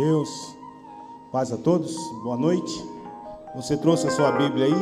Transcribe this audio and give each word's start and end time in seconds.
Deus, 0.00 0.56
paz 1.30 1.52
a 1.52 1.58
todos, 1.58 1.94
boa 2.22 2.34
noite. 2.34 2.72
Você 3.54 3.76
trouxe 3.76 4.06
a 4.06 4.10
sua 4.10 4.32
Bíblia 4.32 4.64
aí? 4.64 4.72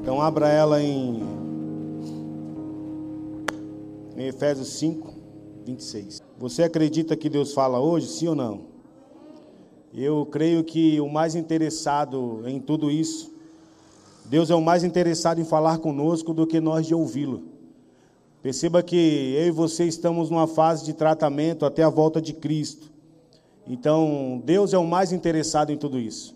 Então 0.00 0.22
abra 0.22 0.48
ela 0.48 0.82
em, 0.82 1.22
em 4.16 4.26
Efésios 4.26 4.68
5, 4.78 5.12
26. 5.66 6.22
Você 6.38 6.62
acredita 6.62 7.14
que 7.18 7.28
Deus 7.28 7.52
fala 7.52 7.80
hoje, 7.80 8.06
sim 8.06 8.28
ou 8.28 8.34
não? 8.34 8.62
Eu 9.92 10.24
creio 10.24 10.64
que 10.64 10.98
o 11.02 11.08
mais 11.10 11.34
interessado 11.34 12.42
em 12.46 12.58
tudo 12.58 12.90
isso, 12.90 13.30
Deus 14.24 14.48
é 14.48 14.54
o 14.54 14.62
mais 14.62 14.84
interessado 14.84 15.38
em 15.38 15.44
falar 15.44 15.80
conosco 15.80 16.32
do 16.32 16.46
que 16.46 16.60
nós 16.60 16.86
de 16.86 16.94
ouvi-lo. 16.94 17.42
Perceba 18.42 18.82
que 18.82 19.34
eu 19.36 19.48
e 19.48 19.50
você 19.50 19.84
estamos 19.84 20.30
numa 20.30 20.46
fase 20.46 20.82
de 20.86 20.94
tratamento 20.94 21.66
até 21.66 21.82
a 21.82 21.90
volta 21.90 22.22
de 22.22 22.32
Cristo. 22.32 22.96
Então, 23.68 24.42
Deus 24.44 24.72
é 24.72 24.78
o 24.78 24.86
mais 24.86 25.12
interessado 25.12 25.70
em 25.70 25.76
tudo 25.76 25.98
isso. 25.98 26.34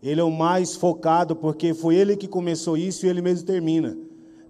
Ele 0.00 0.20
é 0.20 0.24
o 0.24 0.30
mais 0.30 0.76
focado, 0.76 1.34
porque 1.34 1.74
foi 1.74 1.96
Ele 1.96 2.16
que 2.16 2.28
começou 2.28 2.76
isso 2.76 3.04
e 3.04 3.08
Ele 3.08 3.20
mesmo 3.20 3.46
termina. 3.46 3.96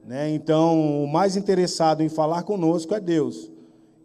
Né? 0.06 0.30
Então, 0.34 1.02
o 1.02 1.08
mais 1.08 1.36
interessado 1.36 2.02
em 2.02 2.08
falar 2.08 2.42
conosco 2.42 2.94
é 2.94 3.00
Deus. 3.00 3.50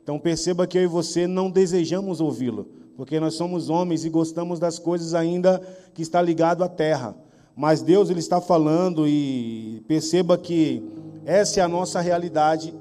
Então, 0.01 0.17
perceba 0.17 0.65
que 0.65 0.77
eu 0.77 0.83
e 0.83 0.87
você 0.87 1.27
não 1.27 1.49
desejamos 1.49 2.21
ouvi-lo, 2.21 2.69
porque 2.95 3.19
nós 3.19 3.33
somos 3.33 3.69
homens 3.69 4.05
e 4.05 4.09
gostamos 4.09 4.57
das 4.57 4.79
coisas 4.79 5.13
ainda 5.13 5.61
que 5.93 6.01
está 6.01 6.21
ligado 6.21 6.63
à 6.63 6.69
terra. 6.69 7.13
Mas 7.55 7.81
Deus 7.81 8.09
ele 8.09 8.19
está 8.19 8.39
falando 8.39 9.07
e 9.07 9.83
perceba 9.87 10.37
que 10.37 10.81
essa 11.25 11.59
é 11.59 11.63
a 11.63 11.67
nossa 11.67 11.99
realidade 11.99 12.73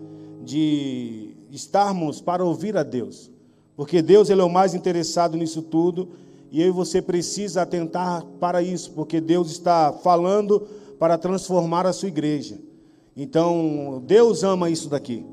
de 0.44 1.34
estarmos 1.50 2.20
para 2.20 2.44
ouvir 2.44 2.76
a 2.76 2.82
Deus. 2.84 3.30
Porque 3.76 4.00
Deus 4.00 4.30
ele 4.30 4.40
é 4.40 4.44
o 4.44 4.50
mais 4.50 4.74
interessado 4.74 5.36
nisso 5.36 5.62
tudo 5.62 6.08
e 6.50 6.62
eu 6.62 6.68
e 6.68 6.70
você 6.70 7.02
precisa 7.02 7.62
atentar 7.62 8.24
para 8.40 8.62
isso, 8.62 8.92
porque 8.92 9.20
Deus 9.20 9.50
está 9.50 9.92
falando 9.92 10.66
para 10.98 11.18
transformar 11.18 11.86
a 11.86 11.92
sua 11.92 12.08
igreja. 12.08 12.58
Então, 13.16 14.02
Deus 14.06 14.42
ama 14.42 14.70
isso 14.70 14.88
daqui. 14.88 15.24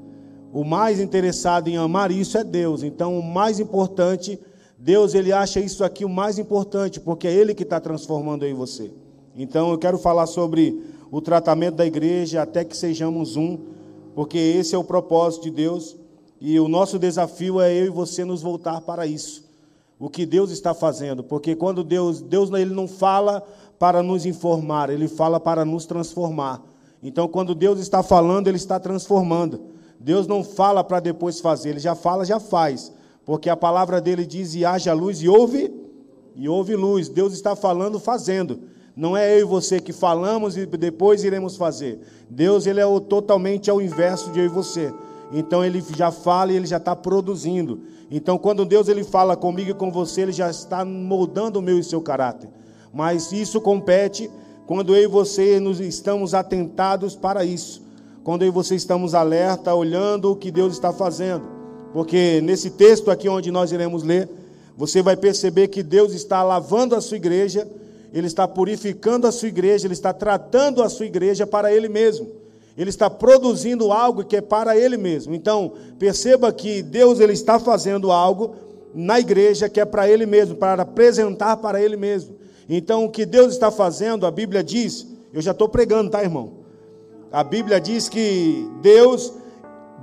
O 0.52 0.64
mais 0.64 1.00
interessado 1.00 1.68
em 1.68 1.78
amar 1.78 2.12
isso 2.12 2.38
é 2.38 2.44
Deus. 2.44 2.84
Então, 2.84 3.18
o 3.18 3.24
mais 3.24 3.60
importante, 3.60 4.40
Deus 4.78 5.14
ele 5.14 5.32
acha 5.32 5.60
isso 5.60 5.84
aqui 5.84 6.06
o 6.06 6.10
mais 6.10 6.38
importante, 6.38 7.00
porque 7.00 7.28
é 7.28 7.34
Ele 7.34 7.54
que 7.54 7.64
está 7.64 7.80
transformando 7.80 8.46
em 8.46 8.54
você. 8.54 8.92
Então, 9.36 9.72
eu 9.72 9.78
quero 9.78 9.98
falar 9.98 10.28
sobre 10.28 10.84
o 11.12 11.22
tratamento 11.22 11.76
da 11.76 11.86
igreja 11.86 12.42
até 12.42 12.64
que 12.64 12.78
sejamos 12.78 13.36
um, 13.36 13.58
porque 14.14 14.38
esse 14.38 14.76
é 14.76 14.78
o 14.78 14.84
propósito 14.84 15.44
de 15.44 15.52
Deus. 15.52 15.98
E 16.46 16.60
o 16.60 16.68
nosso 16.68 17.00
desafio 17.00 17.62
é 17.62 17.74
eu 17.74 17.86
e 17.86 17.90
você 17.90 18.26
nos 18.26 18.42
voltar 18.42 18.82
para 18.82 19.08
isso. 19.08 19.46
O 19.98 20.10
que 20.10 20.26
Deus 20.26 20.52
está 20.52 20.74
fazendo, 20.74 21.24
porque 21.24 21.56
quando 21.56 21.86
Deus, 21.86 22.20
Deus 22.20 22.52
ele 22.52 22.74
não 22.74 22.86
fala 22.86 23.42
para 23.80 24.04
nos 24.04 24.26
informar, 24.26 24.90
ele 24.90 25.08
fala 25.08 25.40
para 25.40 25.64
nos 25.64 25.86
transformar. 25.86 26.62
Então, 27.02 27.30
quando 27.30 27.56
Deus 27.56 27.80
está 27.80 28.04
falando, 28.04 28.50
ele 28.50 28.58
está 28.58 28.78
transformando. 28.78 29.62
Deus 29.98 30.28
não 30.28 30.44
fala 30.44 30.84
para 30.84 31.00
depois 31.00 31.40
fazer, 31.40 31.70
ele 31.70 31.80
já 31.80 31.96
fala, 31.96 32.26
já 32.26 32.42
faz. 32.42 32.92
Porque 33.26 33.50
a 33.50 33.56
palavra 33.56 34.02
dele 34.02 34.26
diz: 34.26 34.54
"E 34.54 34.66
haja 34.66 34.92
luz 34.92 35.22
e 35.22 35.30
houve 35.30 35.74
e 36.36 36.50
houve 36.50 36.76
luz". 36.76 37.08
Deus 37.08 37.32
está 37.32 37.56
falando, 37.56 38.02
fazendo. 38.02 38.60
Não 38.94 39.16
é 39.16 39.34
eu 39.34 39.40
e 39.40 39.44
você 39.46 39.80
que 39.80 39.94
falamos 39.94 40.58
e 40.58 40.66
depois 40.66 41.24
iremos 41.24 41.56
fazer. 41.56 42.02
Deus 42.30 42.68
ele 42.68 42.82
é 42.82 42.86
o, 42.86 43.00
totalmente 43.00 43.70
ao 43.70 43.82
inverso 43.82 44.30
de 44.32 44.40
eu 44.40 44.46
e 44.46 44.50
você. 44.50 44.94
Então 45.34 45.66
ele 45.66 45.84
já 45.96 46.12
fala 46.12 46.54
e 46.54 46.56
ele 46.56 46.68
já 46.68 46.78
está 46.78 46.96
produzindo. 46.96 47.82
Então 48.12 48.38
quando 48.38 48.64
Deus 48.64 48.88
ele 48.88 49.04
fala 49.04 49.36
comigo 49.36 49.72
e 49.72 49.74
com 49.74 49.92
você, 49.92 50.22
ele 50.22 50.32
já 50.32 50.50
está 50.50 50.86
moldando 50.86 51.58
o 51.58 51.62
meu 51.62 51.80
e 51.80 51.84
seu 51.84 52.00
caráter. 52.00 52.50
Mas 52.94 53.32
isso 53.32 53.60
compete 53.60 54.30
quando 54.68 54.96
eu 54.96 55.04
e 55.04 55.08
você 55.08 55.60
nos 55.60 55.80
estamos 55.80 56.36
atentados 56.36 57.16
para 57.16 57.44
isso. 57.44 57.82
Quando 58.24 58.44
eu 58.44 58.50
e 58.50 58.52
você 58.52 58.76
estamos 58.76 59.16
alerta, 59.16 59.74
olhando 59.74 60.32
o 60.32 60.36
que 60.36 60.52
Deus 60.52 60.74
está 60.74 60.94
fazendo. 60.94 61.44
Porque 61.92 62.40
nesse 62.42 62.70
texto 62.70 63.10
aqui 63.10 63.28
onde 63.28 63.52
nós 63.52 63.72
iremos 63.72 64.04
ler, 64.04 64.30
você 64.78 65.02
vai 65.02 65.18
perceber 65.18 65.68
que 65.68 65.82
Deus 65.82 66.14
está 66.14 66.44
lavando 66.44 66.96
a 66.96 67.02
sua 67.02 67.18
igreja, 67.18 67.68
ele 68.14 68.28
está 68.28 68.48
purificando 68.48 69.26
a 69.26 69.32
sua 69.32 69.48
igreja, 69.48 69.88
ele 69.88 69.94
está 69.94 70.14
tratando 70.14 70.84
a 70.84 70.90
sua 70.90 71.08
igreja 71.08 71.48
para 71.48 71.74
ele 71.74 71.90
mesmo. 71.90 72.43
Ele 72.78 72.90
está 72.90 73.10
produzindo 73.10 73.92
algo 73.92 74.24
que 74.24 74.38
é 74.38 74.42
para 74.42 74.76
ele 74.76 74.98
mesmo. 74.98 75.34
Então, 75.34 75.74
perceba 76.00 76.52
que 76.52 76.82
Deus 76.82 77.20
ele 77.20 77.34
está 77.34 77.60
fazendo 77.60 78.12
algo 78.12 78.56
na 78.94 79.20
igreja 79.20 79.70
que 79.70 79.80
é 79.80 79.86
para 79.86 80.08
ele 80.08 80.26
mesmo, 80.26 80.56
para 80.56 80.82
apresentar 80.82 81.58
para 81.58 81.82
ele 81.82 81.96
mesmo. 81.96 82.36
Então, 82.68 83.06
o 83.06 83.10
que 83.10 83.26
Deus 83.26 83.54
está 83.54 83.70
fazendo, 83.70 84.26
a 84.26 84.32
Bíblia 84.32 84.64
diz, 84.64 85.08
eu 85.32 85.42
já 85.42 85.52
estou 85.52 85.68
pregando, 85.70 86.10
tá, 86.10 86.24
irmão? 86.24 86.64
A 87.32 87.44
Bíblia 87.44 87.82
diz 87.82 88.08
que 88.08 88.70
Deus, 88.82 89.34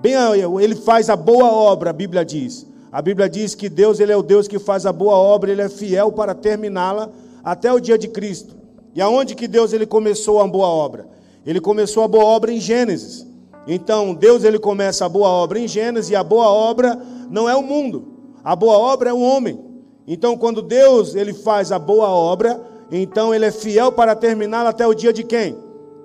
bem, 0.01 0.15
ele 0.61 0.75
faz 0.75 1.09
a 1.09 1.17
boa 1.17 1.51
obra, 1.51 1.91
a 1.91 1.93
Bíblia 1.93 2.25
diz. 2.25 2.67
A 2.93 3.01
Bíblia 3.01 3.29
diz 3.29 3.55
que 3.55 3.69
Deus, 3.69 4.01
ele 4.01 4.11
é 4.11 4.17
o 4.17 4.23
Deus 4.23 4.49
que 4.49 4.59
faz 4.59 4.85
a 4.85 4.93
boa 4.93 5.15
obra, 5.15 5.51
ele 5.51 5.63
é 5.63 5.69
fiel 5.69 6.11
para 6.11 6.35
terminá-la 6.35 7.09
até 7.43 7.73
o 7.73 7.79
dia 7.79 7.97
de 7.97 8.09
Cristo. 8.09 8.57
E 8.95 9.01
aonde 9.01 9.37
que 9.37 9.47
Deus 9.47 9.73
ele 9.73 9.87
começou 9.87 10.41
a 10.41 10.47
boa 10.47 10.67
obra? 10.67 11.07
Ele 11.45 11.61
começou 11.61 12.03
a 12.03 12.09
boa 12.09 12.25
obra 12.25 12.53
em 12.53 12.61
Gênesis. 12.61 13.27
Então, 13.67 14.15
Deus 14.15 14.45
ele 14.45 14.59
começa 14.59 15.05
a 15.05 15.09
boa 15.09 15.29
obra 15.29 15.59
em 15.59 15.69
Gênesis 15.69 16.11
e 16.11 16.17
a 16.17 16.25
boa 16.25 16.49
obra 16.49 17.01
não 17.31 17.49
é 17.49 17.55
o 17.55 17.63
mundo. 17.63 18.09
A 18.43 18.57
boa 18.57 18.79
obra 18.79 19.11
é 19.11 19.13
o 19.13 19.21
homem. 19.21 19.59
Então, 20.07 20.37
quando 20.37 20.63
Deus 20.63 21.15
ele 21.15 21.33
faz 21.33 21.71
a 21.71 21.79
boa 21.79 22.09
obra, 22.09 22.61
então 22.91 23.35
ele 23.35 23.45
é 23.45 23.51
fiel 23.51 23.93
para 23.93 24.17
terminá-la 24.17 24.71
até 24.71 24.87
o 24.87 24.95
dia 24.95 25.13
de 25.13 25.23
quem? 25.23 25.57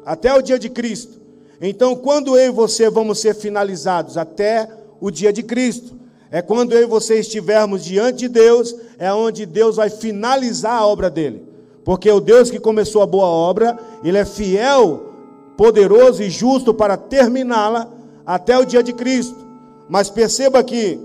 Até 0.06 0.34
o 0.34 0.42
dia 0.42 0.60
de 0.60 0.70
Cristo. 0.70 1.20
Então, 1.60 1.96
quando 1.96 2.38
eu 2.38 2.48
e 2.48 2.52
você 2.52 2.90
vamos 2.90 3.20
ser 3.20 3.34
finalizados 3.34 4.18
até 4.18 4.70
o 5.00 5.10
dia 5.10 5.34
de 5.34 5.42
Cristo, 5.42 5.96
é 6.30 6.42
quando 6.42 6.74
eu 6.74 6.82
e 6.82 6.86
você 6.86 7.20
estivermos 7.20 7.84
diante 7.84 8.20
de 8.20 8.28
Deus, 8.28 8.76
é 9.00 9.12
onde 9.14 9.46
Deus 9.46 9.78
vai 9.78 9.90
finalizar 9.90 10.74
a 10.74 10.86
obra 10.86 11.10
dele. 11.10 11.44
Porque 11.84 12.12
o 12.12 12.20
Deus 12.20 12.52
que 12.52 12.60
começou 12.60 13.02
a 13.02 13.06
boa 13.06 13.28
obra, 13.28 13.78
ele 14.04 14.18
é 14.18 14.26
fiel 14.26 15.15
poderoso 15.58 16.22
e 16.24 16.30
justo 16.30 16.74
para 16.74 16.98
terminá-la 16.98 17.90
até 18.26 18.58
o 18.58 18.66
dia 18.66 18.84
de 18.84 18.94
Cristo. 18.94 19.36
Mas 19.90 20.10
perceba 20.10 20.64
que 20.64 21.00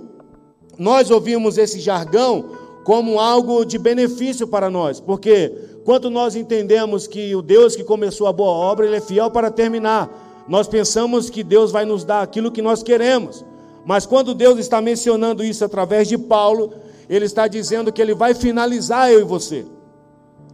nós 0.79 1.11
ouvimos 1.11 1.59
esse 1.59 1.79
jargão 1.79 2.51
como 2.85 3.21
algo 3.21 3.65
de 3.65 3.79
benefício 3.79 4.49
para 4.49 4.71
nós, 4.71 4.99
porque 4.99 5.53
quando 5.85 6.11
nós 6.11 6.35
entendemos 6.35 7.07
que 7.07 7.35
o 7.35 7.43
Deus 7.43 7.77
que 7.77 7.85
começou 7.85 8.27
a 8.27 8.33
boa 8.33 8.51
obra, 8.51 8.87
ele 8.87 8.97
é 8.97 9.01
fiel 9.01 9.31
para 9.31 9.51
terminar, 9.51 10.09
nós 10.49 10.67
pensamos 10.67 11.29
que 11.29 11.45
Deus 11.45 11.71
vai 11.71 11.85
nos 11.85 12.05
dar 12.05 12.23
aquilo 12.23 12.51
que 12.51 12.63
nós 12.63 12.83
queremos. 12.83 13.45
Mas 13.85 14.07
quando 14.07 14.35
Deus 14.35 14.59
está 14.59 14.81
mencionando 14.81 15.45
isso 15.45 15.65
através 15.65 16.09
de 16.09 16.19
Paulo, 16.19 16.73
ele 17.09 17.25
está 17.25 17.47
dizendo 17.47 17.93
que 17.93 18.01
ele 18.01 18.15
vai 18.15 18.35
finalizar 18.35 19.11
eu 19.11 19.21
e 19.21 19.25
você. 19.25 19.67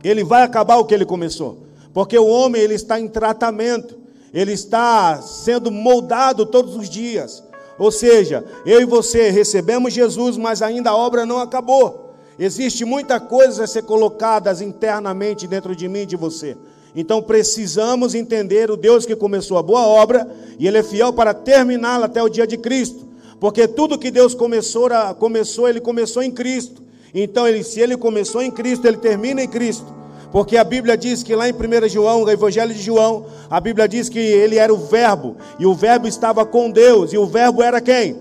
Ele 0.02 0.22
vai 0.22 0.42
acabar 0.42 0.76
o 0.76 0.84
que 0.84 0.94
ele 0.94 1.04
começou. 1.04 1.65
Porque 1.96 2.18
o 2.18 2.26
homem 2.26 2.60
ele 2.60 2.74
está 2.74 3.00
em 3.00 3.08
tratamento, 3.08 3.96
ele 4.30 4.52
está 4.52 5.22
sendo 5.22 5.70
moldado 5.70 6.44
todos 6.44 6.76
os 6.76 6.90
dias. 6.90 7.42
Ou 7.78 7.90
seja, 7.90 8.44
eu 8.66 8.82
e 8.82 8.84
você 8.84 9.30
recebemos 9.30 9.94
Jesus, 9.94 10.36
mas 10.36 10.60
ainda 10.60 10.90
a 10.90 10.94
obra 10.94 11.24
não 11.24 11.38
acabou. 11.38 12.14
Existe 12.38 12.84
muita 12.84 13.18
coisa 13.18 13.64
a 13.64 13.66
ser 13.66 13.84
colocadas 13.84 14.60
internamente 14.60 15.46
dentro 15.46 15.74
de 15.74 15.88
mim 15.88 16.00
e 16.00 16.06
de 16.06 16.16
você. 16.16 16.54
Então 16.94 17.22
precisamos 17.22 18.14
entender 18.14 18.70
o 18.70 18.76
Deus 18.76 19.06
que 19.06 19.16
começou 19.16 19.56
a 19.56 19.62
boa 19.62 19.86
obra 19.86 20.30
e 20.58 20.68
ele 20.68 20.76
é 20.76 20.82
fiel 20.82 21.14
para 21.14 21.32
terminá-la 21.32 22.04
até 22.04 22.22
o 22.22 22.28
dia 22.28 22.46
de 22.46 22.58
Cristo. 22.58 23.08
Porque 23.40 23.66
tudo 23.66 23.98
que 23.98 24.10
Deus 24.10 24.34
começou, 24.34 24.90
começou, 25.18 25.66
ele 25.66 25.80
começou 25.80 26.22
em 26.22 26.30
Cristo. 26.30 26.82
Então, 27.14 27.48
ele, 27.48 27.64
se 27.64 27.80
ele 27.80 27.96
começou 27.96 28.42
em 28.42 28.50
Cristo, 28.50 28.86
ele 28.86 28.98
termina 28.98 29.42
em 29.42 29.48
Cristo. 29.48 29.96
Porque 30.36 30.58
a 30.58 30.64
Bíblia 30.64 30.98
diz 30.98 31.22
que 31.22 31.34
lá 31.34 31.48
em 31.48 31.52
1 31.54 31.88
João, 31.88 32.20
no 32.20 32.30
Evangelho 32.30 32.74
de 32.74 32.82
João, 32.82 33.24
a 33.48 33.58
Bíblia 33.58 33.88
diz 33.88 34.10
que 34.10 34.18
ele 34.18 34.58
era 34.58 34.70
o 34.70 34.76
Verbo, 34.76 35.34
e 35.58 35.64
o 35.64 35.72
Verbo 35.72 36.06
estava 36.06 36.44
com 36.44 36.70
Deus, 36.70 37.10
e 37.14 37.16
o 37.16 37.24
Verbo 37.24 37.62
era 37.62 37.80
quem? 37.80 38.18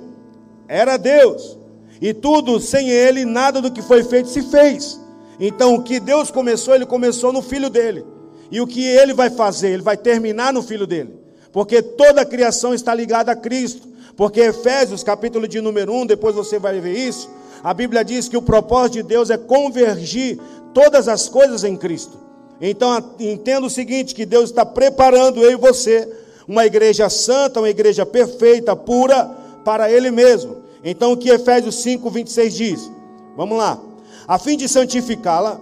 Era 0.65 0.95
Deus. 0.95 1.59
E 2.00 2.13
tudo 2.13 2.57
sem 2.57 2.89
ele, 2.89 3.25
nada 3.25 3.62
do 3.62 3.69
que 3.69 3.81
foi 3.81 4.01
feito 4.01 4.29
se 4.29 4.44
fez. 4.44 4.97
Então 5.38 5.75
o 5.75 5.83
que 5.83 6.00
Deus 6.00 6.31
começou, 6.31 6.73
ele 6.73 6.85
começou 6.85 7.33
no 7.33 7.41
filho 7.41 7.69
dele. 7.69 8.06
E 8.50 8.62
o 8.62 8.65
que 8.65 8.81
ele 8.81 9.13
vai 9.13 9.29
fazer? 9.29 9.71
Ele 9.71 9.83
vai 9.83 9.97
terminar 9.97 10.53
no 10.53 10.63
filho 10.63 10.88
dele. 10.88 11.19
Porque 11.51 11.81
toda 11.81 12.21
a 12.21 12.25
criação 12.25 12.73
está 12.73 12.95
ligada 12.95 13.33
a 13.33 13.35
Cristo. 13.35 13.89
Porque 14.15 14.39
Efésios, 14.39 15.03
capítulo 15.03 15.50
de 15.50 15.59
número 15.59 15.91
1, 15.91 16.06
depois 16.06 16.33
você 16.33 16.59
vai 16.59 16.79
ver 16.79 16.97
isso. 16.97 17.29
A 17.65 17.73
Bíblia 17.73 18.06
diz 18.06 18.29
que 18.29 18.38
o 18.38 18.44
propósito 18.44 18.94
de 18.94 19.01
Deus 19.01 19.31
é 19.31 19.38
convergir 19.38 20.39
todas 20.71 21.07
as 21.07 21.27
coisas 21.27 21.63
em 21.63 21.75
Cristo. 21.75 22.15
Então 22.62 22.95
entenda 23.19 23.65
o 23.65 23.71
seguinte: 23.71 24.13
que 24.13 24.23
Deus 24.23 24.51
está 24.51 24.63
preparando 24.63 25.41
eu 25.41 25.53
e 25.53 25.56
você 25.56 26.07
uma 26.47 26.63
igreja 26.63 27.09
santa, 27.09 27.59
uma 27.59 27.69
igreja 27.69 28.06
perfeita, 28.06 28.75
pura, 28.75 29.25
para 29.65 29.89
Ele 29.89 30.12
mesmo. 30.12 30.57
Então 30.83 31.13
o 31.13 31.17
que 31.17 31.27
Efésios 31.27 31.81
5, 31.81 32.07
26 32.07 32.53
diz? 32.53 32.91
Vamos 33.35 33.57
lá. 33.57 33.79
a 34.27 34.38
fim 34.38 34.56
de 34.56 34.69
santificá-la, 34.69 35.59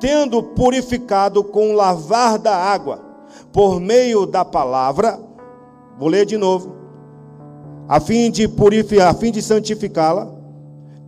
tendo 0.00 0.42
purificado 0.42 1.44
com 1.44 1.72
o 1.72 1.74
lavar 1.74 2.38
da 2.38 2.56
água, 2.56 2.98
por 3.52 3.78
meio 3.78 4.24
da 4.24 4.42
palavra, 4.42 5.20
vou 5.98 6.08
ler 6.08 6.24
de 6.24 6.38
novo, 6.38 6.74
a 7.86 8.00
fim 8.00 8.30
de 8.30 8.48
purificar, 8.48 9.10
a 9.10 9.14
fim 9.14 9.30
de 9.30 9.42
santificá-la, 9.42 10.40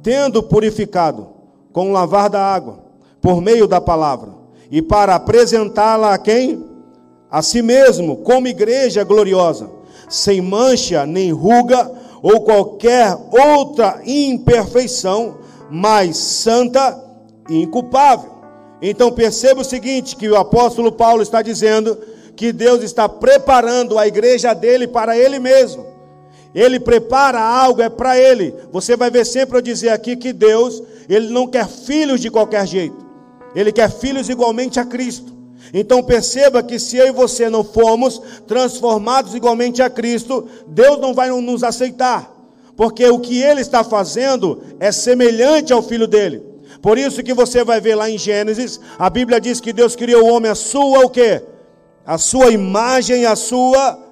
tendo 0.05 0.43
purificado 0.43 1.27
com 1.73 1.89
o 1.89 1.93
lavar 1.93 2.29
da 2.29 2.41
água, 2.41 2.79
por 3.23 3.41
meio 3.41 3.67
da 3.67 3.81
palavra, 3.81 4.33
e 4.71 4.83
para 4.83 5.15
apresentá-la 5.15 6.13
a 6.13 6.19
quem? 6.19 6.63
A 7.31 7.41
si 7.41 7.63
mesmo, 7.63 8.19
como 8.19 8.47
igreja 8.47 9.03
gloriosa, 9.03 9.69
sem 10.09 10.43
mancha, 10.43 11.07
nem 11.07 11.33
ruga, 11.33 11.91
ou 12.23 12.43
qualquer 12.43 13.17
outra 13.33 14.01
imperfeição, 14.05 15.39
mas 15.71 16.19
santa 16.19 17.03
e 17.49 17.63
inculpável. 17.63 18.31
Então 18.81 19.11
perceba 19.11 19.63
o 19.63 19.65
seguinte: 19.65 20.17
que 20.17 20.29
o 20.29 20.37
apóstolo 20.37 20.93
Paulo 20.93 21.23
está 21.23 21.41
dizendo 21.41 21.99
que 22.37 22.53
Deus 22.53 22.83
está 22.83 23.09
preparando 23.09 23.99
a 23.99 24.07
igreja 24.07 24.53
dele 24.55 24.87
para 24.87 25.17
ele 25.17 25.39
mesmo. 25.39 25.94
Ele 26.55 26.79
prepara 26.79 27.41
algo, 27.41 27.83
é 27.83 27.89
para 27.89 28.19
ele. 28.19 28.55
Você 28.71 28.97
vai 28.97 29.11
ver 29.11 29.27
sempre 29.27 29.59
eu 29.59 29.63
dizer 29.63 29.89
aqui 29.89 30.15
que 30.15 30.33
Deus, 30.33 30.83
ele 31.09 31.29
não 31.29 31.47
quer 31.47 31.67
filhos 31.67 32.21
de 32.21 32.31
qualquer 32.31 32.67
jeito. 32.67 33.05
Ele 33.55 33.73
quer 33.73 33.91
filhos 33.91 34.29
igualmente 34.29 34.79
a 34.79 34.85
Cristo. 34.85 35.33
Então 35.73 36.03
perceba 36.03 36.63
que 36.63 36.79
se 36.79 36.97
eu 36.97 37.09
e 37.09 37.11
você 37.11 37.51
não 37.51 37.65
formos 37.65 38.23
transformados 38.47 39.35
igualmente 39.35 39.83
a 39.83 39.91
Cristo, 39.91 40.47
Deus 40.69 41.01
não 41.01 41.13
vai 41.13 41.29
nos 41.31 41.65
aceitar. 41.65 42.33
Porque 42.77 43.05
o 43.07 43.19
que 43.19 43.41
ele 43.41 43.61
está 43.61 43.83
fazendo 43.83 44.63
é 44.79 44.93
semelhante 44.93 45.73
ao 45.73 45.83
filho 45.83 46.07
dele. 46.07 46.43
Por 46.81 46.99
isso 46.99 47.23
que 47.23 47.33
você 47.33 47.65
vai 47.65 47.81
ver 47.81 47.95
lá 47.95 48.11
em 48.11 48.19
Gênesis, 48.19 48.79
a 48.99 49.09
Bíblia 49.09 49.41
diz 49.41 49.61
que 49.61 49.73
Deus 49.73 49.97
criou 49.97 50.25
o 50.25 50.35
homem 50.35 50.51
a 50.51 50.55
sua 50.55 51.01
o 51.01 51.09
quê? 51.09 51.43
A 52.05 52.19
sua 52.19 52.51
imagem 52.51 53.25
a 53.25 53.35
sua 53.35 54.04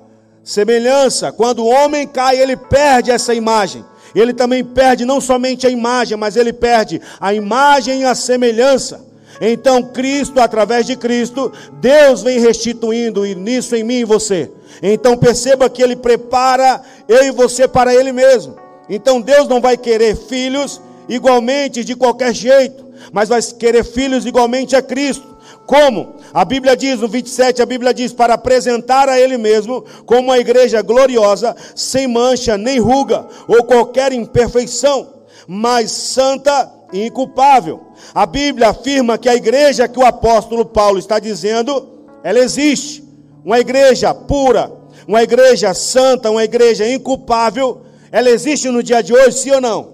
semelhança. 0.45 1.33
Quando 1.33 1.65
o 1.65 1.69
homem 1.69 2.07
cai, 2.07 2.39
ele 2.39 2.57
perde 2.57 3.11
essa 3.11 3.35
imagem. 3.35 3.85
Ele 4.15 4.33
também 4.33 4.63
perde 4.63 5.05
não 5.05 5.21
somente 5.21 5.67
a 5.67 5.71
imagem, 5.71 6.17
mas 6.17 6.37
ele 6.37 6.53
perde 6.53 7.01
a 7.21 7.33
imagem 7.33 8.03
e 8.03 8.05
a 8.05 8.15
semelhança. 8.15 9.13
Então, 9.41 9.83
Cristo, 9.83 10.41
através 10.41 10.87
de 10.87 10.97
Cristo, 10.97 11.53
Deus 11.81 12.23
vem 12.23 12.39
restituindo 12.39 13.25
nisso 13.25 13.75
em 13.75 13.83
mim 13.83 14.01
e 14.01 14.05
você. 14.05 14.51
Então, 14.83 15.17
perceba 15.17 15.69
que 15.71 15.83
Ele 15.83 15.97
prepara 15.97 16.81
eu 17.09 17.25
e 17.25 17.31
você 17.31 17.67
para 17.67 17.95
Ele 17.95 18.13
mesmo. 18.13 18.57
Então, 18.89 19.21
Deus 19.21 19.49
não 19.49 19.61
vai 19.61 19.77
querer 19.77 20.17
filhos 20.17 20.81
igualmente 21.09 21.83
de 21.83 21.97
qualquer 21.97 22.35
jeito, 22.35 22.85
mas 23.13 23.29
vai 23.29 23.43
querer 23.43 23.85
filhos 23.85 24.27
igualmente 24.27 24.77
a 24.77 24.83
Cristo. 24.83 25.32
Como? 25.67 26.17
A 26.35 26.45
Bíblia 26.45 26.77
diz 26.77 27.01
no 27.01 27.09
27, 27.09 27.63
a 27.63 27.67
Bíblia 27.67 27.95
diz 27.95 28.13
para 28.13 28.35
apresentar 28.35 29.09
a 29.09 29.19
ele 29.19 29.39
mesmo 29.39 29.85
como 30.05 30.29
uma 30.29 30.39
igreja 30.39 30.83
gloriosa, 30.83 31.55
sem 31.75 32.07
mancha, 32.09 32.59
nem 32.59 32.79
ruga 32.79 33.27
ou 33.47 33.65
qualquer 33.65 34.13
imperfeição, 34.13 35.09
mas 35.47 35.91
santa 35.91 36.71
e 36.93 37.07
inculpável. 37.07 37.81
A 38.15 38.27
Bíblia 38.27 38.69
afirma 38.69 39.17
que 39.17 39.29
a 39.29 39.35
igreja 39.35 39.89
que 39.89 39.99
o 39.99 40.05
apóstolo 40.05 40.67
Paulo 40.67 40.99
está 40.99 41.19
dizendo, 41.19 41.89
ela 42.23 42.39
existe. 42.39 43.03
Uma 43.45 43.59
igreja 43.59 44.15
pura, 44.15 44.73
uma 45.07 45.23
igreja 45.23 45.73
santa, 45.75 46.31
uma 46.31 46.45
igreja 46.45 46.87
inculpável, 46.89 47.83
ela 48.11 48.31
existe 48.31 48.69
no 48.69 48.83
dia 48.83 49.03
de 49.03 49.13
hoje, 49.13 49.39
sim 49.39 49.51
ou 49.53 49.61
não? 49.61 49.93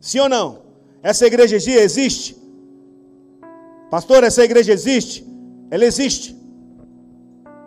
Sim 0.00 0.20
ou 0.20 0.28
não? 0.28 0.62
Essa 1.02 1.26
igreja 1.26 1.56
existe? 1.56 2.41
Pastor, 3.92 4.24
essa 4.24 4.42
igreja 4.42 4.72
existe? 4.72 5.22
Ela 5.70 5.84
existe. 5.84 6.34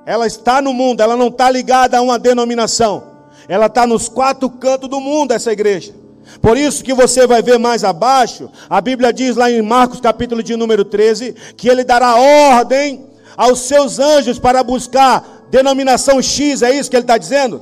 Ela 0.07 0.25
está 0.25 0.59
no 0.59 0.73
mundo, 0.73 1.01
ela 1.01 1.15
não 1.15 1.27
está 1.27 1.51
ligada 1.51 1.99
a 1.99 2.01
uma 2.01 2.17
denominação. 2.17 3.03
Ela 3.47 3.67
está 3.67 3.85
nos 3.85 4.09
quatro 4.09 4.49
cantos 4.49 4.89
do 4.89 4.99
mundo, 4.99 5.33
essa 5.33 5.51
igreja. 5.51 5.93
Por 6.41 6.57
isso 6.57 6.83
que 6.83 6.95
você 6.95 7.27
vai 7.27 7.43
ver 7.43 7.59
mais 7.59 7.83
abaixo, 7.83 8.49
a 8.67 8.81
Bíblia 8.81 9.13
diz 9.13 9.35
lá 9.35 9.51
em 9.51 9.61
Marcos 9.61 10.01
capítulo 10.01 10.41
de 10.41 10.55
número 10.55 10.83
13, 10.83 11.35
que 11.55 11.69
ele 11.69 11.83
dará 11.83 12.15
ordem 12.15 13.05
aos 13.37 13.59
seus 13.59 13.99
anjos 13.99 14.39
para 14.39 14.63
buscar 14.63 15.45
denominação 15.51 16.19
X, 16.19 16.63
é 16.63 16.75
isso 16.75 16.89
que 16.89 16.95
ele 16.95 17.03
está 17.03 17.19
dizendo? 17.19 17.61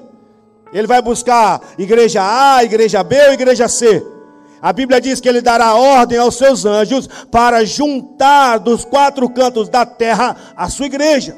Ele 0.71 0.87
vai 0.87 1.01
buscar 1.01 1.59
igreja 1.77 2.21
A, 2.23 2.63
igreja 2.63 3.03
B 3.03 3.27
ou 3.27 3.33
igreja 3.33 3.67
C. 3.67 4.12
A 4.63 4.71
Bíblia 4.71 5.01
diz 5.01 5.19
que 5.19 5.27
ele 5.27 5.41
dará 5.41 5.75
ordem 5.75 6.17
aos 6.17 6.37
seus 6.37 6.63
anjos 6.63 7.09
para 7.29 7.65
juntar 7.65 8.59
dos 8.59 8.85
quatro 8.85 9.29
cantos 9.29 9.67
da 9.67 9.85
terra 9.85 10.37
a 10.55 10.69
sua 10.69 10.85
igreja. 10.85 11.35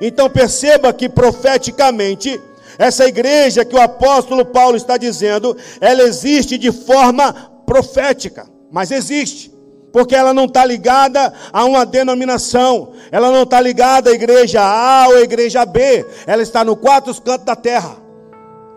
Então 0.00 0.30
perceba 0.30 0.90
que 0.90 1.06
profeticamente, 1.06 2.40
essa 2.78 3.06
igreja 3.06 3.66
que 3.66 3.76
o 3.76 3.80
apóstolo 3.82 4.46
Paulo 4.46 4.78
está 4.78 4.96
dizendo, 4.96 5.54
ela 5.78 6.04
existe 6.04 6.56
de 6.56 6.72
forma 6.72 7.34
profética, 7.66 8.46
mas 8.72 8.90
existe, 8.90 9.52
porque 9.92 10.16
ela 10.16 10.32
não 10.32 10.46
está 10.46 10.64
ligada 10.64 11.34
a 11.52 11.66
uma 11.66 11.84
denominação, 11.84 12.92
ela 13.12 13.30
não 13.30 13.42
está 13.42 13.60
ligada 13.60 14.08
à 14.08 14.14
igreja 14.14 14.62
A 14.62 15.08
ou 15.08 15.16
à 15.16 15.20
igreja 15.20 15.66
B, 15.66 16.06
ela 16.26 16.42
está 16.42 16.64
no 16.64 16.76
quatro 16.76 17.14
cantos 17.20 17.44
da 17.44 17.54
terra. 17.54 17.98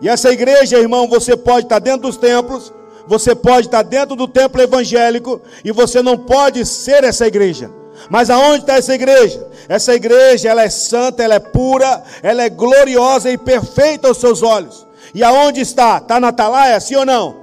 E 0.02 0.10
essa 0.10 0.30
igreja, 0.30 0.78
irmão, 0.78 1.08
você 1.08 1.34
pode 1.34 1.64
estar 1.64 1.78
dentro 1.78 2.02
dos 2.02 2.18
templos, 2.18 2.70
você 3.08 3.34
pode 3.34 3.66
estar 3.66 3.82
dentro 3.82 4.14
do 4.14 4.28
templo 4.28 4.60
evangélico, 4.60 5.40
e 5.64 5.72
você 5.72 6.02
não 6.02 6.16
pode 6.16 6.64
ser 6.66 7.02
essa 7.04 7.26
igreja. 7.26 7.70
Mas 8.10 8.30
aonde 8.30 8.60
está 8.60 8.76
essa 8.76 8.94
igreja? 8.94 9.44
Essa 9.68 9.94
igreja, 9.94 10.48
ela 10.48 10.62
é 10.62 10.70
santa, 10.70 11.22
ela 11.22 11.34
é 11.34 11.40
pura, 11.40 12.02
ela 12.22 12.42
é 12.42 12.48
gloriosa 12.48 13.30
e 13.30 13.36
perfeita 13.36 14.08
aos 14.08 14.18
seus 14.18 14.42
olhos. 14.42 14.86
E 15.14 15.24
aonde 15.24 15.60
está? 15.60 15.98
Está 15.98 16.20
na 16.20 16.28
atalaia, 16.28 16.78
sim 16.80 16.94
ou 16.96 17.04
não? 17.04 17.36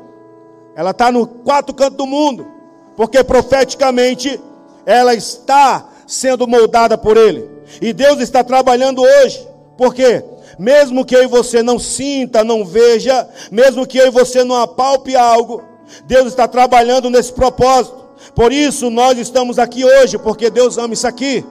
Ela 0.75 0.91
está 0.91 1.11
no 1.11 1.27
quatro 1.27 1.73
cantos 1.73 1.97
do 1.97 2.05
mundo. 2.05 2.47
Porque 2.95 3.23
profeticamente 3.23 4.39
ela 4.85 5.13
está 5.13 5.89
sendo 6.07 6.47
moldada 6.47 6.97
por 6.97 7.17
Ele. 7.17 7.49
E 7.81 7.91
Deus 7.91 8.19
está 8.19 8.43
trabalhando 8.43 9.01
hoje. 9.01 9.45
Por 9.77 9.93
quê? 9.93 10.23
Mesmo 10.57 11.05
que 11.05 11.15
eu 11.15 11.23
e 11.23 11.27
você 11.27 11.61
não 11.61 11.77
sinta, 11.77 12.43
não 12.43 12.65
veja, 12.65 13.27
mesmo 13.51 13.85
que 13.85 13.97
eu 13.97 14.07
e 14.07 14.11
você 14.11 14.43
não 14.43 14.55
apalpe 14.55 15.15
algo, 15.15 15.63
Deus 16.05 16.27
está 16.27 16.47
trabalhando 16.47 17.09
nesse 17.09 17.33
propósito. 17.33 18.05
Por 18.33 18.51
isso 18.51 18.89
nós 18.89 19.17
estamos 19.17 19.59
aqui 19.59 19.85
hoje, 19.85 20.17
porque 20.17 20.49
Deus 20.49 20.77
ama 20.77 20.93
isso 20.93 21.07
aqui. 21.07 21.45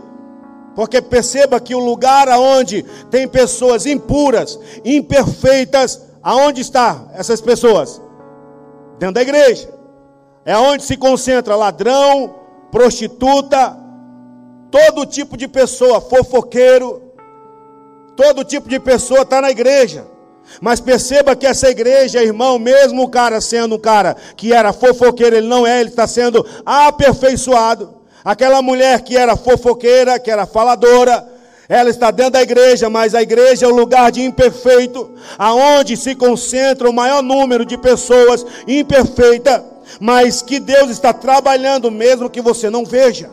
Porque 0.75 1.01
perceba 1.01 1.61
que 1.61 1.75
o 1.75 1.79
lugar 1.79 2.29
aonde 2.29 2.85
tem 3.11 3.29
pessoas 3.29 3.87
impuras, 3.87 4.59
imperfeitas, 4.85 6.03
aonde 6.23 6.61
está 6.61 7.07
essas 7.15 7.41
pessoas? 7.41 8.03
Dentro 8.99 9.15
da 9.15 9.23
igreja. 9.23 9.73
É 10.45 10.57
onde 10.57 10.83
se 10.83 10.97
concentra 10.97 11.55
ladrão, 11.55 12.35
prostituta, 12.71 13.79
todo 14.71 15.07
tipo 15.07 15.37
de 15.37 15.47
pessoa, 15.47 16.01
fofoqueiro, 16.01 17.04
todo 18.17 18.45
tipo 18.45 18.69
de 18.69 18.79
pessoa 18.79 19.23
está 19.23 19.41
na 19.41 19.51
igreja. 19.51 20.07
Mas 20.61 20.81
perceba 20.81 21.35
que 21.35 21.47
essa 21.47 21.71
igreja, 21.71 22.23
irmão, 22.23 22.59
mesmo 22.59 23.03
o 23.03 23.09
cara 23.09 23.41
sendo 23.41 23.77
um 23.77 23.79
cara 23.79 24.17
que 24.37 24.53
era 24.53 24.73
fofoqueiro, 24.73 25.37
ele 25.37 25.49
não 25.49 25.67
é, 25.67 25.81
ele 25.81 25.91
está 25.91 26.07
sendo 26.07 26.45
aperfeiçoado. 26.65 27.95
Aquela 28.25 28.63
mulher 28.63 29.01
que 29.03 29.17
era 29.17 29.37
fofoqueira, 29.37 30.19
que 30.19 30.31
era 30.31 30.47
faladora, 30.47 31.27
ela 31.69 31.91
está 31.91 32.11
dentro 32.11 32.33
da 32.33 32.43
igreja, 32.43 32.91
mas 32.91 33.15
a 33.15 33.23
igreja 33.23 33.67
é 33.67 33.69
o 33.69 33.75
lugar 33.75 34.13
de 34.13 34.23
imperfeito, 34.23 35.15
aonde 35.39 35.97
se 35.97 36.15
concentra 36.15 36.89
o 36.89 36.93
maior 36.93 37.23
número 37.23 37.65
de 37.65 37.77
pessoas 37.79 38.45
imperfeitas, 38.69 39.63
mas 39.99 40.43
que 40.43 40.61
Deus 40.61 40.91
está 40.91 41.13
trabalhando 41.13 41.91
mesmo 41.91 42.31
que 42.31 42.41
você 42.41 42.69
não 42.69 42.85
veja. 42.85 43.31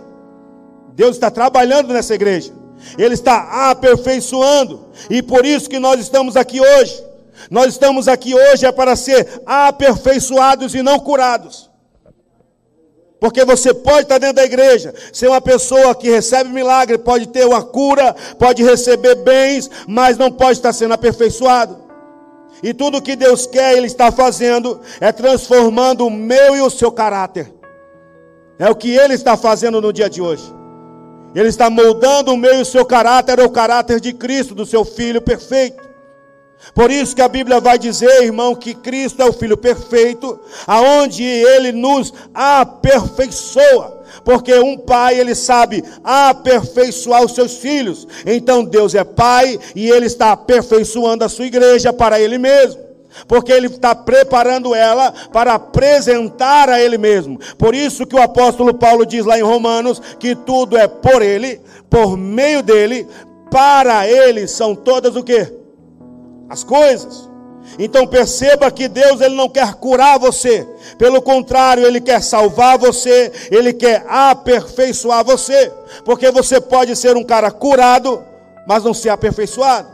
Deus 0.94 1.16
está 1.16 1.30
trabalhando 1.30 1.94
nessa 1.94 2.16
igreja. 2.16 2.61
Ele 2.98 3.14
está 3.14 3.70
aperfeiçoando, 3.72 4.88
e 5.10 5.22
por 5.22 5.46
isso 5.46 5.70
que 5.70 5.80
nós 5.80 6.00
estamos 6.00 6.36
aqui 6.36 6.60
hoje. 6.60 7.04
Nós 7.50 7.68
estamos 7.68 8.08
aqui 8.08 8.36
hoje 8.36 8.66
é 8.66 8.72
para 8.72 8.96
ser 8.96 9.42
aperfeiçoados 9.46 10.76
e 10.76 10.82
não 10.82 11.00
curados. 11.00 11.72
Porque 13.20 13.46
você 13.46 13.72
pode 13.72 14.02
estar 14.02 14.18
dentro 14.18 14.38
da 14.38 14.44
igreja, 14.44 14.94
ser 15.14 15.28
uma 15.28 15.40
pessoa 15.40 15.94
que 15.94 16.10
recebe 16.10 16.50
milagre, 16.50 16.98
pode 16.98 17.28
ter 17.28 17.46
uma 17.46 17.64
cura, 17.64 18.16
pode 18.40 18.64
receber 18.64 19.16
bens, 19.16 19.70
mas 19.88 20.18
não 20.18 20.32
pode 20.32 20.54
estar 20.54 20.74
sendo 20.74 20.96
aperfeiçoado. 20.96 21.80
E 22.64 22.74
tudo 22.74 23.02
que 23.02 23.16
Deus 23.16 23.46
quer, 23.46 23.78
Ele 23.78 23.88
está 23.88 24.12
fazendo, 24.12 24.82
é 25.00 25.12
transformando 25.12 26.06
o 26.06 26.12
meu 26.12 26.56
e 26.56 26.62
o 26.62 26.70
seu 26.70 26.92
caráter. 26.92 27.54
É 28.58 28.70
o 28.70 28.76
que 28.76 28.92
Ele 28.92 29.14
está 29.14 29.38
fazendo 29.38 29.80
no 29.80 29.94
dia 29.94 30.10
de 30.10 30.22
hoje. 30.22 30.61
Ele 31.34 31.48
está 31.48 31.70
moldando 31.70 32.34
o 32.34 32.38
meu 32.38 32.56
e 32.56 32.62
o 32.62 32.66
seu 32.66 32.86
caráter, 32.86 33.40
o 33.40 33.50
caráter 33.50 34.00
de 34.00 34.14
Cristo, 34.14 34.54
do 34.54 34.66
seu 34.66 34.84
Filho 34.84 35.22
perfeito. 35.22 35.92
Por 36.76 36.92
isso 36.92 37.16
que 37.16 37.22
a 37.22 37.28
Bíblia 37.28 37.60
vai 37.60 37.80
dizer, 37.80 38.24
irmão, 38.24 38.54
que 38.54 38.74
Cristo 38.74 39.22
é 39.22 39.26
o 39.26 39.34
Filho 39.34 39.58
perfeito, 39.58 40.40
aonde 40.68 41.24
ele 41.24 41.72
nos 41.72 42.14
aperfeiçoa. 42.34 44.02
Porque 44.24 44.54
um 44.60 44.78
pai, 44.78 45.20
ele 45.20 45.34
sabe 45.34 45.84
aperfeiçoar 46.04 47.24
os 47.24 47.34
seus 47.34 47.58
filhos. 47.58 48.08
Então 48.26 48.64
Deus 48.64 48.94
é 48.94 49.04
pai 49.04 49.58
e 49.76 49.90
ele 49.90 50.06
está 50.06 50.34
aperfeiçoando 50.34 51.24
a 51.24 51.30
sua 51.30 51.46
igreja 51.46 51.92
para 51.92 52.20
ele 52.20 52.38
mesmo. 52.38 52.91
Porque 53.28 53.52
ele 53.52 53.68
está 53.68 53.94
preparando 53.94 54.74
ela 54.74 55.14
para 55.32 55.54
apresentar 55.54 56.70
a 56.70 56.82
ele 56.82 56.98
mesmo. 56.98 57.40
Por 57.58 57.76
isso 57.76 58.06
que 58.06 58.16
o 58.16 58.22
apóstolo 58.22 58.74
Paulo 58.74 59.06
diz 59.06 59.26
lá 59.26 59.38
em 59.38 59.44
Romanos 59.44 60.02
que 60.20 60.36
tudo 60.36 60.78
é 60.78 60.88
por 60.88 61.22
ele, 61.22 61.62
por 61.90 62.18
meio 62.18 62.64
dele, 62.64 63.08
para 63.50 64.08
ele 64.08 64.48
são 64.48 64.74
todas 64.74 65.16
o 65.16 65.24
que? 65.24 65.46
As 66.50 66.64
coisas. 66.64 67.30
Então 67.78 68.08
perceba 68.08 68.72
que 68.72 68.88
Deus 68.88 69.22
ele 69.22 69.36
não 69.36 69.48
quer 69.48 69.76
curar 69.76 70.20
você, 70.20 70.68
pelo 70.98 71.22
contrário, 71.22 71.86
ele 71.86 72.02
quer 72.02 72.22
salvar 72.22 72.78
você, 72.78 73.32
ele 73.50 73.72
quer 73.72 74.04
aperfeiçoar 74.08 75.24
você, 75.24 75.72
porque 76.04 76.30
você 76.32 76.60
pode 76.60 76.96
ser 76.96 77.16
um 77.16 77.24
cara 77.24 77.52
curado, 77.52 78.24
mas 78.68 78.84
não 78.84 78.94
ser 78.94 79.10
aperfeiçoado. 79.10 79.90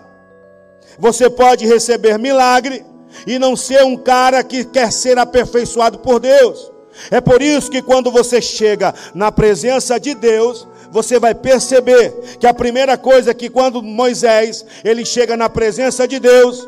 Você 0.97 1.29
pode 1.29 1.65
receber 1.65 2.17
milagre 2.17 2.83
e 3.25 3.39
não 3.39 3.55
ser 3.55 3.83
um 3.83 3.97
cara 3.97 4.43
que 4.43 4.63
quer 4.63 4.91
ser 4.91 5.17
aperfeiçoado 5.17 5.99
por 5.99 6.19
Deus. 6.19 6.71
É 7.11 7.21
por 7.21 7.41
isso 7.41 7.69
que 7.69 7.81
quando 7.81 8.11
você 8.11 8.41
chega 8.41 8.93
na 9.13 9.31
presença 9.31 9.99
de 9.99 10.13
Deus, 10.15 10.67
você 10.91 11.19
vai 11.19 11.35
perceber 11.35 12.11
que 12.39 12.47
a 12.47 12.53
primeira 12.53 12.97
coisa 12.97 13.31
é 13.31 13.33
que 13.33 13.49
quando 13.49 13.83
Moisés, 13.83 14.65
ele 14.83 15.05
chega 15.05 15.37
na 15.37 15.49
presença 15.49 16.07
de 16.07 16.19
Deus, 16.19 16.67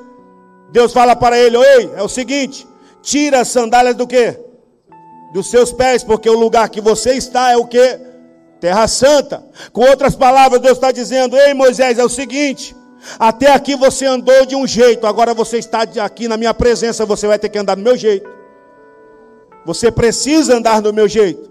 Deus 0.72 0.94
fala 0.94 1.16
para 1.16 1.38
ele: 1.38 1.58
Ei, 1.58 1.92
é 1.96 2.04
o 2.04 2.10
seguinte, 2.10 2.68
tira 3.02 3.42
as 3.42 3.48
sandálias 3.48 3.96
do 3.96 4.08
que? 4.08 4.38
Dos 5.34 5.50
seus 5.50 5.72
pés, 5.72 6.04
porque 6.04 6.30
o 6.30 6.40
lugar 6.40 6.70
que 6.70 6.82
você 6.82 7.14
está 7.14 7.52
é 7.52 7.58
o 7.58 7.66
que? 7.66 8.00
Terra 8.60 8.88
Santa. 8.88 9.44
Com 9.72 9.82
outras 9.82 10.16
palavras, 10.16 10.62
Deus 10.62 10.78
está 10.78 10.92
dizendo: 10.92 11.38
Ei, 11.38 11.54
Moisés, 11.54 11.98
é 11.98 12.04
o 12.04 12.10
seguinte. 12.10 12.76
Até 13.18 13.52
aqui 13.52 13.76
você 13.76 14.06
andou 14.06 14.46
de 14.46 14.56
um 14.56 14.68
jeito, 14.68 15.08
agora 15.08 15.34
você 15.34 15.58
está 15.58 15.82
aqui 15.82 16.28
na 16.28 16.38
minha 16.38 16.54
presença, 16.54 17.06
você 17.06 17.28
vai 17.28 17.40
ter 17.40 17.50
que 17.50 17.58
andar 17.58 17.76
do 17.76 17.82
meu 17.82 17.98
jeito. 17.98 18.30
Você 19.66 19.92
precisa 19.92 20.56
andar 20.56 20.82
do 20.82 20.94
meu 20.94 21.08
jeito 21.08 21.50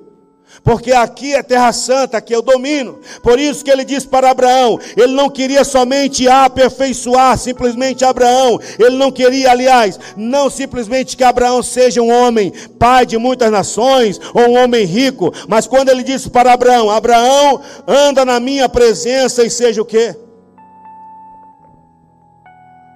porque 0.63 0.93
aqui 0.93 1.35
é 1.35 1.43
terra 1.43 1.73
santa, 1.73 2.19
aqui 2.19 2.35
eu 2.35 2.43
domino. 2.43 2.99
Por 3.23 3.39
isso 3.39 3.65
que 3.65 3.71
ele 3.71 3.85
disse 3.85 4.07
para 4.07 4.31
Abraão: 4.31 4.79
ele 4.97 5.13
não 5.13 5.31
queria 5.31 5.65
somente 5.65 6.29
aperfeiçoar 6.29 7.39
simplesmente 7.39 8.05
Abraão, 8.05 8.59
ele 8.79 8.97
não 8.97 9.11
queria, 9.11 9.51
aliás, 9.51 9.99
não 10.17 10.51
simplesmente 10.51 11.17
que 11.17 11.25
Abraão 11.25 11.63
seja 11.63 12.03
um 12.03 12.11
homem, 12.11 12.53
pai 12.79 13.07
de 13.07 13.17
muitas 13.19 13.51
nações, 13.51 14.21
ou 14.35 14.51
um 14.51 14.63
homem 14.63 14.85
rico, 14.85 15.33
mas 15.49 15.67
quando 15.67 15.91
ele 15.91 16.03
disse 16.03 16.31
para 16.31 16.53
Abraão: 16.53 16.91
Abraão, 16.91 17.61
anda 17.87 18.25
na 18.25 18.41
minha 18.41 18.69
presença 18.69 19.45
e 19.45 19.51
seja 19.51 19.81
o 19.83 19.85
que? 19.85 20.28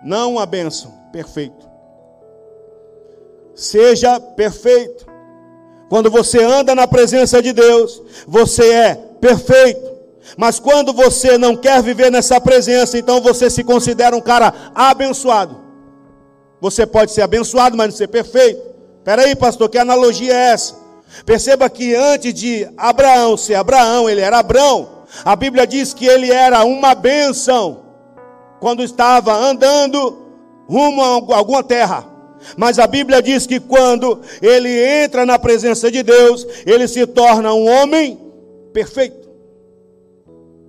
Não 0.04 0.38
a 0.38 0.46
bênção, 0.46 0.92
perfeito. 1.12 1.70
Seja 3.54 4.18
perfeito. 4.18 5.06
Quando 5.88 6.10
você 6.10 6.42
anda 6.42 6.74
na 6.74 6.88
presença 6.88 7.42
de 7.42 7.52
Deus, 7.52 8.02
você 8.26 8.72
é 8.72 8.94
perfeito. 9.20 9.92
Mas 10.36 10.58
quando 10.58 10.92
você 10.92 11.36
não 11.36 11.56
quer 11.56 11.82
viver 11.82 12.10
nessa 12.10 12.40
presença, 12.40 12.98
então 12.98 13.20
você 13.20 13.50
se 13.50 13.62
considera 13.62 14.16
um 14.16 14.20
cara 14.20 14.52
abençoado. 14.74 15.60
Você 16.60 16.86
pode 16.86 17.12
ser 17.12 17.22
abençoado, 17.22 17.76
mas 17.76 17.88
não 17.88 17.96
ser 17.96 18.08
perfeito. 18.08 18.62
Espera 18.98 19.22
aí, 19.22 19.36
pastor, 19.36 19.68
que 19.68 19.78
analogia 19.78 20.32
é 20.32 20.50
essa? 20.52 20.76
Perceba 21.26 21.68
que 21.68 21.94
antes 21.94 22.32
de 22.32 22.68
Abraão 22.76 23.36
ser 23.36 23.54
Abraão, 23.54 24.08
ele 24.08 24.20
era 24.20 24.38
Abrão. 24.38 25.02
A 25.24 25.36
Bíblia 25.36 25.66
diz 25.66 25.92
que 25.92 26.06
ele 26.06 26.32
era 26.32 26.64
uma 26.64 26.94
bênção 26.94 27.81
quando 28.62 28.84
estava 28.84 29.34
andando 29.34 30.18
rumo 30.68 31.02
a 31.02 31.36
alguma 31.36 31.64
terra. 31.64 32.06
Mas 32.56 32.78
a 32.78 32.86
Bíblia 32.86 33.20
diz 33.20 33.44
que 33.44 33.58
quando 33.58 34.20
ele 34.40 34.70
entra 35.02 35.26
na 35.26 35.36
presença 35.36 35.90
de 35.90 36.00
Deus, 36.00 36.46
ele 36.64 36.86
se 36.86 37.04
torna 37.04 37.52
um 37.52 37.68
homem 37.68 38.16
perfeito. 38.72 39.28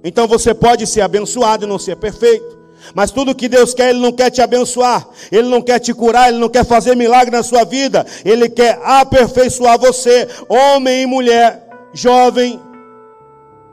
Então 0.04 0.28
você 0.28 0.56
pode 0.56 0.88
ser 0.88 1.02
abençoado 1.02 1.66
e 1.66 1.68
não 1.68 1.78
ser 1.78 1.96
perfeito. 1.96 2.58
Mas 2.96 3.12
tudo 3.12 3.36
que 3.36 3.48
Deus 3.48 3.76
quer, 3.76 3.92
Ele 3.92 4.00
não 4.00 4.12
quer 4.12 4.32
te 4.32 4.42
abençoar, 4.42 5.08
Ele 5.32 5.48
não 5.48 5.62
quer 5.62 5.78
te 5.78 5.94
curar, 5.94 6.30
Ele 6.30 6.40
não 6.40 6.50
quer 6.50 6.66
fazer 6.66 6.96
milagre 6.96 7.30
na 7.30 7.44
sua 7.44 7.64
vida, 7.64 8.06
Ele 8.26 8.50
quer 8.50 8.80
aperfeiçoar 8.84 9.80
você, 9.80 10.28
homem 10.50 11.04
e 11.04 11.06
mulher, 11.06 11.70
jovem, 11.94 12.60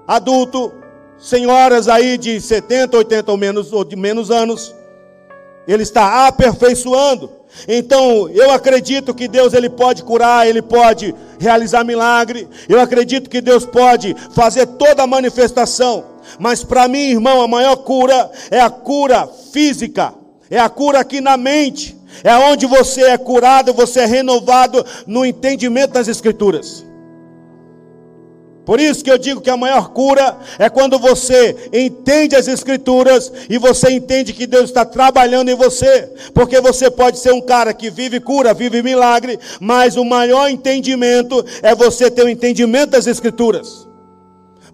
adulto, 0.06 0.79
senhoras 1.20 1.88
aí 1.88 2.16
de 2.16 2.40
70, 2.40 2.96
80 2.96 3.30
ou 3.30 3.36
menos, 3.36 3.72
ou 3.72 3.84
de 3.84 3.96
menos 3.96 4.30
anos, 4.30 4.74
Ele 5.68 5.82
está 5.82 6.26
aperfeiçoando. 6.26 7.40
Então, 7.66 8.28
eu 8.30 8.50
acredito 8.50 9.14
que 9.14 9.28
Deus 9.28 9.52
ele 9.52 9.68
pode 9.68 10.02
curar, 10.02 10.46
ele 10.46 10.62
pode 10.62 11.14
realizar 11.38 11.84
milagre. 11.84 12.48
Eu 12.68 12.80
acredito 12.80 13.28
que 13.28 13.40
Deus 13.40 13.66
pode 13.66 14.14
fazer 14.32 14.66
toda 14.66 15.02
a 15.02 15.06
manifestação. 15.06 16.04
Mas 16.38 16.62
para 16.62 16.86
mim, 16.86 17.10
irmão, 17.10 17.42
a 17.42 17.48
maior 17.48 17.76
cura 17.76 18.30
é 18.50 18.60
a 18.60 18.70
cura 18.70 19.28
física. 19.52 20.14
É 20.48 20.58
a 20.58 20.68
cura 20.68 21.00
aqui 21.00 21.20
na 21.20 21.36
mente. 21.36 21.96
É 22.24 22.36
onde 22.36 22.66
você 22.66 23.02
é 23.02 23.18
curado, 23.18 23.72
você 23.72 24.00
é 24.00 24.06
renovado 24.06 24.84
no 25.06 25.24
entendimento 25.24 25.92
das 25.92 26.08
escrituras. 26.08 26.84
Por 28.64 28.78
isso 28.78 29.02
que 29.02 29.10
eu 29.10 29.18
digo 29.18 29.40
que 29.40 29.50
a 29.50 29.56
maior 29.56 29.90
cura 29.90 30.36
é 30.58 30.68
quando 30.68 30.98
você 30.98 31.56
entende 31.72 32.36
as 32.36 32.46
Escrituras 32.46 33.32
e 33.48 33.58
você 33.58 33.90
entende 33.90 34.32
que 34.32 34.46
Deus 34.46 34.64
está 34.64 34.84
trabalhando 34.84 35.48
em 35.48 35.54
você. 35.54 36.12
Porque 36.34 36.60
você 36.60 36.90
pode 36.90 37.18
ser 37.18 37.32
um 37.32 37.40
cara 37.40 37.72
que 37.72 37.90
vive 37.90 38.20
cura, 38.20 38.54
vive 38.54 38.82
milagre, 38.82 39.38
mas 39.60 39.96
o 39.96 40.04
maior 40.04 40.48
entendimento 40.48 41.44
é 41.62 41.74
você 41.74 42.10
ter 42.10 42.24
o 42.24 42.28
entendimento 42.28 42.90
das 42.90 43.06
Escrituras. 43.06 43.89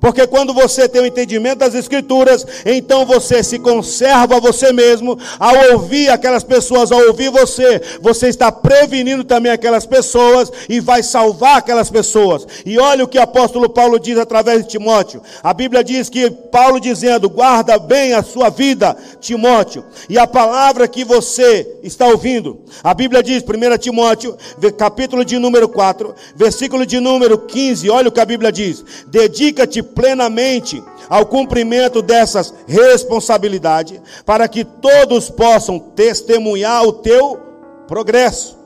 Porque 0.00 0.26
quando 0.26 0.52
você 0.52 0.88
tem 0.88 1.02
o 1.02 1.06
entendimento 1.06 1.58
das 1.58 1.74
Escrituras, 1.74 2.46
então 2.64 3.04
você 3.04 3.42
se 3.42 3.58
conserva 3.58 4.40
você 4.40 4.72
mesmo. 4.72 5.18
Ao 5.38 5.72
ouvir 5.72 6.10
aquelas 6.10 6.44
pessoas, 6.44 6.92
ao 6.92 7.00
ouvir 7.06 7.30
você, 7.30 7.80
você 8.00 8.28
está 8.28 8.50
prevenindo 8.52 9.24
também 9.24 9.52
aquelas 9.52 9.86
pessoas 9.86 10.50
e 10.68 10.80
vai 10.80 11.02
salvar 11.02 11.58
aquelas 11.58 11.90
pessoas. 11.90 12.46
E 12.64 12.78
olha 12.78 13.04
o 13.04 13.08
que 13.08 13.18
o 13.18 13.22
apóstolo 13.22 13.68
Paulo 13.68 13.98
diz 13.98 14.18
através 14.18 14.62
de 14.62 14.68
Timóteo. 14.68 15.22
A 15.42 15.52
Bíblia 15.52 15.82
diz 15.82 16.08
que 16.08 16.30
Paulo 16.30 16.80
dizendo: 16.80 17.28
guarda 17.28 17.78
bem 17.78 18.12
a 18.12 18.22
sua 18.22 18.48
vida, 18.48 18.96
Timóteo. 19.20 19.84
E 20.08 20.18
a 20.18 20.26
palavra 20.26 20.88
que 20.88 21.04
você 21.04 21.78
está 21.82 22.06
ouvindo, 22.06 22.60
a 22.82 22.94
Bíblia 22.94 23.22
diz, 23.22 23.42
1 23.42 23.78
Timóteo, 23.78 24.36
capítulo 24.76 25.24
de 25.24 25.38
número 25.38 25.68
4, 25.68 26.14
versículo 26.34 26.84
de 26.86 27.00
número 27.00 27.38
15, 27.38 27.90
olha 27.90 28.08
o 28.08 28.12
que 28.12 28.20
a 28.20 28.24
Bíblia 28.24 28.52
diz: 28.52 28.84
dedica-te 29.06 29.85
plenamente 29.86 30.82
ao 31.08 31.24
cumprimento 31.24 32.02
dessas 32.02 32.52
responsabilidades, 32.66 34.00
para 34.24 34.48
que 34.48 34.64
todos 34.64 35.30
possam 35.30 35.78
testemunhar 35.78 36.84
o 36.84 36.92
teu 36.92 37.38
progresso. 37.86 38.58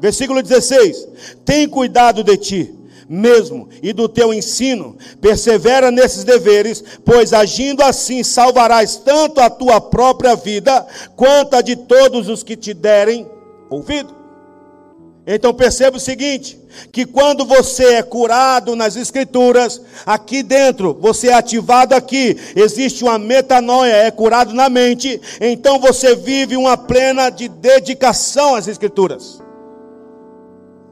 Versículo 0.00 0.42
16: 0.42 1.08
Tem 1.44 1.68
cuidado 1.68 2.24
de 2.24 2.36
ti 2.36 2.84
mesmo 3.08 3.68
e 3.82 3.92
do 3.92 4.08
teu 4.08 4.32
ensino, 4.32 4.96
persevera 5.20 5.90
nesses 5.90 6.24
deveres, 6.24 6.82
pois 7.04 7.32
agindo 7.32 7.82
assim 7.82 8.22
salvarás 8.22 8.96
tanto 8.96 9.40
a 9.40 9.50
tua 9.50 9.80
própria 9.80 10.34
vida, 10.34 10.86
quanto 11.14 11.54
a 11.54 11.60
de 11.60 11.76
todos 11.76 12.28
os 12.28 12.42
que 12.42 12.56
te 12.56 12.72
derem 12.72 13.28
ouvido. 13.68 14.23
Então 15.26 15.54
perceba 15.54 15.96
o 15.96 16.00
seguinte: 16.00 16.58
que 16.92 17.06
quando 17.06 17.44
você 17.44 17.94
é 17.94 18.02
curado 18.02 18.76
nas 18.76 18.96
escrituras, 18.96 19.80
aqui 20.04 20.42
dentro, 20.42 20.94
você 21.00 21.28
é 21.28 21.34
ativado 21.34 21.94
aqui, 21.94 22.36
existe 22.54 23.02
uma 23.04 23.18
metanoia, 23.18 23.92
é 23.92 24.10
curado 24.10 24.52
na 24.52 24.68
mente, 24.68 25.20
então 25.40 25.78
você 25.78 26.14
vive 26.14 26.56
uma 26.56 26.76
plena 26.76 27.30
de 27.30 27.48
dedicação 27.48 28.54
às 28.54 28.68
escrituras. 28.68 29.42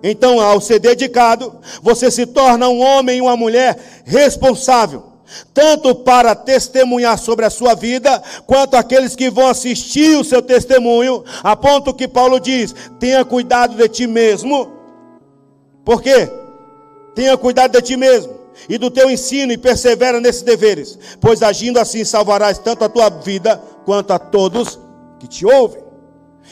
Então, 0.04 0.40
ao 0.40 0.60
ser 0.60 0.80
dedicado, 0.80 1.60
você 1.80 2.10
se 2.10 2.26
torna 2.26 2.68
um 2.68 2.80
homem 2.80 3.18
e 3.18 3.20
uma 3.20 3.36
mulher 3.36 3.78
responsável 4.04 5.11
tanto 5.52 5.94
para 5.94 6.34
testemunhar 6.34 7.18
sobre 7.18 7.44
a 7.44 7.50
sua 7.50 7.74
vida, 7.74 8.22
quanto 8.46 8.76
aqueles 8.76 9.14
que 9.14 9.30
vão 9.30 9.48
assistir 9.48 10.16
o 10.16 10.24
seu 10.24 10.42
testemunho, 10.42 11.24
a 11.42 11.56
ponto 11.56 11.94
que 11.94 12.08
Paulo 12.08 12.40
diz: 12.40 12.74
tenha 12.98 13.24
cuidado 13.24 13.76
de 13.76 13.88
ti 13.88 14.06
mesmo. 14.06 14.70
Por 15.84 16.02
quê? 16.02 16.30
Tenha 17.14 17.36
cuidado 17.36 17.72
de 17.72 17.82
ti 17.82 17.96
mesmo 17.96 18.42
e 18.68 18.78
do 18.78 18.90
teu 18.90 19.10
ensino 19.10 19.52
e 19.52 19.58
persevera 19.58 20.20
nesses 20.20 20.42
deveres, 20.42 20.98
pois 21.20 21.42
agindo 21.42 21.78
assim 21.78 22.04
salvarás 22.04 22.58
tanto 22.58 22.84
a 22.84 22.88
tua 22.88 23.08
vida 23.08 23.60
quanto 23.84 24.12
a 24.12 24.18
todos 24.18 24.78
que 25.18 25.26
te 25.26 25.44
ouvem. 25.46 25.82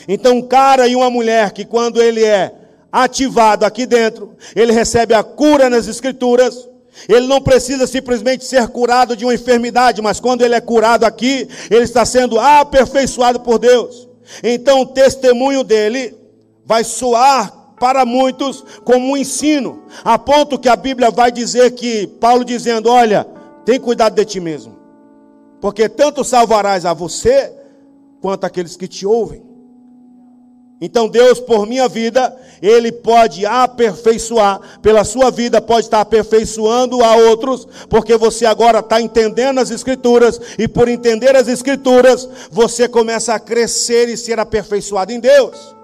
Então, 0.09 0.37
um 0.37 0.43
cara 0.43 0.87
e 0.87 0.97
uma 0.97 1.11
mulher 1.11 1.53
que, 1.53 1.65
quando 1.65 2.01
ele 2.01 2.25
é 2.25 2.55
ativado 2.91 3.65
aqui 3.65 3.87
dentro, 3.87 4.37
ele 4.55 4.73
recebe 4.73 5.15
a 5.15 5.23
cura 5.23 5.69
nas 5.69 5.87
Escrituras. 5.87 6.69
Ele 7.09 7.26
não 7.26 7.40
precisa 7.40 7.87
simplesmente 7.87 8.45
ser 8.45 8.69
curado 8.69 9.16
de 9.16 9.25
uma 9.25 9.35
enfermidade, 9.35 10.02
mas 10.02 10.21
quando 10.21 10.42
ele 10.42 10.54
é 10.54 10.61
curado 10.61 11.04
aqui, 11.04 11.49
ele 11.71 11.85
está 11.85 12.04
sendo 12.04 12.38
aperfeiçoado 12.38 13.40
por 13.40 13.59
Deus. 13.59 14.09
Então, 14.42 14.83
o 14.83 14.87
testemunho 14.87 15.64
dele 15.64 16.16
vai 16.64 16.85
soar 16.85 17.52
para 17.80 18.04
muitos 18.04 18.62
como 18.85 19.12
um 19.12 19.16
ensino, 19.16 19.85
a 20.04 20.19
ponto 20.19 20.59
que 20.59 20.69
a 20.69 20.76
Bíblia 20.76 21.11
vai 21.11 21.33
dizer 21.33 21.71
que 21.73 22.07
Paulo 22.07 22.45
dizendo: 22.45 22.90
Olha, 22.90 23.26
tem 23.64 23.80
cuidado 23.80 24.14
de 24.14 24.25
ti 24.25 24.38
mesmo, 24.38 24.76
porque 25.61 25.88
tanto 25.88 26.23
salvarás 26.23 26.85
a 26.85 26.92
você 26.92 27.52
quanto 28.21 28.45
aqueles 28.45 28.76
que 28.76 28.87
te 28.87 29.07
ouvem. 29.07 29.50
Então 30.81 31.09
Deus, 31.09 31.39
por 31.39 31.67
minha 31.67 31.89
vida, 31.89 32.35
Ele 32.63 32.91
pode 32.91 33.45
aperfeiçoar, 33.45 34.61
pela 34.81 35.05
sua 35.05 35.31
vida, 35.31 35.61
pode 35.61 35.87
estar 35.87 36.01
aperfeiçoando 36.01 37.03
a 37.03 37.17
outros, 37.17 37.69
porque 37.89 38.17
você 38.17 38.47
agora 38.47 38.79
está 38.79 39.01
entendendo 39.01 39.59
as 39.59 39.71
Escrituras, 39.71 40.41
e 40.59 40.67
por 40.67 40.89
entender 40.89 41.37
as 41.37 41.49
Escrituras, 41.49 42.29
você 42.51 42.89
começa 42.89 43.35
a 43.35 43.39
crescer 43.39 44.09
e 44.09 44.17
ser 44.17 44.39
aperfeiçoado 44.41 45.13
em 45.13 45.21
Deus. 45.21 45.80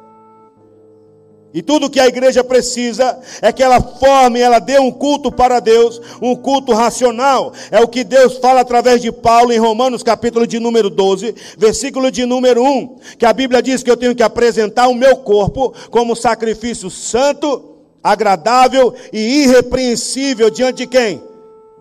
E 1.57 1.63
tudo 1.63 1.89
que 1.89 1.99
a 1.99 2.07
igreja 2.07 2.45
precisa 2.45 3.19
é 3.41 3.51
que 3.51 3.63
ela 3.63 3.81
forme, 3.81 4.39
ela 4.39 4.59
dê 4.59 4.79
um 4.79 4.93
culto 4.93 5.33
para 5.33 5.59
Deus, 5.59 5.99
um 6.21 6.37
culto 6.37 6.75
racional. 6.75 7.51
É 7.71 7.81
o 7.81 7.89
que 7.89 8.05
Deus 8.05 8.37
fala 8.37 8.61
através 8.61 9.01
de 9.01 9.11
Paulo 9.11 9.51
em 9.51 9.59
Romanos, 9.59 10.03
capítulo 10.03 10.47
de 10.47 10.61
número 10.61 10.91
12, 10.91 11.35
versículo 11.57 12.11
de 12.11 12.27
número 12.27 12.63
1, 12.63 12.99
que 13.19 13.25
a 13.25 13.33
Bíblia 13.33 13.63
diz 13.63 13.83
que 13.83 13.91
eu 13.91 13.97
tenho 13.97 14.15
que 14.15 14.23
apresentar 14.23 14.87
o 14.89 14.95
meu 14.95 15.17
corpo 15.17 15.73
como 15.91 16.15
sacrifício 16.15 16.91
santo, 16.91 17.77
agradável 18.05 18.95
e 19.11 19.45
irrepreensível 19.45 20.51
diante 20.51 20.77
de 20.77 20.87
quem? 20.87 21.23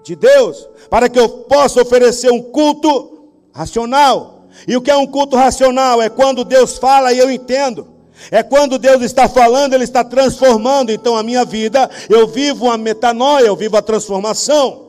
De 0.06 0.16
Deus, 0.16 0.70
para 0.90 1.10
que 1.10 1.20
eu 1.20 1.28
possa 1.28 1.82
oferecer 1.82 2.32
um 2.32 2.42
culto 2.42 3.28
racional. 3.52 4.46
E 4.66 4.78
o 4.78 4.82
que 4.82 4.90
é 4.90 4.96
um 4.96 5.06
culto 5.06 5.36
racional? 5.36 6.02
É 6.02 6.08
quando 6.08 6.46
Deus 6.46 6.78
fala 6.78 7.12
e 7.12 7.18
eu 7.18 7.30
entendo. 7.30 7.95
É 8.32 8.42
quando 8.42 8.78
Deus 8.78 9.02
está 9.02 9.28
falando, 9.28 9.74
Ele 9.74 9.84
está 9.84 10.04
transformando. 10.04 10.92
Então 10.92 11.16
a 11.16 11.24
minha 11.24 11.46
vida, 11.46 11.90
eu 12.10 12.28
vivo 12.28 12.70
a 12.70 12.78
metanoia, 12.78 13.46
eu 13.46 13.56
vivo 13.56 13.78
a 13.78 13.82
transformação. 13.82 14.86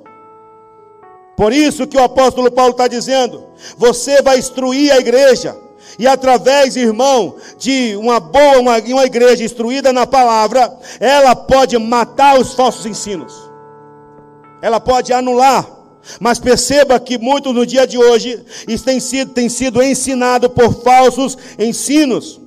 Por 1.37 1.52
isso 1.52 1.87
que 1.87 1.99
o 1.99 2.02
apóstolo 2.02 2.50
Paulo 2.50 2.73
está 2.73 2.88
dizendo: 2.88 3.45
você 3.76 4.23
vai 4.23 4.38
instruir 4.38 4.92
a 4.92 4.99
igreja. 4.99 5.56
E 5.99 6.06
através, 6.06 6.76
irmão, 6.76 7.37
de 7.59 7.97
uma 7.97 8.21
boa, 8.21 8.59
uma, 8.59 8.78
uma 8.78 9.04
igreja 9.04 9.45
instruída 9.45 9.92
na 9.92 10.06
palavra, 10.06 10.76
ela 11.00 11.35
pode 11.35 11.78
matar 11.78 12.38
os 12.38 12.52
falsos 12.52 12.85
ensinos. 12.85 13.33
Ela 14.61 14.80
pode 14.80 15.12
anular. 15.12 15.66
Mas 16.21 16.38
perceba 16.38 17.00
que 17.00 17.18
muitos 17.18 17.52
no 17.54 17.66
dia 17.66 17.87
de 17.87 17.99
hoje 17.99 18.45
têm 18.85 19.00
sido, 19.00 19.33
têm 19.33 19.49
sido 19.49 19.83
ensinados 19.83 20.50
por 20.50 20.83
falsos 20.83 21.37
ensinos. 21.59 22.40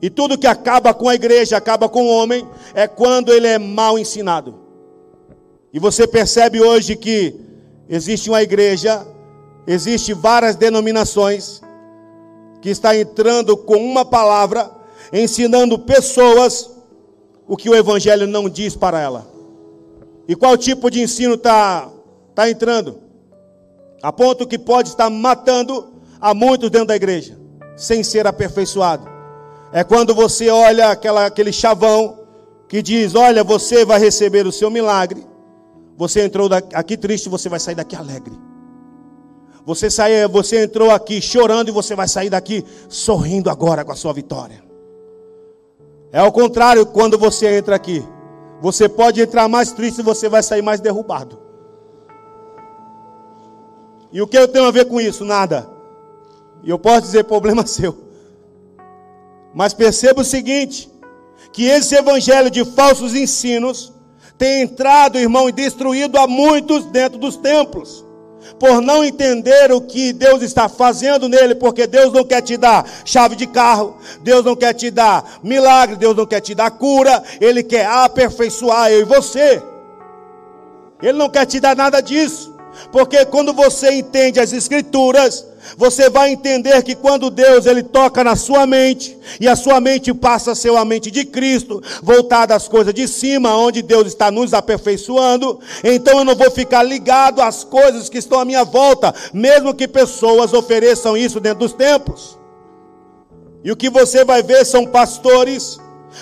E 0.00 0.10
tudo 0.10 0.38
que 0.38 0.46
acaba 0.46 0.92
com 0.92 1.08
a 1.08 1.14
igreja, 1.14 1.56
acaba 1.56 1.88
com 1.88 2.04
o 2.04 2.08
homem, 2.08 2.46
é 2.74 2.86
quando 2.86 3.32
ele 3.32 3.46
é 3.46 3.58
mal 3.58 3.98
ensinado. 3.98 4.54
E 5.72 5.78
você 5.78 6.06
percebe 6.06 6.60
hoje 6.60 6.96
que 6.96 7.34
existe 7.88 8.28
uma 8.28 8.42
igreja, 8.42 9.06
existe 9.66 10.12
várias 10.12 10.56
denominações 10.56 11.62
que 12.60 12.68
está 12.68 12.96
entrando 12.96 13.56
com 13.56 13.76
uma 13.76 14.04
palavra, 14.04 14.70
ensinando 15.12 15.78
pessoas 15.78 16.70
o 17.46 17.56
que 17.56 17.70
o 17.70 17.74
evangelho 17.74 18.26
não 18.26 18.48
diz 18.48 18.74
para 18.76 19.00
ela. 19.00 19.26
E 20.28 20.34
qual 20.34 20.56
tipo 20.56 20.90
de 20.90 21.00
ensino 21.00 21.34
está 21.34 21.88
tá 22.34 22.50
entrando? 22.50 22.98
A 24.02 24.12
ponto 24.12 24.46
que 24.46 24.58
pode 24.58 24.88
estar 24.88 25.08
matando 25.08 25.94
a 26.20 26.34
muitos 26.34 26.70
dentro 26.70 26.88
da 26.88 26.96
igreja, 26.96 27.38
sem 27.76 28.02
ser 28.02 28.26
aperfeiçoado. 28.26 29.15
É 29.72 29.82
quando 29.84 30.14
você 30.14 30.48
olha 30.48 30.90
aquela, 30.90 31.26
aquele 31.26 31.52
chavão 31.52 32.18
que 32.68 32.82
diz: 32.82 33.14
Olha, 33.14 33.42
você 33.44 33.84
vai 33.84 33.98
receber 33.98 34.46
o 34.46 34.52
seu 34.52 34.70
milagre. 34.70 35.26
Você 35.96 36.22
entrou 36.22 36.48
aqui 36.74 36.96
triste, 36.96 37.28
você 37.28 37.48
vai 37.48 37.58
sair 37.58 37.74
daqui 37.74 37.96
alegre. 37.96 38.38
Você, 39.64 39.90
sai, 39.90 40.28
você 40.28 40.62
entrou 40.62 40.90
aqui 40.90 41.20
chorando 41.20 41.68
e 41.68 41.72
você 41.72 41.96
vai 41.96 42.06
sair 42.06 42.30
daqui 42.30 42.64
sorrindo 42.88 43.50
agora 43.50 43.84
com 43.84 43.90
a 43.90 43.96
sua 43.96 44.12
vitória. 44.12 44.62
É 46.12 46.20
ao 46.20 46.30
contrário, 46.30 46.86
quando 46.86 47.18
você 47.18 47.58
entra 47.58 47.74
aqui, 47.74 48.04
você 48.60 48.88
pode 48.88 49.20
entrar 49.20 49.48
mais 49.48 49.72
triste 49.72 49.98
e 49.98 50.04
você 50.04 50.28
vai 50.28 50.42
sair 50.42 50.62
mais 50.62 50.80
derrubado. 50.80 51.38
E 54.12 54.22
o 54.22 54.26
que 54.26 54.38
eu 54.38 54.46
tenho 54.46 54.66
a 54.66 54.70
ver 54.70 54.86
com 54.86 55.00
isso? 55.00 55.24
Nada. 55.24 55.68
E 56.62 56.70
eu 56.70 56.78
posso 56.78 57.02
dizer, 57.02 57.24
problema 57.28 57.66
seu. 57.66 58.05
Mas 59.56 59.72
perceba 59.72 60.20
o 60.20 60.24
seguinte: 60.24 60.90
que 61.50 61.64
esse 61.64 61.96
evangelho 61.96 62.50
de 62.50 62.62
falsos 62.62 63.14
ensinos 63.14 63.90
tem 64.36 64.60
entrado, 64.60 65.18
irmão, 65.18 65.48
e 65.48 65.52
destruído 65.52 66.18
a 66.18 66.26
muitos 66.26 66.84
dentro 66.84 67.18
dos 67.18 67.38
templos. 67.38 68.04
Por 68.60 68.82
não 68.82 69.02
entender 69.02 69.72
o 69.72 69.80
que 69.80 70.12
Deus 70.12 70.42
está 70.42 70.68
fazendo 70.68 71.26
nele, 71.26 71.54
porque 71.54 71.86
Deus 71.86 72.12
não 72.12 72.22
quer 72.22 72.42
te 72.42 72.58
dar 72.58 72.86
chave 73.04 73.34
de 73.34 73.46
carro, 73.46 73.96
Deus 74.22 74.44
não 74.44 74.54
quer 74.54 74.74
te 74.74 74.90
dar 74.90 75.40
milagre, 75.42 75.96
Deus 75.96 76.14
não 76.14 76.26
quer 76.26 76.40
te 76.40 76.54
dar 76.54 76.70
cura, 76.70 77.22
Ele 77.40 77.62
quer 77.62 77.86
aperfeiçoar 77.86 78.92
eu 78.92 79.00
e 79.00 79.04
você. 79.04 79.62
Ele 81.02 81.16
não 81.16 81.30
quer 81.30 81.46
te 81.46 81.58
dar 81.58 81.74
nada 81.74 82.00
disso, 82.02 82.54
porque 82.92 83.24
quando 83.24 83.54
você 83.54 83.90
entende 83.92 84.38
as 84.38 84.52
Escrituras, 84.52 85.44
você 85.76 86.08
vai 86.08 86.30
entender 86.30 86.82
que 86.82 86.94
quando 86.94 87.30
Deus 87.30 87.66
ele 87.66 87.82
toca 87.82 88.22
na 88.22 88.36
sua 88.36 88.66
mente 88.66 89.16
e 89.40 89.48
a 89.48 89.56
sua 89.56 89.80
mente 89.80 90.12
passa 90.12 90.52
a 90.52 90.54
ser 90.54 90.74
a 90.76 90.84
mente 90.84 91.10
de 91.10 91.24
Cristo, 91.24 91.82
voltada 92.02 92.54
às 92.54 92.68
coisas 92.68 92.92
de 92.92 93.08
cima, 93.08 93.56
onde 93.56 93.82
Deus 93.82 94.06
está 94.06 94.30
nos 94.30 94.52
aperfeiçoando, 94.54 95.58
então 95.82 96.18
eu 96.18 96.24
não 96.24 96.36
vou 96.36 96.50
ficar 96.50 96.82
ligado 96.82 97.40
às 97.40 97.64
coisas 97.64 98.08
que 98.08 98.18
estão 98.18 98.38
à 98.38 98.44
minha 98.44 98.64
volta, 98.64 99.14
mesmo 99.32 99.74
que 99.74 99.88
pessoas 99.88 100.52
ofereçam 100.52 101.16
isso 101.16 101.40
dentro 101.40 101.60
dos 101.60 101.72
templos. 101.72 102.38
E 103.64 103.72
o 103.72 103.76
que 103.76 103.90
você 103.90 104.24
vai 104.24 104.42
ver 104.42 104.64
são 104.64 104.86
pastores, 104.86 105.80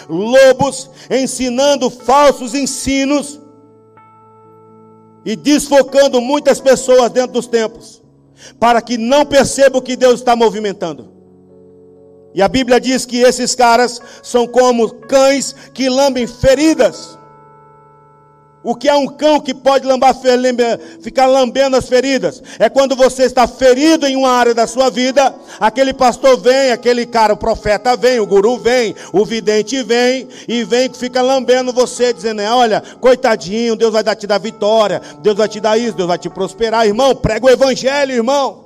lobos 0.09 0.89
ensinando 1.11 1.91
falsos 1.91 2.55
ensinos 2.55 3.41
e 5.25 5.37
desfocando 5.37 6.21
muitas 6.21 6.61
pessoas 6.61 7.11
dentro 7.11 7.33
dos 7.33 7.47
templos 7.47 8.04
para 8.59 8.81
que 8.81 8.97
não 8.99 9.25
perceba 9.25 9.79
o 9.79 9.83
que 9.83 9.97
Deus 9.97 10.21
está 10.21 10.35
movimentando. 10.35 11.13
E 12.35 12.43
a 12.43 12.49
Bíblia 12.49 12.81
diz 12.81 13.07
que 13.07 13.19
esses 13.19 13.55
caras 13.55 14.01
são 14.23 14.47
como 14.47 14.91
cães 14.91 15.55
que 15.73 15.89
lambem 15.89 16.27
feridas. 16.27 17.17
O 18.65 18.75
que 18.75 18.89
é 18.89 18.95
um 18.95 19.07
cão 19.07 19.39
que 19.39 19.53
pode 19.53 19.87
lambar, 19.87 20.17
ficar 21.03 21.27
lambendo 21.27 21.77
as 21.77 21.87
feridas? 21.87 22.43
É 22.59 22.71
quando 22.71 22.97
você 22.97 23.25
está 23.25 23.47
ferido 23.47 24.07
em 24.07 24.17
uma 24.17 24.31
área 24.31 24.55
da 24.55 24.67
sua 24.67 24.89
vida, 24.89 25.35
aquele 25.61 25.93
pastor 25.93 26.39
vem, 26.39 26.73
aquele 26.73 27.05
cara, 27.05 27.35
o 27.35 27.37
profeta 27.37 27.95
vem, 27.95 28.19
o 28.21 28.27
guru 28.27 28.57
vem, 28.57 28.95
o 29.13 29.23
vidente 29.23 29.83
vem, 29.83 30.27
e 30.49 30.65
vem 30.65 30.89
que 30.89 30.97
fica 30.97 31.21
lambendo 31.21 31.75
você, 31.75 32.11
dizendo: 32.11 32.41
Olha, 32.41 32.83
coitadinho, 33.03 33.77
Deus 33.77 33.93
vai 33.93 34.03
dar, 34.03 34.15
te 34.15 34.27
dar 34.27 34.39
vitória, 34.39 35.03
Deus 35.21 35.37
vai 35.37 35.47
te 35.47 35.61
dar 35.61 35.77
isso, 35.77 35.93
Deus 35.93 36.09
vai 36.09 36.17
te 36.17 36.31
prosperar. 36.31 36.87
Irmão, 36.87 37.15
prega 37.15 37.45
o 37.45 37.51
evangelho, 37.51 38.13
irmão. 38.13 38.65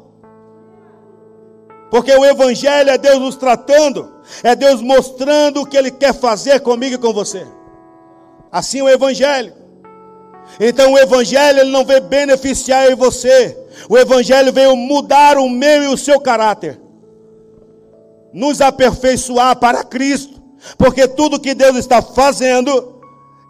Porque 1.90 2.12
o 2.12 2.24
evangelho 2.24 2.90
é 2.90 2.98
Deus 2.98 3.18
nos 3.18 3.34
tratando, 3.34 4.12
é 4.44 4.54
Deus 4.54 4.80
mostrando 4.80 5.62
o 5.62 5.66
que 5.66 5.76
Ele 5.76 5.90
quer 5.90 6.14
fazer 6.14 6.60
comigo 6.60 6.94
e 6.94 6.98
com 6.98 7.12
você. 7.12 7.44
Assim 8.52 8.80
o 8.80 8.88
evangelho. 8.88 9.58
Então 10.60 10.92
o 10.92 10.98
Evangelho 10.98 11.60
ele 11.60 11.70
não 11.70 11.84
veio 11.84 12.00
beneficiar 12.02 12.94
você. 12.96 13.56
O 13.88 13.96
Evangelho 13.96 14.52
veio 14.52 14.74
mudar 14.76 15.38
o 15.38 15.48
meu 15.48 15.84
e 15.84 15.88
o 15.88 15.96
seu 15.96 16.20
caráter. 16.20 16.80
Nos 18.32 18.60
aperfeiçoar 18.60 19.56
para 19.56 19.84
Cristo. 19.84 20.40
Porque 20.76 21.06
tudo 21.06 21.40
que 21.40 21.54
Deus 21.54 21.76
está 21.76 22.02
fazendo 22.02 23.00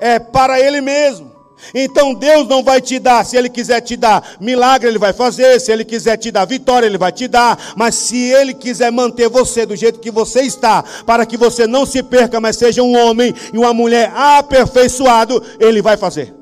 é 0.00 0.18
para 0.18 0.60
Ele 0.60 0.80
mesmo. 0.80 1.28
Então 1.74 2.14
Deus 2.14 2.48
não 2.48 2.62
vai 2.62 2.80
te 2.80 2.98
dar, 2.98 3.24
se 3.24 3.36
Ele 3.36 3.48
quiser 3.48 3.80
te 3.80 3.96
dar 3.96 4.36
milagre, 4.40 4.88
Ele 4.88 4.98
vai 4.98 5.12
fazer, 5.12 5.60
se 5.60 5.72
Ele 5.72 5.84
quiser 5.84 6.16
te 6.16 6.30
dar 6.30 6.44
vitória, 6.44 6.86
Ele 6.86 6.98
vai 6.98 7.10
te 7.10 7.26
dar, 7.26 7.74
mas 7.76 7.94
se 7.96 8.30
Ele 8.30 8.54
quiser 8.54 8.92
manter 8.92 9.28
você 9.28 9.66
do 9.66 9.74
jeito 9.74 9.98
que 9.98 10.10
você 10.10 10.42
está, 10.42 10.84
para 11.04 11.26
que 11.26 11.36
você 11.36 11.66
não 11.66 11.84
se 11.84 12.02
perca, 12.02 12.40
mas 12.40 12.56
seja 12.56 12.82
um 12.82 12.96
homem 12.96 13.34
e 13.52 13.58
uma 13.58 13.74
mulher 13.74 14.12
aperfeiçoado, 14.14 15.42
Ele 15.58 15.82
vai 15.82 15.96
fazer. 15.96 16.37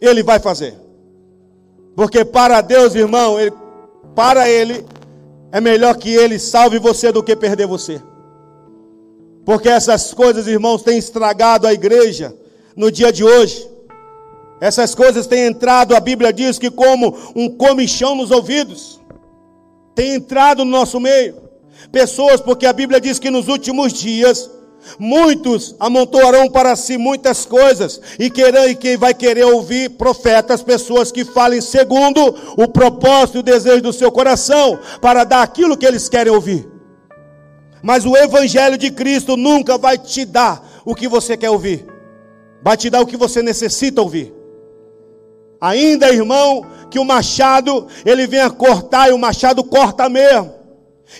Ele 0.00 0.22
vai 0.22 0.38
fazer. 0.38 0.74
Porque 1.96 2.24
para 2.24 2.60
Deus, 2.60 2.94
irmão, 2.94 3.38
ele, 3.38 3.52
para 4.14 4.48
Ele, 4.48 4.84
É 5.50 5.60
melhor 5.60 5.96
que 5.96 6.10
ele 6.10 6.38
salve 6.38 6.78
você 6.78 7.10
do 7.10 7.22
que 7.22 7.34
perder 7.34 7.66
você. 7.66 8.00
Porque 9.44 9.68
essas 9.68 10.12
coisas, 10.12 10.46
irmãos, 10.46 10.82
têm 10.82 10.98
estragado 10.98 11.66
a 11.66 11.72
igreja 11.72 12.34
no 12.76 12.92
dia 12.92 13.10
de 13.10 13.24
hoje. 13.24 13.66
Essas 14.60 14.94
coisas 14.94 15.26
têm 15.26 15.46
entrado, 15.46 15.96
a 15.96 16.00
Bíblia 16.00 16.32
diz 16.32 16.58
que 16.58 16.70
como 16.70 17.16
um 17.34 17.48
comichão 17.48 18.14
nos 18.14 18.30
ouvidos, 18.30 19.00
tem 19.94 20.14
entrado 20.14 20.64
no 20.64 20.70
nosso 20.70 21.00
meio. 21.00 21.36
Pessoas, 21.90 22.40
porque 22.40 22.66
a 22.66 22.72
Bíblia 22.72 23.00
diz 23.00 23.18
que 23.18 23.30
nos 23.30 23.48
últimos 23.48 23.92
dias 23.92 24.50
Muitos 24.98 25.74
amontoarão 25.80 26.48
para 26.48 26.76
si 26.76 26.96
muitas 26.96 27.44
coisas, 27.44 28.00
e 28.18 28.30
querão, 28.30 28.68
e 28.68 28.74
quem 28.74 28.96
vai 28.96 29.12
querer 29.12 29.44
ouvir 29.44 29.90
profetas, 29.90 30.62
pessoas 30.62 31.10
que 31.10 31.24
falem 31.24 31.60
segundo 31.60 32.34
o 32.56 32.68
propósito 32.68 33.38
e 33.38 33.40
o 33.40 33.42
desejo 33.42 33.82
do 33.82 33.92
seu 33.92 34.12
coração, 34.12 34.78
para 35.00 35.24
dar 35.24 35.42
aquilo 35.42 35.76
que 35.76 35.86
eles 35.86 36.08
querem 36.08 36.32
ouvir. 36.32 36.68
Mas 37.82 38.04
o 38.04 38.16
Evangelho 38.16 38.76
de 38.76 38.90
Cristo 38.90 39.36
nunca 39.36 39.78
vai 39.78 39.98
te 39.98 40.24
dar 40.24 40.80
o 40.84 40.94
que 40.94 41.08
você 41.08 41.36
quer 41.36 41.50
ouvir, 41.50 41.86
vai 42.62 42.76
te 42.76 42.90
dar 42.90 43.00
o 43.00 43.06
que 43.06 43.16
você 43.16 43.42
necessita 43.42 44.00
ouvir. 44.00 44.34
Ainda, 45.60 46.12
irmão, 46.12 46.64
que 46.90 46.98
o 46.98 47.04
machado 47.04 47.86
ele 48.04 48.26
venha 48.26 48.48
cortar, 48.50 49.10
e 49.10 49.12
o 49.12 49.18
machado 49.18 49.62
corta 49.64 50.08
mesmo. 50.08 50.57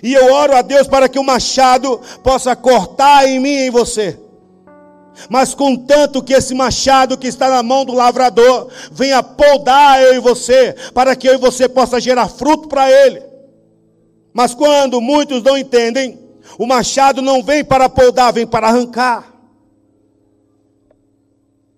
E 0.02 0.14
eu 0.14 0.32
oro 0.32 0.54
a 0.54 0.62
Deus 0.62 0.86
para 0.86 1.08
que 1.08 1.18
o 1.18 1.24
machado 1.24 2.00
possa 2.22 2.54
cortar 2.54 3.26
em 3.26 3.40
mim 3.40 3.50
e 3.50 3.66
em 3.66 3.70
você. 3.70 4.18
Mas 5.28 5.54
contanto 5.54 6.22
que 6.22 6.32
esse 6.32 6.54
machado 6.54 7.18
que 7.18 7.26
está 7.26 7.48
na 7.48 7.62
mão 7.62 7.84
do 7.84 7.92
lavrador 7.92 8.68
venha 8.92 9.22
podar 9.22 10.00
eu 10.02 10.14
e 10.14 10.20
você, 10.20 10.74
para 10.94 11.16
que 11.16 11.28
eu 11.28 11.34
e 11.34 11.38
você 11.38 11.68
possa 11.68 12.00
gerar 12.00 12.28
fruto 12.28 12.68
para 12.68 12.90
ele. 12.90 13.22
Mas 14.32 14.54
quando 14.54 15.00
muitos 15.00 15.42
não 15.42 15.58
entendem, 15.58 16.18
o 16.56 16.66
machado 16.66 17.20
não 17.20 17.42
vem 17.42 17.64
para 17.64 17.88
podar, 17.88 18.32
vem 18.32 18.46
para 18.46 18.68
arrancar. 18.68 19.34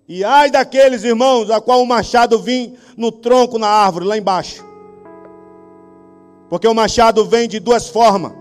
E 0.06 0.24
ai 0.24 0.50
daqueles 0.50 1.04
irmãos 1.04 1.50
a 1.50 1.60
qual 1.60 1.80
o 1.82 1.86
machado 1.86 2.38
vem 2.38 2.76
no 2.96 3.10
tronco 3.12 3.58
na 3.58 3.68
árvore 3.68 4.04
lá 4.04 4.18
embaixo. 4.18 4.69
Porque 6.50 6.66
o 6.66 6.74
machado 6.74 7.24
vem 7.24 7.48
de 7.48 7.60
duas 7.60 7.88
formas. 7.88 8.32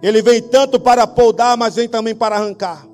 Ele 0.00 0.22
vem 0.22 0.40
tanto 0.40 0.78
para 0.78 1.06
podar, 1.08 1.56
mas 1.56 1.74
vem 1.74 1.88
também 1.88 2.14
para 2.14 2.36
arrancar. 2.36 2.86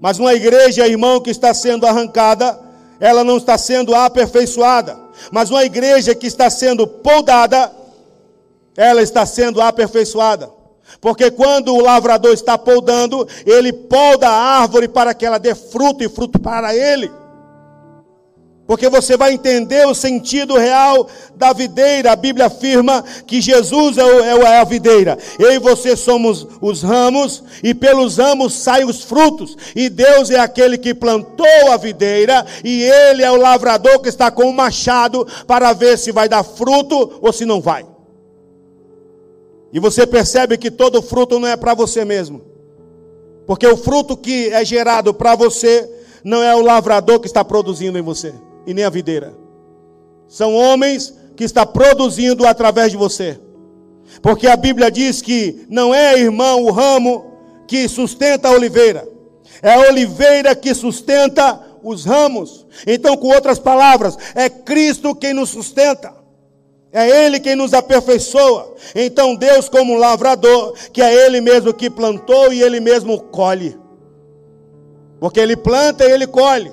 Mas 0.00 0.18
uma 0.18 0.32
igreja, 0.32 0.88
irmão, 0.88 1.20
que 1.20 1.30
está 1.30 1.52
sendo 1.52 1.86
arrancada, 1.86 2.58
ela 2.98 3.22
não 3.22 3.36
está 3.36 3.58
sendo 3.58 3.94
aperfeiçoada. 3.94 4.98
Mas 5.30 5.50
uma 5.50 5.62
igreja 5.62 6.14
que 6.14 6.26
está 6.26 6.48
sendo 6.48 6.86
podada, 6.86 7.70
ela 8.74 9.02
está 9.02 9.26
sendo 9.26 9.60
aperfeiçoada. 9.60 10.50
Porque 10.98 11.30
quando 11.30 11.74
o 11.74 11.82
lavrador 11.82 12.32
está 12.32 12.56
podando, 12.56 13.28
ele 13.44 13.70
poda 13.70 14.28
a 14.28 14.60
árvore 14.62 14.88
para 14.88 15.12
que 15.12 15.26
ela 15.26 15.38
dê 15.38 15.54
fruto 15.54 16.02
e 16.02 16.08
fruto 16.08 16.38
para 16.40 16.74
ele 16.74 17.19
porque 18.70 18.88
você 18.88 19.16
vai 19.16 19.32
entender 19.32 19.84
o 19.88 19.96
sentido 19.96 20.56
real 20.56 21.08
da 21.34 21.52
videira. 21.52 22.12
A 22.12 22.14
Bíblia 22.14 22.46
afirma 22.46 23.04
que 23.26 23.40
Jesus 23.40 23.98
é, 23.98 24.02
é, 24.02 24.38
é, 24.38 24.58
a 24.60 24.62
videira, 24.62 25.18
eu 25.40 25.50
e 25.50 25.58
você 25.58 25.96
somos 25.96 26.46
os 26.60 26.80
ramos, 26.80 27.42
e 27.64 27.74
pelos 27.74 28.18
ramos 28.18 28.52
saem 28.52 28.84
os 28.84 29.02
frutos, 29.02 29.56
e 29.74 29.88
Deus 29.88 30.30
é 30.30 30.38
aquele 30.38 30.78
que 30.78 30.94
plantou 30.94 31.72
a 31.72 31.76
videira, 31.76 32.46
e 32.62 32.84
Ele 32.84 33.24
é 33.24 33.32
o 33.32 33.38
lavrador 33.38 33.98
que 33.98 34.08
está 34.08 34.30
com 34.30 34.44
o 34.44 34.54
machado 34.54 35.26
para 35.48 35.72
ver 35.72 35.98
se 35.98 36.12
vai 36.12 36.28
dar 36.28 36.44
fruto 36.44 37.18
ou 37.20 37.32
se 37.32 37.44
não 37.44 37.60
vai. 37.60 37.84
E 39.72 39.80
você 39.80 40.06
percebe 40.06 40.56
que 40.56 40.70
todo 40.70 41.02
fruto 41.02 41.40
não 41.40 41.48
é 41.48 41.56
para 41.56 41.74
você 41.74 42.04
mesmo, 42.04 42.40
porque 43.48 43.66
o 43.66 43.76
fruto 43.76 44.16
que 44.16 44.52
é 44.52 44.64
gerado 44.64 45.12
para 45.12 45.34
você 45.34 45.90
não 46.22 46.40
é 46.40 46.54
o 46.54 46.62
lavrador 46.62 47.18
que 47.18 47.26
está 47.26 47.44
produzindo 47.44 47.98
em 47.98 48.02
você 48.02 48.32
e 48.66 48.74
nem 48.74 48.84
a 48.84 48.90
videira. 48.90 49.34
São 50.28 50.54
homens 50.54 51.14
que 51.36 51.44
está 51.44 51.64
produzindo 51.66 52.46
através 52.46 52.90
de 52.90 52.96
você. 52.96 53.40
Porque 54.22 54.46
a 54.46 54.56
Bíblia 54.56 54.90
diz 54.90 55.22
que 55.22 55.66
não 55.68 55.94
é, 55.94 56.18
irmão, 56.18 56.64
o 56.64 56.70
ramo 56.70 57.32
que 57.66 57.88
sustenta 57.88 58.48
a 58.48 58.52
oliveira. 58.52 59.08
É 59.62 59.74
a 59.74 59.88
oliveira 59.88 60.54
que 60.54 60.74
sustenta 60.74 61.60
os 61.82 62.04
ramos. 62.04 62.66
Então, 62.86 63.16
com 63.16 63.28
outras 63.28 63.58
palavras, 63.58 64.16
é 64.34 64.48
Cristo 64.48 65.14
quem 65.14 65.32
nos 65.32 65.50
sustenta. 65.50 66.12
É 66.92 67.24
Ele 67.24 67.38
quem 67.38 67.54
nos 67.54 67.72
aperfeiçoa. 67.72 68.74
Então, 68.94 69.36
Deus, 69.36 69.68
como 69.68 69.96
lavrador, 69.96 70.74
que 70.92 71.00
é 71.00 71.26
Ele 71.26 71.40
mesmo 71.40 71.72
que 71.72 71.88
plantou 71.88 72.52
e 72.52 72.62
Ele 72.62 72.80
mesmo 72.80 73.20
colhe. 73.20 73.78
Porque 75.20 75.38
Ele 75.38 75.56
planta 75.56 76.04
e 76.04 76.10
Ele 76.10 76.26
colhe. 76.26 76.72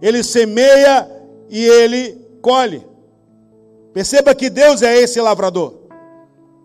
Ele 0.00 0.22
semeia 0.22 1.08
e 1.48 1.64
ele 1.64 2.18
colhe. 2.42 2.86
Perceba 3.92 4.34
que 4.34 4.50
Deus 4.50 4.82
é 4.82 4.94
esse 4.98 5.20
lavrador, 5.20 5.72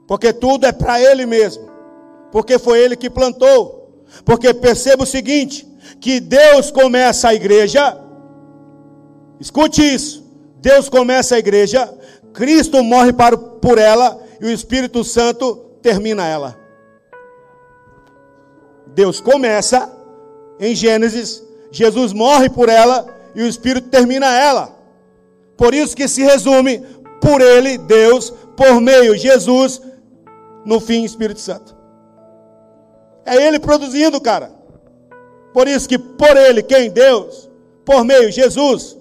porque 0.06 0.34
tudo 0.34 0.66
é 0.66 0.72
para 0.74 1.02
Ele 1.02 1.26
mesmo, 1.26 1.66
porque 2.30 2.60
foi 2.60 2.80
Ele 2.80 2.98
que 2.98 3.10
plantou. 3.10 4.04
Porque 4.26 4.54
perceba 4.54 5.04
o 5.04 5.08
seguinte: 5.08 5.66
que 6.02 6.20
Deus 6.20 6.70
começa 6.72 7.30
a 7.30 7.34
igreja, 7.34 7.98
escute 9.40 9.82
isso, 9.82 10.30
Deus 10.58 10.90
começa 10.90 11.36
a 11.36 11.40
igreja, 11.40 11.90
Cristo 12.34 12.84
morre 12.84 13.14
para, 13.14 13.38
por 13.38 13.78
ela 13.78 14.22
e 14.42 14.46
o 14.46 14.52
Espírito 14.52 15.04
Santo 15.04 15.56
termina 15.82 16.28
ela. 16.28 16.60
Deus 18.88 19.22
começa 19.22 19.90
em 20.60 20.76
Gênesis, 20.76 21.42
Jesus 21.72 22.12
morre 22.12 22.50
por 22.50 22.68
ela 22.68 23.21
e 23.36 23.42
o 23.42 23.48
Espírito 23.48 23.90
termina 23.90 24.28
ela. 24.28 24.76
Por 25.58 25.74
isso 25.74 25.96
que 25.96 26.08
se 26.08 26.22
resume 26.24 26.80
por 27.22 27.40
ele, 27.42 27.78
Deus, 27.78 28.34
por 28.56 28.82
meio 28.82 29.16
Jesus, 29.16 29.82
no 30.66 30.80
fim 30.80 31.04
Espírito 31.04 31.40
Santo. 31.40 31.76
É 33.26 33.36
ele 33.36 33.60
produzindo, 33.60 34.20
cara. 34.20 34.52
Por 35.54 35.68
isso 35.68 35.88
que 35.88 36.00
por 36.00 36.36
ele, 36.36 36.64
quem 36.64 36.90
Deus, 36.90 37.50
por 37.86 38.04
meio 38.04 38.32
Jesus, 38.32 38.98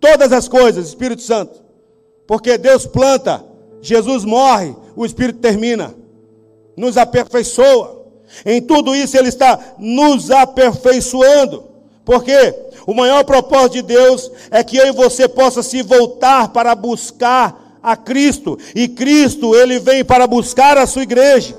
todas 0.00 0.32
as 0.32 0.48
coisas, 0.48 0.88
Espírito 0.88 1.22
Santo. 1.22 1.62
Porque 2.26 2.58
Deus 2.58 2.86
planta, 2.86 3.44
Jesus 3.80 4.24
morre, 4.24 4.74
o 4.96 5.06
Espírito 5.06 5.38
termina, 5.38 5.94
nos 6.76 6.96
aperfeiçoa. 6.96 8.06
Em 8.44 8.60
tudo 8.60 8.94
isso 8.94 9.16
ele 9.16 9.28
está 9.28 9.76
nos 9.78 10.30
aperfeiçoando. 10.30 11.67
Porque 12.08 12.54
o 12.86 12.94
maior 12.94 13.22
propósito 13.22 13.74
de 13.74 13.82
Deus 13.82 14.30
é 14.50 14.64
que 14.64 14.78
eu 14.78 14.86
e 14.86 14.92
você 14.92 15.28
possa 15.28 15.62
se 15.62 15.82
voltar 15.82 16.48
para 16.48 16.74
buscar 16.74 17.78
a 17.82 17.94
Cristo, 17.98 18.58
e 18.74 18.88
Cristo 18.88 19.54
ele 19.54 19.78
vem 19.78 20.02
para 20.02 20.26
buscar 20.26 20.78
a 20.78 20.86
sua 20.86 21.02
igreja. 21.02 21.54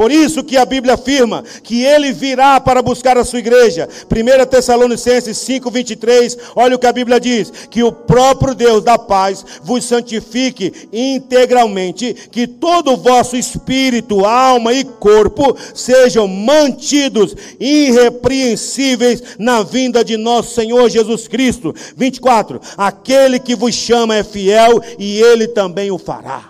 Por 0.00 0.10
isso 0.10 0.42
que 0.42 0.56
a 0.56 0.64
Bíblia 0.64 0.94
afirma 0.94 1.44
que 1.62 1.84
ele 1.84 2.10
virá 2.10 2.58
para 2.58 2.80
buscar 2.80 3.18
a 3.18 3.24
sua 3.24 3.38
igreja. 3.38 3.86
1 4.08 4.46
Tessalonicenses 4.46 5.36
5:23, 5.36 6.38
olha 6.56 6.74
o 6.74 6.78
que 6.78 6.86
a 6.86 6.92
Bíblia 6.92 7.20
diz: 7.20 7.52
que 7.68 7.82
o 7.82 7.92
próprio 7.92 8.54
Deus 8.54 8.82
da 8.82 8.96
paz 8.96 9.44
vos 9.62 9.84
santifique 9.84 10.88
integralmente, 10.90 12.14
que 12.32 12.46
todo 12.46 12.92
o 12.92 12.96
vosso 12.96 13.36
espírito, 13.36 14.24
alma 14.24 14.72
e 14.72 14.84
corpo 14.84 15.54
sejam 15.74 16.26
mantidos 16.26 17.36
irrepreensíveis 17.60 19.22
na 19.38 19.62
vinda 19.62 20.02
de 20.02 20.16
nosso 20.16 20.54
Senhor 20.54 20.88
Jesus 20.88 21.28
Cristo. 21.28 21.74
24. 21.94 22.58
Aquele 22.74 23.38
que 23.38 23.54
vos 23.54 23.74
chama 23.74 24.16
é 24.16 24.24
fiel 24.24 24.80
e 24.98 25.20
ele 25.20 25.46
também 25.46 25.90
o 25.90 25.98
fará. 25.98 26.49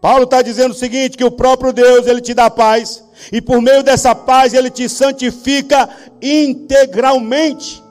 Paulo 0.00 0.24
está 0.24 0.42
dizendo 0.42 0.72
o 0.72 0.74
seguinte: 0.74 1.16
que 1.16 1.24
o 1.24 1.30
próprio 1.30 1.72
Deus 1.72 2.06
ele 2.06 2.20
te 2.20 2.34
dá 2.34 2.50
paz, 2.50 3.02
e 3.32 3.40
por 3.40 3.60
meio 3.60 3.82
dessa 3.82 4.14
paz 4.14 4.54
ele 4.54 4.70
te 4.70 4.88
santifica 4.88 5.88
integralmente. 6.20 7.82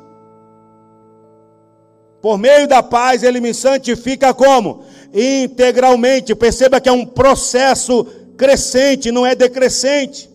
Por 2.21 2.37
meio 2.37 2.67
da 2.67 2.81
paz 2.81 3.21
ele 3.21 3.39
me 3.39 3.53
santifica 3.53 4.33
como? 4.33 4.83
Integralmente. 5.13 6.33
Perceba 6.33 6.81
que 6.81 6.89
é 6.89 6.91
um 6.91 7.05
processo 7.05 8.05
crescente, 8.35 9.11
não 9.11 9.25
é 9.25 9.35
decrescente. 9.35 10.34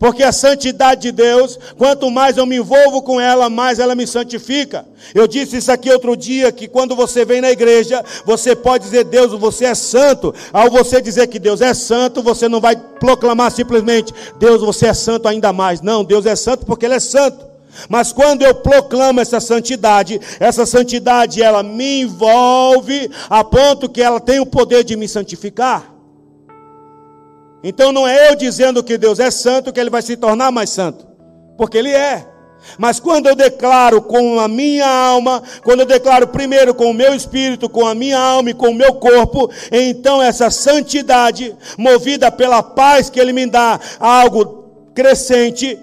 Porque 0.00 0.22
a 0.22 0.32
santidade 0.32 1.02
de 1.02 1.12
Deus, 1.12 1.58
quanto 1.76 2.10
mais 2.10 2.38
eu 2.38 2.46
me 2.46 2.56
envolvo 2.56 3.02
com 3.02 3.20
ela, 3.20 3.50
mais 3.50 3.78
ela 3.78 3.94
me 3.94 4.06
santifica. 4.06 4.86
Eu 5.14 5.28
disse 5.28 5.58
isso 5.58 5.70
aqui 5.70 5.92
outro 5.92 6.16
dia, 6.16 6.50
que 6.50 6.66
quando 6.66 6.96
você 6.96 7.22
vem 7.22 7.42
na 7.42 7.50
igreja, 7.50 8.02
você 8.24 8.56
pode 8.56 8.84
dizer, 8.84 9.04
Deus, 9.04 9.38
você 9.38 9.66
é 9.66 9.74
santo. 9.74 10.34
Ao 10.54 10.70
você 10.70 11.02
dizer 11.02 11.26
que 11.26 11.38
Deus 11.38 11.60
é 11.60 11.74
santo, 11.74 12.22
você 12.22 12.48
não 12.48 12.62
vai 12.62 12.76
proclamar 12.76 13.52
simplesmente, 13.52 14.14
Deus, 14.38 14.62
você 14.62 14.86
é 14.86 14.94
santo 14.94 15.28
ainda 15.28 15.52
mais. 15.52 15.82
Não, 15.82 16.02
Deus 16.02 16.24
é 16.24 16.34
santo 16.34 16.64
porque 16.64 16.86
Ele 16.86 16.94
é 16.94 17.00
santo. 17.00 17.44
Mas 17.86 18.10
quando 18.10 18.40
eu 18.40 18.54
proclamo 18.54 19.20
essa 19.20 19.38
santidade, 19.38 20.18
essa 20.40 20.64
santidade 20.64 21.42
ela 21.42 21.62
me 21.62 22.00
envolve 22.00 23.10
a 23.28 23.44
ponto 23.44 23.86
que 23.86 24.00
ela 24.00 24.18
tem 24.18 24.40
o 24.40 24.46
poder 24.46 24.82
de 24.82 24.96
me 24.96 25.06
santificar. 25.06 25.89
Então 27.62 27.92
não 27.92 28.06
é 28.06 28.30
eu 28.30 28.36
dizendo 28.36 28.82
que 28.82 28.96
Deus 28.96 29.18
é 29.18 29.30
santo 29.30 29.72
que 29.72 29.78
ele 29.78 29.90
vai 29.90 30.02
se 30.02 30.16
tornar 30.16 30.50
mais 30.50 30.70
santo, 30.70 31.06
porque 31.56 31.76
ele 31.76 31.90
é. 31.90 32.26
Mas 32.78 33.00
quando 33.00 33.26
eu 33.26 33.34
declaro 33.34 34.02
com 34.02 34.38
a 34.38 34.46
minha 34.46 34.86
alma, 34.86 35.42
quando 35.62 35.80
eu 35.80 35.86
declaro 35.86 36.28
primeiro 36.28 36.74
com 36.74 36.90
o 36.90 36.94
meu 36.94 37.14
espírito, 37.14 37.68
com 37.68 37.86
a 37.86 37.94
minha 37.94 38.18
alma 38.18 38.50
e 38.50 38.54
com 38.54 38.68
o 38.68 38.74
meu 38.74 38.94
corpo, 38.94 39.50
então 39.70 40.22
essa 40.22 40.50
santidade, 40.50 41.54
movida 41.76 42.30
pela 42.30 42.62
paz 42.62 43.10
que 43.10 43.20
Ele 43.20 43.32
me 43.32 43.46
dá, 43.46 43.78
algo 43.98 44.90
crescente, 44.94 45.78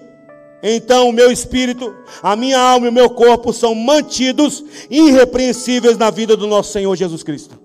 então 0.61 1.09
o 1.09 1.13
meu 1.13 1.31
espírito, 1.31 1.95
a 2.21 2.35
minha 2.35 2.59
alma 2.59 2.87
e 2.87 2.89
o 2.89 2.93
meu 2.93 3.09
corpo 3.09 3.53
são 3.53 3.75
mantidos 3.75 4.63
irrepreensíveis 4.89 5.97
na 5.97 6.09
vida 6.09 6.35
do 6.35 6.47
nosso 6.47 6.71
Senhor 6.71 6.95
Jesus 6.95 7.23
Cristo. 7.23 7.59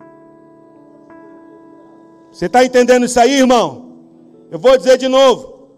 Você 2.31 2.46
está 2.46 2.64
entendendo 2.64 3.05
isso 3.05 3.20
aí, 3.20 3.38
irmão? 3.38 3.92
Eu 4.53 4.59
vou 4.59 4.77
dizer 4.77 4.99
de 4.99 5.09
novo. 5.09 5.71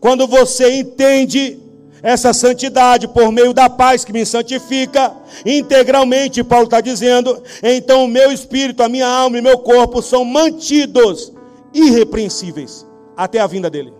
Quando 0.00 0.26
você 0.26 0.70
entende 0.80 1.58
essa 2.02 2.34
santidade 2.34 3.08
por 3.08 3.32
meio 3.32 3.54
da 3.54 3.70
paz 3.70 4.04
que 4.04 4.12
me 4.12 4.24
santifica 4.26 5.16
integralmente, 5.46 6.44
Paulo 6.44 6.66
está 6.66 6.82
dizendo, 6.82 7.42
então 7.62 8.04
o 8.04 8.08
meu 8.08 8.30
espírito, 8.30 8.82
a 8.82 8.88
minha 8.88 9.08
alma 9.08 9.38
e 9.38 9.40
meu 9.40 9.58
corpo 9.58 10.02
são 10.02 10.26
mantidos 10.26 11.32
irrepreensíveis 11.72 12.86
até 13.16 13.40
a 13.40 13.46
vinda 13.46 13.70
dele. 13.70 13.94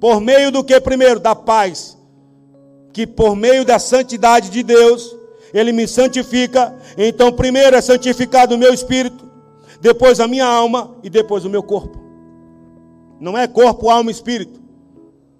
Por 0.00 0.20
meio 0.20 0.50
do 0.50 0.64
que 0.64 0.78
primeiro? 0.80 1.20
Da 1.20 1.36
paz. 1.36 1.96
Que 2.92 3.06
por 3.06 3.36
meio 3.36 3.64
da 3.64 3.78
santidade 3.78 4.50
de 4.50 4.64
Deus, 4.64 5.16
ele 5.52 5.70
me 5.70 5.86
santifica. 5.86 6.76
Então, 6.98 7.32
primeiro 7.32 7.76
é 7.76 7.80
santificado 7.80 8.56
o 8.56 8.58
meu 8.58 8.74
espírito, 8.74 9.24
depois 9.80 10.18
a 10.18 10.26
minha 10.26 10.46
alma 10.46 10.96
e 11.00 11.08
depois 11.08 11.44
o 11.44 11.48
meu 11.48 11.62
corpo. 11.62 12.03
Não 13.24 13.38
é 13.38 13.48
corpo, 13.48 13.88
alma 13.88 14.10
e 14.10 14.12
espírito. 14.12 14.60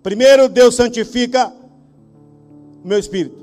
Primeiro 0.02 0.48
Deus 0.48 0.74
santifica 0.74 1.52
o 2.82 2.88
meu 2.88 2.98
espírito. 2.98 3.36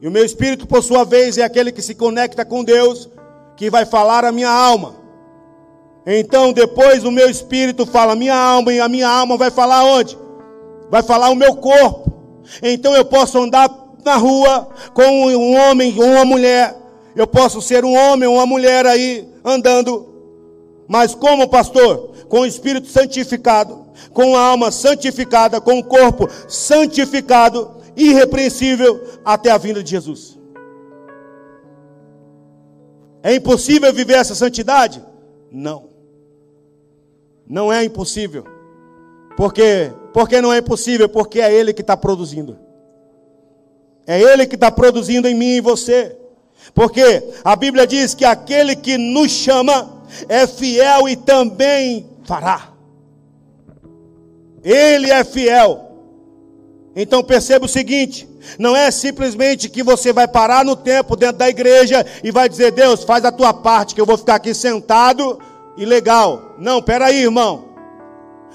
E 0.00 0.06
o 0.06 0.10
meu 0.10 0.24
espírito, 0.24 0.68
por 0.68 0.84
sua 0.84 1.02
vez, 1.02 1.36
é 1.36 1.42
aquele 1.42 1.72
que 1.72 1.82
se 1.82 1.96
conecta 1.96 2.44
com 2.44 2.62
Deus, 2.62 3.10
que 3.56 3.68
vai 3.68 3.84
falar 3.84 4.24
a 4.24 4.30
minha 4.30 4.48
alma. 4.48 4.94
Então, 6.06 6.52
depois 6.52 7.02
o 7.02 7.10
meu 7.10 7.28
espírito 7.28 7.84
fala 7.84 8.12
a 8.12 8.16
minha 8.16 8.36
alma, 8.36 8.72
e 8.72 8.78
a 8.78 8.88
minha 8.88 9.08
alma 9.08 9.36
vai 9.36 9.50
falar 9.50 9.82
onde? 9.84 10.16
Vai 10.88 11.02
falar 11.02 11.30
o 11.30 11.34
meu 11.34 11.56
corpo. 11.56 12.12
Então 12.62 12.94
eu 12.94 13.04
posso 13.04 13.36
andar 13.36 13.68
na 14.04 14.14
rua 14.14 14.68
com 14.94 15.02
um 15.02 15.56
homem 15.56 15.92
ou 15.98 16.06
uma 16.06 16.24
mulher. 16.24 16.76
Eu 17.16 17.26
posso 17.26 17.60
ser 17.60 17.84
um 17.84 17.96
homem 17.96 18.28
ou 18.28 18.36
uma 18.36 18.46
mulher 18.46 18.86
aí 18.86 19.28
andando. 19.44 20.06
Mas 20.86 21.16
como 21.16 21.48
pastor? 21.48 22.08
Com 22.28 22.40
o 22.40 22.46
espírito 22.46 22.88
santificado 22.88 23.88
com 24.12 24.36
a 24.36 24.40
alma 24.40 24.70
santificada, 24.70 25.60
com 25.60 25.78
o 25.78 25.84
corpo 25.84 26.28
santificado, 26.48 27.76
irrepreensível 27.96 29.02
até 29.24 29.50
a 29.50 29.58
vinda 29.58 29.82
de 29.82 29.90
Jesus. 29.90 30.38
É 33.22 33.34
impossível 33.34 33.92
viver 33.92 34.14
essa 34.14 34.34
santidade? 34.34 35.04
Não. 35.50 35.88
Não 37.46 37.72
é 37.72 37.84
impossível. 37.84 38.44
Por 39.36 39.52
quê? 39.52 39.92
Porque 40.12 40.40
não 40.40 40.52
é 40.52 40.58
impossível? 40.58 41.08
Porque 41.08 41.40
é 41.40 41.52
Ele 41.52 41.72
que 41.72 41.80
está 41.80 41.96
produzindo. 41.96 42.58
É 44.06 44.20
Ele 44.20 44.46
que 44.46 44.54
está 44.54 44.70
produzindo 44.70 45.28
em 45.28 45.34
mim 45.34 45.56
e 45.56 45.60
você. 45.60 46.16
Porque 46.74 47.22
a 47.44 47.56
Bíblia 47.56 47.86
diz 47.86 48.14
que 48.14 48.24
aquele 48.24 48.76
que 48.76 48.96
nos 48.96 49.30
chama 49.30 50.04
é 50.28 50.46
fiel 50.46 51.08
e 51.08 51.16
também 51.16 52.17
fará. 52.28 52.68
Ele 54.62 55.10
é 55.10 55.24
fiel. 55.24 55.86
Então 56.94 57.24
perceba 57.24 57.64
o 57.64 57.68
seguinte: 57.68 58.28
não 58.58 58.76
é 58.76 58.90
simplesmente 58.90 59.68
que 59.70 59.82
você 59.82 60.12
vai 60.12 60.28
parar 60.28 60.62
no 60.64 60.76
tempo 60.76 61.16
dentro 61.16 61.38
da 61.38 61.48
igreja 61.48 62.04
e 62.22 62.30
vai 62.30 62.48
dizer, 62.48 62.72
Deus, 62.72 63.02
faz 63.02 63.24
a 63.24 63.32
tua 63.32 63.54
parte, 63.54 63.94
que 63.94 64.00
eu 64.00 64.06
vou 64.06 64.18
ficar 64.18 64.34
aqui 64.34 64.52
sentado 64.52 65.40
e 65.76 65.86
legal. 65.86 66.54
Não, 66.58 66.82
peraí, 66.82 67.22
irmão. 67.22 67.67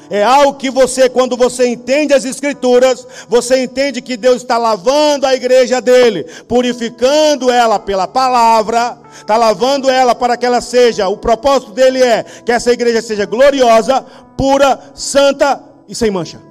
É 0.10 0.24
algo 0.24 0.58
que 0.58 0.70
você, 0.70 1.10
quando 1.10 1.38
você 1.38 1.68
entende 1.68 2.13
as 2.13 2.26
Escrituras, 2.26 3.08
você 3.28 3.63
entende 3.63 4.02
que 4.02 4.18
Deus 4.18 4.38
está 4.38 4.58
lavando 4.58 5.26
a 5.26 5.34
igreja 5.34 5.82
dele, 5.82 6.26
purificando 6.48 7.50
ela 7.50 7.80
pela 7.80 8.08
palavra, 8.08 8.98
está 9.16 9.38
lavando 9.38 9.89
ela 9.89 10.13
para 10.13 10.38
que 10.38 10.46
ela 10.46 10.62
seja, 10.62 11.08
o 11.08 11.18
propósito 11.18 11.72
dele 11.72 12.02
é 12.02 12.24
que 12.24 12.52
essa 12.52 12.72
igreja 12.72 13.02
seja 13.02 13.26
gloriosa, 13.26 14.06
pura, 14.38 14.80
santa 14.94 15.63
e 15.88 15.96
sem 15.96 16.12
mancha. 16.12 16.42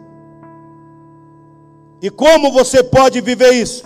E 2.00 2.10
como 2.10 2.50
você 2.50 2.82
pode 2.82 3.20
viver 3.20 3.52
isso? 3.52 3.84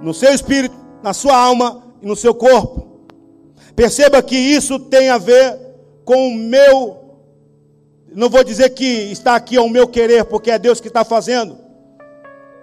No 0.00 0.14
seu 0.14 0.32
espírito, 0.32 0.74
na 1.02 1.12
sua 1.12 1.36
alma 1.36 1.82
e 2.00 2.06
no 2.06 2.16
seu 2.16 2.34
corpo. 2.34 2.88
Perceba 3.76 4.22
que 4.22 4.36
isso 4.36 4.78
tem 4.78 5.10
a 5.10 5.18
ver 5.18 5.58
com 6.04 6.28
o 6.28 6.34
meu. 6.34 7.07
Não 8.14 8.30
vou 8.30 8.42
dizer 8.42 8.70
que 8.70 8.84
está 8.84 9.34
aqui 9.34 9.56
ao 9.56 9.68
meu 9.68 9.86
querer, 9.86 10.24
porque 10.24 10.50
é 10.50 10.58
Deus 10.58 10.80
que 10.80 10.88
está 10.88 11.04
fazendo. 11.04 11.58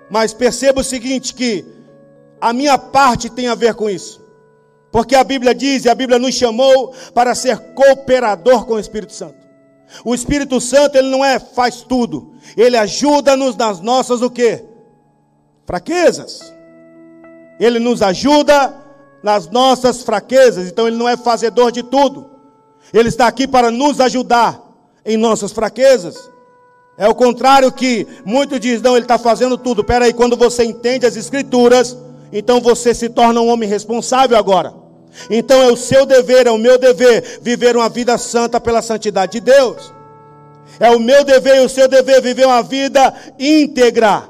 Mas 0.09 0.33
perceba 0.33 0.81
o 0.81 0.83
seguinte: 0.83 1.33
que 1.33 1.65
a 2.39 2.51
minha 2.53 2.77
parte 2.77 3.29
tem 3.29 3.47
a 3.47 3.55
ver 3.55 3.75
com 3.75 3.89
isso. 3.89 4.23
Porque 4.91 5.15
a 5.15 5.23
Bíblia 5.23 5.53
diz, 5.53 5.85
e 5.85 5.89
a 5.89 5.95
Bíblia 5.95 6.17
nos 6.17 6.35
chamou 6.35 6.93
para 7.13 7.35
ser 7.35 7.59
cooperador 7.73 8.65
com 8.65 8.75
o 8.75 8.79
Espírito 8.79 9.11
Santo. 9.11 9.45
O 10.03 10.15
Espírito 10.15 10.59
Santo, 10.61 10.97
ele 10.97 11.09
não 11.09 11.23
é 11.23 11.37
faz 11.37 11.81
tudo. 11.81 12.33
Ele 12.55 12.77
ajuda-nos 12.77 13.55
nas 13.55 13.81
nossas 13.81 14.21
o 14.21 14.29
quê? 14.29 14.63
Fraquezas. 15.65 16.53
Ele 17.59 17.79
nos 17.79 18.01
ajuda 18.01 18.73
nas 19.21 19.49
nossas 19.49 20.01
fraquezas. 20.01 20.67
Então 20.69 20.87
ele 20.87 20.97
não 20.97 21.09
é 21.09 21.17
fazedor 21.17 21.71
de 21.71 21.83
tudo. 21.83 22.29
Ele 22.93 23.09
está 23.09 23.27
aqui 23.27 23.47
para 23.47 23.71
nos 23.71 23.99
ajudar 23.99 24.64
em 25.05 25.17
nossas 25.17 25.51
fraquezas. 25.51 26.31
É 26.97 27.07
o 27.07 27.15
contrário 27.15 27.71
que 27.71 28.07
muitos 28.23 28.59
dizem, 28.59 28.81
não, 28.81 28.95
ele 28.95 29.03
está 29.03 29.17
fazendo 29.17 29.57
tudo. 29.57 29.81
Espera 29.81 30.05
aí, 30.05 30.13
quando 30.13 30.37
você 30.37 30.63
entende 30.63 31.05
as 31.05 31.15
escrituras, 31.15 31.95
então 32.31 32.61
você 32.61 32.93
se 32.93 33.09
torna 33.09 33.41
um 33.41 33.49
homem 33.49 33.67
responsável 33.67 34.37
agora. 34.37 34.73
Então 35.29 35.61
é 35.61 35.71
o 35.71 35.77
seu 35.77 36.05
dever, 36.05 36.47
é 36.47 36.51
o 36.51 36.57
meu 36.57 36.77
dever 36.77 37.39
viver 37.41 37.75
uma 37.75 37.89
vida 37.89 38.17
santa 38.17 38.59
pela 38.59 38.81
santidade 38.81 39.33
de 39.33 39.41
Deus. 39.41 39.93
É 40.79 40.89
o 40.89 40.99
meu 40.99 41.23
dever 41.23 41.57
e 41.57 41.65
o 41.65 41.69
seu 41.69 41.87
dever 41.87 42.21
viver 42.21 42.45
uma 42.45 42.61
vida 42.61 43.13
íntegra. 43.39 44.29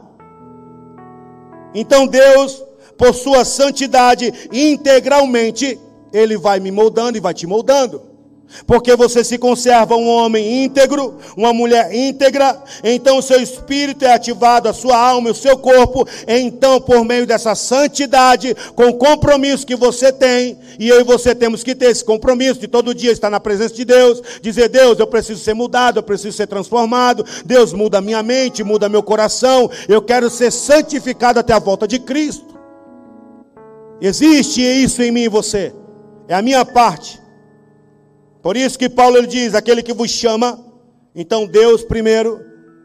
Então 1.74 2.08
Deus, 2.08 2.64
por 2.98 3.14
sua 3.14 3.44
santidade, 3.44 4.32
integralmente, 4.52 5.80
Ele 6.14 6.38
vai 6.38 6.60
me 6.60 6.72
moldando 6.72 7.18
e 7.18 7.22
vai 7.22 7.34
te 7.34 7.46
moldando. 7.46 8.15
Porque 8.66 8.96
você 8.96 9.24
se 9.24 9.38
conserva 9.38 9.96
um 9.96 10.08
homem 10.08 10.64
íntegro, 10.64 11.18
uma 11.36 11.52
mulher 11.52 11.94
íntegra, 11.94 12.62
então 12.84 13.18
o 13.18 13.22
seu 13.22 13.42
espírito 13.42 14.06
é 14.06 14.14
ativado, 14.14 14.70
a 14.70 14.74
sua 14.74 14.98
alma 14.98 15.30
e 15.30 15.32
o 15.32 15.36
seu 15.36 15.58
corpo, 15.58 16.08
então 16.28 16.80
por 16.80 17.04
meio 17.04 17.26
dessa 17.26 17.54
santidade, 17.56 18.56
com 18.76 18.88
o 18.88 18.94
compromisso 18.94 19.66
que 19.66 19.76
você 19.76 20.12
tem, 20.12 20.58
e 20.80 20.88
eu 20.88 21.02
e 21.02 21.04
você 21.04 21.36
temos 21.36 21.64
que 21.64 21.76
ter 21.76 21.88
esse 21.92 22.04
compromisso 22.04 22.60
de 22.60 22.68
todo 22.68 22.96
dia 22.96 23.12
estar 23.12 23.30
na 23.30 23.40
presença 23.40 23.74
de 23.74 23.86
Deus, 23.86 24.22
dizer: 24.42 24.70
Deus, 24.70 25.00
eu 25.00 25.08
preciso 25.08 25.44
ser 25.44 25.54
mudado, 25.54 26.00
eu 26.00 26.04
preciso 26.04 26.36
ser 26.36 26.48
transformado, 26.48 27.26
Deus 27.46 27.74
muda 27.74 28.02
minha 28.02 28.24
mente, 28.24 28.64
muda 28.64 28.90
meu 28.90 29.04
coração, 29.04 29.70
eu 29.88 30.02
quero 30.02 30.30
ser 30.30 30.52
santificado 30.52 31.40
até 31.40 31.54
a 31.54 31.60
volta 31.60 31.88
de 31.88 32.00
Cristo. 32.00 32.56
Existe 34.00 34.62
isso 34.62 35.02
em 35.02 35.12
mim 35.12 35.24
e 35.24 35.30
você, 35.30 35.74
é 36.28 36.36
a 36.36 36.42
minha 36.42 36.66
parte. 36.66 37.25
Por 38.46 38.56
isso 38.56 38.78
que 38.78 38.88
Paulo 38.88 39.18
ele 39.18 39.26
diz: 39.26 39.56
aquele 39.56 39.82
que 39.82 39.92
vos 39.92 40.12
chama, 40.12 40.64
então 41.16 41.48
Deus 41.48 41.84
primeiro, 41.84 42.40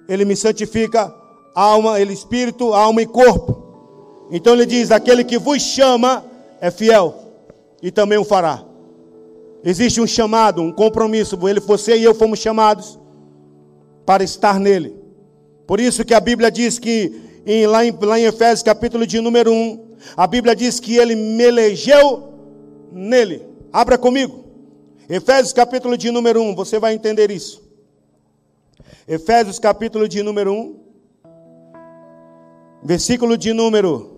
ele 0.09 0.25
me 0.25 0.35
santifica, 0.35 1.15
alma, 1.55 2.01
ele 2.01 2.15
espírito, 2.15 2.73
alma 2.73 3.03
e 3.03 3.07
corpo. 3.07 4.27
Então 4.31 4.55
ele 4.55 4.65
diz: 4.65 4.91
aquele 4.91 5.23
que 5.23 5.37
vos 5.37 5.61
chama 5.61 6.25
é 6.63 6.71
fiel 6.71 7.15
e 7.83 7.91
também 7.91 8.17
o 8.17 8.25
fará. 8.25 8.65
Existe 9.63 10.01
um 10.01 10.07
chamado, 10.07 10.63
um 10.63 10.73
compromisso. 10.73 11.39
Ele, 11.47 11.61
você 11.61 11.95
e 11.95 12.05
eu 12.05 12.15
fomos 12.15 12.39
chamados 12.39 12.99
para 14.07 14.25
estar 14.25 14.59
nele. 14.59 14.97
Por 15.67 15.79
isso 15.79 16.07
que 16.07 16.15
a 16.15 16.21
Bíblia 16.21 16.51
diz 16.51 16.79
que 16.79 17.43
em, 17.45 17.67
lá, 17.67 17.85
em, 17.85 17.95
lá 18.01 18.19
em 18.19 18.25
Efésios 18.25 18.63
capítulo 18.63 19.07
de 19.07 19.21
número 19.21 19.53
1, 19.53 19.79
a 20.17 20.27
Bíblia 20.27 20.57
diz 20.57 20.81
que 20.81 20.97
ele 20.97 21.15
me 21.15 21.45
elegeu 21.45 22.33
nele. 22.91 23.43
Abra 23.71 23.99
comigo. 23.99 24.50
Efésios 25.11 25.53
capítulo 25.53 25.99
de 25.99 26.09
número 26.09 26.41
1, 26.41 26.55
você 26.55 26.79
vai 26.79 26.95
entender 26.95 27.33
isso. 27.33 27.61
Efésios 29.09 29.59
capítulo 29.59 30.09
de 30.09 30.23
número 30.23 30.53
1. 30.53 30.79
versículo 32.85 33.37
de 33.37 33.53
número 33.53 34.17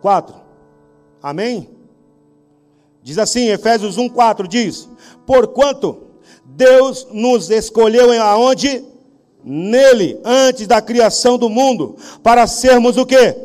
4. 0.00 0.34
Amém? 1.22 1.68
Diz 3.02 3.18
assim, 3.18 3.48
Efésios 3.50 3.98
1, 3.98 4.08
4, 4.08 4.48
diz: 4.48 4.88
Porquanto 5.26 6.12
Deus 6.42 7.06
nos 7.12 7.50
escolheu 7.50 8.14
em 8.14 8.18
aonde? 8.18 8.82
Nele, 9.44 10.18
antes 10.24 10.66
da 10.66 10.80
criação 10.80 11.36
do 11.36 11.50
mundo, 11.50 11.96
para 12.22 12.46
sermos 12.46 12.96
o 12.96 13.04
que? 13.04 13.36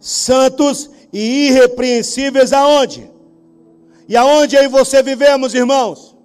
Santos 0.00 0.90
e 1.12 1.48
irrepreensíveis 1.48 2.54
aonde? 2.54 3.14
E 4.08 4.16
aonde 4.16 4.56
aí 4.56 4.68
você 4.68 5.02
vivemos, 5.02 5.54
irmãos? 5.54 6.16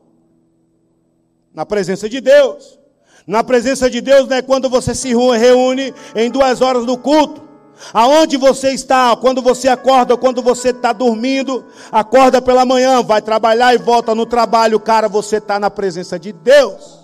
Na 1.54 1.65
presença 1.65 2.08
de 2.08 2.22
Deus. 2.22 2.80
Na 3.26 3.44
presença 3.44 3.89
de 3.89 4.02
Deus 4.02 4.28
não 4.28 4.38
é 4.38 4.41
quando 4.41 4.70
você 4.70 4.94
se 4.94 5.13
reúne 5.13 5.94
em 6.15 6.30
duas 6.30 6.62
horas 6.62 6.86
do 6.86 6.98
culto. 6.98 7.50
Aonde 7.94 8.38
você 8.38 8.72
está, 8.72 9.15
quando 9.15 9.41
você 9.41 9.67
acorda, 9.67 10.15
quando 10.15 10.41
você 10.41 10.70
está 10.70 10.94
dormindo, 10.94 11.65
acorda 11.91 12.41
pela 12.41 12.63
manhã, 12.63 13.02
vai 13.02 13.22
trabalhar 13.22 13.74
e 13.74 13.80
volta 13.80 14.13
no 14.13 14.26
trabalho, 14.26 14.80
cara, 14.80 15.10
você 15.10 15.38
está 15.38 15.60
na 15.60 15.70
presença 15.70 16.20
de 16.20 16.32
Deus. 16.32 17.00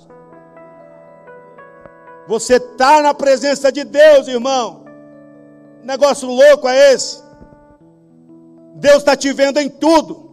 Você 2.27 2.55
está 2.57 3.01
na 3.01 3.13
presença 3.13 3.71
de 3.71 3.83
Deus, 3.83 4.27
irmão. 4.27 4.85
Negócio 5.83 6.29
louco 6.29 6.67
é 6.67 6.93
esse. 6.93 7.23
Deus 8.75 8.97
está 8.97 9.15
te 9.15 9.33
vendo 9.33 9.57
em 9.59 9.69
tudo. 9.69 10.26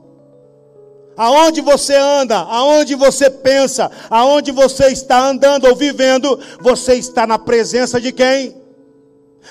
Aonde 1.17 1.61
você 1.61 1.95
anda, 1.95 2.39
aonde 2.39 2.95
você 2.95 3.31
pensa, 3.31 3.91
aonde 4.11 4.51
você 4.51 4.87
está 4.87 5.29
andando 5.29 5.67
ou 5.67 5.77
vivendo, 5.77 6.39
você 6.61 6.95
está 6.95 7.27
na 7.27 7.39
presença 7.39 8.01
de 8.01 8.11
quem? 8.11 8.57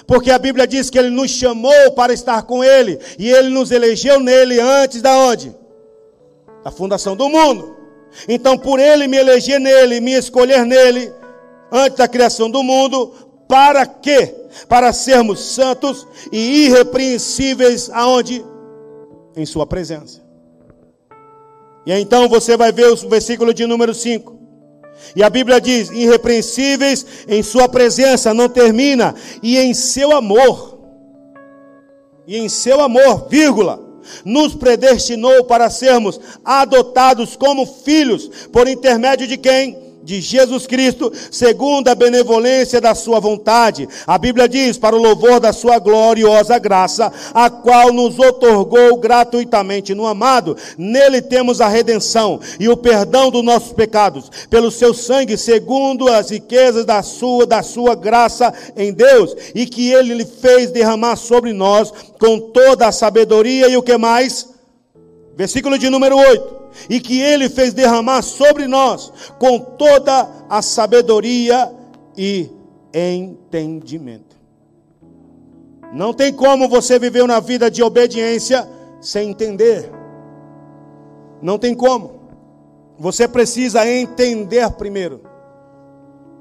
Porque 0.05 0.31
a 0.31 0.39
Bíblia 0.39 0.67
diz 0.67 0.89
que 0.89 0.97
ele 0.97 1.09
nos 1.09 1.31
chamou 1.31 1.91
para 1.95 2.13
estar 2.13 2.43
com 2.43 2.63
ele 2.63 2.99
e 3.17 3.29
ele 3.29 3.49
nos 3.49 3.71
elegeu 3.71 4.19
nele 4.19 4.59
antes 4.59 5.01
da 5.01 5.15
onde? 5.15 5.55
Da 6.63 6.71
fundação 6.71 7.15
do 7.15 7.29
mundo. 7.29 7.77
Então, 8.27 8.57
por 8.57 8.79
ele 8.79 9.07
me 9.07 9.17
eleger 9.17 9.59
nele, 9.59 9.99
me 9.99 10.13
escolher 10.13 10.65
nele 10.65 11.11
antes 11.71 11.97
da 11.97 12.07
criação 12.07 12.49
do 12.49 12.61
mundo, 12.61 13.13
para 13.47 13.85
quê? 13.85 14.35
Para 14.67 14.93
sermos 14.93 15.39
santos 15.39 16.07
e 16.31 16.65
irrepreensíveis 16.65 17.89
aonde? 17.89 18.43
Em 19.35 19.45
sua 19.45 19.65
presença. 19.65 20.22
E 21.85 21.91
então 21.93 22.29
você 22.29 22.55
vai 22.55 22.71
ver 22.71 22.87
o 22.87 22.95
versículo 23.09 23.53
de 23.53 23.65
número 23.65 23.93
5. 23.93 24.39
E 25.15 25.23
a 25.23 25.29
Bíblia 25.29 25.59
diz: 25.59 25.89
irrepreensíveis 25.89 27.05
em 27.27 27.43
Sua 27.43 27.67
presença, 27.67 28.33
não 28.33 28.47
termina, 28.47 29.13
e 29.41 29.57
em 29.57 29.73
seu 29.73 30.15
amor, 30.15 30.79
e 32.25 32.37
em 32.37 32.47
seu 32.47 32.79
amor, 32.79 33.27
vírgula, 33.29 33.79
nos 34.23 34.55
predestinou 34.55 35.43
para 35.45 35.69
sermos 35.69 36.19
adotados 36.43 37.35
como 37.35 37.65
filhos, 37.65 38.29
por 38.51 38.67
intermédio 38.67 39.27
de 39.27 39.37
quem? 39.37 39.92
De 40.03 40.21
Jesus 40.21 40.67
Cristo, 40.67 41.11
segundo 41.31 41.87
a 41.87 41.95
benevolência 41.95 42.81
da 42.81 42.93
sua 42.93 43.19
vontade. 43.19 43.87
A 44.05 44.17
Bíblia 44.17 44.47
diz: 44.47 44.77
para 44.77 44.95
o 44.95 45.01
louvor 45.01 45.39
da 45.39 45.53
sua 45.53 45.79
gloriosa 45.79 46.59
graça, 46.59 47.11
a 47.33 47.49
qual 47.49 47.91
nos 47.91 48.19
otorgou 48.19 48.97
gratuitamente 48.97 49.95
no 49.95 50.05
amado. 50.05 50.57
Nele 50.77 51.21
temos 51.21 51.61
a 51.61 51.67
redenção 51.67 52.39
e 52.59 52.67
o 52.67 52.77
perdão 52.77 53.31
dos 53.31 53.43
nossos 53.43 53.71
pecados, 53.71 54.29
pelo 54.49 54.71
seu 54.71 54.93
sangue, 54.93 55.37
segundo 55.37 56.07
as 56.07 56.29
riquezas 56.29 56.85
da 56.85 57.01
sua 57.01 57.45
da 57.45 57.63
sua 57.63 57.95
graça 57.95 58.53
em 58.75 58.93
Deus, 58.93 59.35
e 59.55 59.65
que 59.65 59.91
ele 59.91 60.13
lhe 60.13 60.25
fez 60.25 60.71
derramar 60.71 61.15
sobre 61.15 61.53
nós 61.53 61.91
com 62.19 62.39
toda 62.39 62.87
a 62.87 62.91
sabedoria 62.91 63.67
e 63.67 63.77
o 63.77 63.83
que 63.83 63.97
mais? 63.97 64.52
Versículo 65.35 65.77
de 65.77 65.89
número 65.89 66.15
8 66.15 66.63
e 66.89 66.99
que 66.99 67.21
ele 67.21 67.49
fez 67.49 67.73
derramar 67.73 68.21
sobre 68.21 68.67
nós 68.67 69.11
com 69.39 69.59
toda 69.59 70.29
a 70.49 70.61
sabedoria 70.61 71.71
e 72.17 72.49
entendimento. 72.93 74.35
Não 75.93 76.13
tem 76.13 76.33
como 76.33 76.67
você 76.67 76.97
viver 76.97 77.23
uma 77.23 77.39
vida 77.39 77.69
de 77.69 77.83
obediência 77.83 78.67
sem 78.99 79.29
entender. 79.29 79.91
Não 81.41 81.59
tem 81.59 81.75
como. 81.75 82.21
Você 82.97 83.27
precisa 83.27 83.87
entender 83.87 84.69
primeiro. 84.71 85.21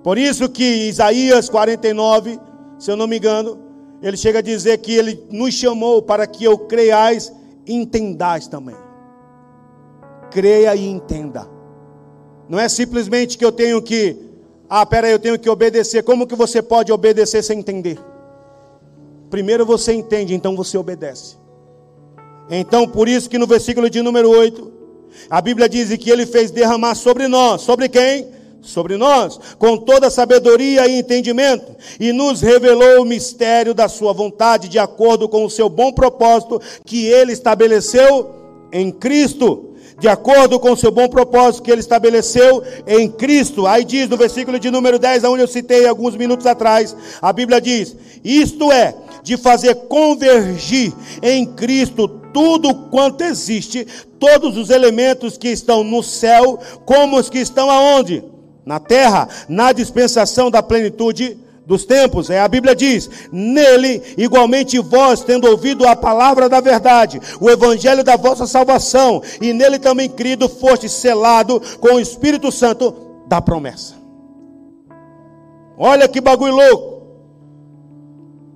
Por 0.02 0.16
isso 0.16 0.48
que 0.48 0.88
Isaías 0.88 1.48
49, 1.48 2.38
se 2.78 2.90
eu 2.90 2.96
não 2.96 3.06
me 3.06 3.18
engano, 3.18 3.58
ele 4.02 4.16
chega 4.16 4.38
a 4.38 4.42
dizer 4.42 4.78
que 4.78 4.92
ele 4.94 5.26
nos 5.30 5.54
chamou 5.54 6.02
para 6.02 6.26
que 6.26 6.44
eu 6.44 6.58
creiais 6.58 7.32
entendais 7.66 8.48
também 8.48 8.81
creia 10.32 10.74
e 10.74 10.86
entenda. 10.86 11.48
Não 12.48 12.58
é 12.58 12.68
simplesmente 12.68 13.38
que 13.38 13.44
eu 13.44 13.52
tenho 13.52 13.80
que, 13.80 14.16
ah, 14.68 14.84
pera 14.84 15.08
eu 15.08 15.18
tenho 15.18 15.38
que 15.38 15.48
obedecer. 15.48 16.02
Como 16.02 16.26
que 16.26 16.34
você 16.34 16.60
pode 16.60 16.92
obedecer 16.92 17.42
sem 17.42 17.58
entender? 17.58 17.98
Primeiro 19.30 19.64
você 19.64 19.92
entende, 19.92 20.34
então 20.34 20.56
você 20.56 20.76
obedece. 20.76 21.36
Então, 22.50 22.86
por 22.86 23.08
isso 23.08 23.30
que 23.30 23.38
no 23.38 23.46
versículo 23.46 23.88
de 23.88 24.02
número 24.02 24.28
8, 24.28 24.72
a 25.30 25.40
Bíblia 25.40 25.68
diz 25.68 25.96
que 25.96 26.10
ele 26.10 26.26
fez 26.26 26.50
derramar 26.50 26.94
sobre 26.94 27.28
nós, 27.28 27.62
sobre 27.62 27.88
quem? 27.88 28.28
Sobre 28.60 28.96
nós, 28.96 29.40
com 29.58 29.76
toda 29.76 30.10
sabedoria 30.10 30.86
e 30.86 30.98
entendimento, 30.98 31.74
e 31.98 32.12
nos 32.12 32.40
revelou 32.40 33.02
o 33.02 33.06
mistério 33.06 33.72
da 33.72 33.88
sua 33.88 34.12
vontade, 34.12 34.68
de 34.68 34.78
acordo 34.78 35.28
com 35.28 35.44
o 35.44 35.50
seu 35.50 35.68
bom 35.68 35.92
propósito 35.92 36.60
que 36.84 37.06
ele 37.06 37.32
estabeleceu 37.32 38.30
em 38.70 38.90
Cristo 38.90 39.71
de 40.02 40.08
acordo 40.08 40.58
com 40.58 40.72
o 40.72 40.76
seu 40.76 40.90
bom 40.90 41.08
propósito 41.08 41.62
que 41.62 41.70
ele 41.70 41.80
estabeleceu 41.80 42.60
em 42.88 43.08
Cristo. 43.08 43.68
Aí 43.68 43.84
diz 43.84 44.08
no 44.08 44.16
versículo 44.16 44.58
de 44.58 44.68
número 44.68 44.98
10, 44.98 45.22
onde 45.22 45.44
eu 45.44 45.46
citei 45.46 45.86
alguns 45.86 46.16
minutos 46.16 46.44
atrás, 46.44 46.96
a 47.22 47.32
Bíblia 47.32 47.60
diz: 47.60 47.94
Isto 48.24 48.72
é, 48.72 48.96
de 49.22 49.36
fazer 49.36 49.76
convergir 49.86 50.92
em 51.22 51.46
Cristo 51.46 52.08
tudo 52.08 52.74
quanto 52.90 53.22
existe, 53.22 53.86
todos 54.18 54.56
os 54.56 54.70
elementos 54.70 55.38
que 55.38 55.50
estão 55.50 55.84
no 55.84 56.02
céu, 56.02 56.58
como 56.84 57.16
os 57.16 57.30
que 57.30 57.38
estão 57.38 57.70
aonde? 57.70 58.24
Na 58.66 58.80
terra, 58.80 59.28
na 59.48 59.70
dispensação 59.70 60.50
da 60.50 60.64
plenitude 60.64 61.38
dos 61.72 61.86
tempos, 61.86 62.28
é 62.28 62.38
a 62.38 62.46
Bíblia 62.46 62.76
diz: 62.76 63.08
nele 63.32 64.02
igualmente 64.18 64.78
vós, 64.78 65.24
tendo 65.24 65.48
ouvido 65.48 65.86
a 65.86 65.96
palavra 65.96 66.46
da 66.46 66.60
verdade, 66.60 67.18
o 67.40 67.48
evangelho 67.48 68.04
da 68.04 68.14
vossa 68.14 68.46
salvação, 68.46 69.22
e 69.40 69.54
nele 69.54 69.78
também 69.78 70.10
crido, 70.10 70.50
foste 70.50 70.86
selado 70.86 71.62
com 71.80 71.94
o 71.94 72.00
Espírito 72.00 72.52
Santo 72.52 72.94
da 73.26 73.40
promessa. 73.40 73.94
Olha 75.78 76.06
que 76.06 76.20
bagulho 76.20 76.54
louco. 76.54 77.06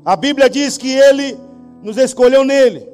A 0.05 0.15
Bíblia 0.15 0.51
diz 0.51 0.77
que 0.77 0.93
ele 0.93 1.39
nos 1.83 1.97
escolheu 1.97 2.45
nele. 2.45 2.87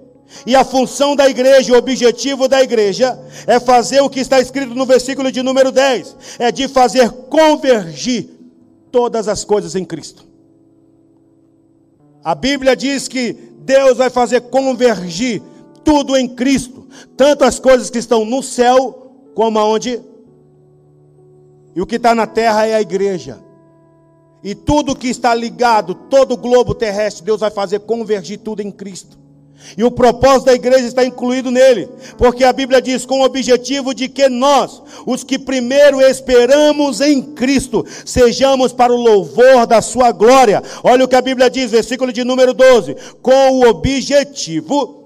E 0.46 0.54
a 0.54 0.64
função 0.64 1.16
da 1.16 1.28
igreja, 1.28 1.74
o 1.74 1.76
objetivo 1.76 2.46
da 2.46 2.62
igreja, 2.62 3.18
é 3.44 3.58
fazer 3.58 4.00
o 4.00 4.08
que 4.08 4.20
está 4.20 4.40
escrito 4.40 4.72
no 4.72 4.86
versículo 4.86 5.32
de 5.32 5.42
número 5.42 5.72
10: 5.72 6.16
é 6.38 6.52
de 6.52 6.68
fazer 6.68 7.10
convergir 7.28 8.41
todas 8.92 9.26
as 9.26 9.44
coisas 9.44 9.74
em 9.74 9.84
Cristo. 9.84 10.24
A 12.22 12.34
Bíblia 12.34 12.76
diz 12.76 13.08
que 13.08 13.32
Deus 13.32 13.96
vai 13.96 14.10
fazer 14.10 14.42
convergir 14.42 15.42
tudo 15.82 16.16
em 16.16 16.28
Cristo, 16.28 16.86
tanto 17.16 17.42
as 17.42 17.58
coisas 17.58 17.90
que 17.90 17.98
estão 17.98 18.24
no 18.24 18.42
céu 18.42 19.12
como 19.34 19.58
aonde 19.58 20.00
e 21.74 21.80
o 21.80 21.86
que 21.86 21.96
está 21.96 22.14
na 22.14 22.26
terra 22.26 22.66
é 22.66 22.74
a 22.74 22.80
igreja. 22.80 23.42
E 24.44 24.54
tudo 24.54 24.96
que 24.96 25.08
está 25.08 25.34
ligado, 25.34 25.94
todo 25.94 26.32
o 26.32 26.36
globo 26.36 26.74
terrestre, 26.74 27.24
Deus 27.24 27.40
vai 27.40 27.50
fazer 27.50 27.80
convergir 27.80 28.38
tudo 28.40 28.60
em 28.60 28.70
Cristo. 28.70 29.18
E 29.76 29.84
o 29.84 29.90
propósito 29.90 30.46
da 30.46 30.54
igreja 30.54 30.86
está 30.86 31.04
incluído 31.04 31.50
nele, 31.50 31.88
porque 32.18 32.44
a 32.44 32.52
Bíblia 32.52 32.80
diz 32.80 33.06
com 33.06 33.20
o 33.20 33.24
objetivo 33.24 33.94
de 33.94 34.08
que 34.08 34.28
nós, 34.28 34.82
os 35.06 35.24
que 35.24 35.38
primeiro 35.38 36.00
esperamos 36.00 37.00
em 37.00 37.22
Cristo, 37.22 37.84
sejamos 38.04 38.72
para 38.72 38.92
o 38.92 39.00
louvor 39.00 39.66
da 39.66 39.80
sua 39.80 40.12
glória. 40.12 40.62
Olha 40.82 41.04
o 41.04 41.08
que 41.08 41.16
a 41.16 41.22
Bíblia 41.22 41.48
diz, 41.48 41.70
versículo 41.70 42.12
de 42.12 42.24
número 42.24 42.52
12, 42.52 42.96
com 43.20 43.60
o 43.60 43.68
objetivo 43.68 45.02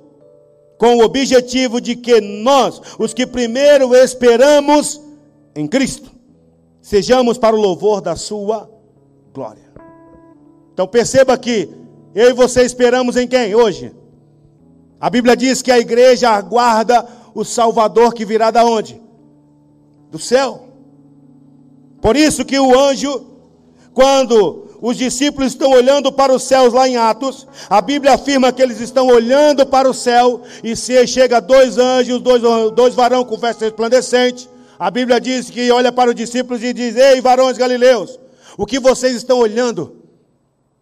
com 0.78 0.96
o 0.96 1.04
objetivo 1.04 1.80
de 1.80 1.96
que 1.96 2.20
nós, 2.20 2.80
os 2.98 3.14
que 3.14 3.26
primeiro 3.26 3.94
esperamos 3.94 5.00
em 5.54 5.66
Cristo, 5.66 6.10
sejamos 6.82 7.38
para 7.38 7.56
o 7.56 7.60
louvor 7.60 8.00
da 8.00 8.14
sua 8.14 8.68
glória. 9.32 9.64
Então 10.72 10.86
perceba 10.86 11.36
que 11.38 11.68
eu 12.14 12.30
e 12.30 12.32
você 12.32 12.62
esperamos 12.62 13.16
em 13.16 13.26
quem 13.26 13.54
hoje? 13.54 13.92
A 15.06 15.08
Bíblia 15.08 15.36
diz 15.36 15.62
que 15.62 15.70
a 15.70 15.78
igreja 15.78 16.30
aguarda 16.30 17.06
o 17.32 17.44
Salvador 17.44 18.12
que 18.12 18.24
virá 18.24 18.50
da 18.50 18.64
onde? 18.64 19.00
Do 20.10 20.18
céu. 20.18 20.68
Por 22.02 22.16
isso 22.16 22.44
que 22.44 22.58
o 22.58 22.76
anjo, 22.76 23.24
quando 23.94 24.68
os 24.82 24.96
discípulos 24.96 25.52
estão 25.52 25.70
olhando 25.70 26.10
para 26.10 26.34
os 26.34 26.42
céus 26.42 26.74
lá 26.74 26.88
em 26.88 26.96
Atos, 26.96 27.46
a 27.70 27.80
Bíblia 27.80 28.14
afirma 28.14 28.50
que 28.50 28.60
eles 28.60 28.80
estão 28.80 29.06
olhando 29.06 29.64
para 29.64 29.88
o 29.88 29.94
céu, 29.94 30.42
e 30.64 30.74
se 30.74 31.06
chega 31.06 31.40
dois 31.40 31.78
anjos, 31.78 32.20
dois, 32.20 32.42
dois 32.74 32.92
varão 32.92 33.24
com 33.24 33.38
festa 33.38 33.64
resplandecente, 33.64 34.50
a 34.76 34.90
Bíblia 34.90 35.20
diz 35.20 35.48
que 35.48 35.70
olha 35.70 35.92
para 35.92 36.10
os 36.10 36.16
discípulos 36.16 36.64
e 36.64 36.72
diz: 36.72 36.96
Ei, 36.96 37.20
varões 37.20 37.56
galileus, 37.56 38.18
o 38.58 38.66
que 38.66 38.80
vocês 38.80 39.14
estão 39.14 39.38
olhando? 39.38 40.02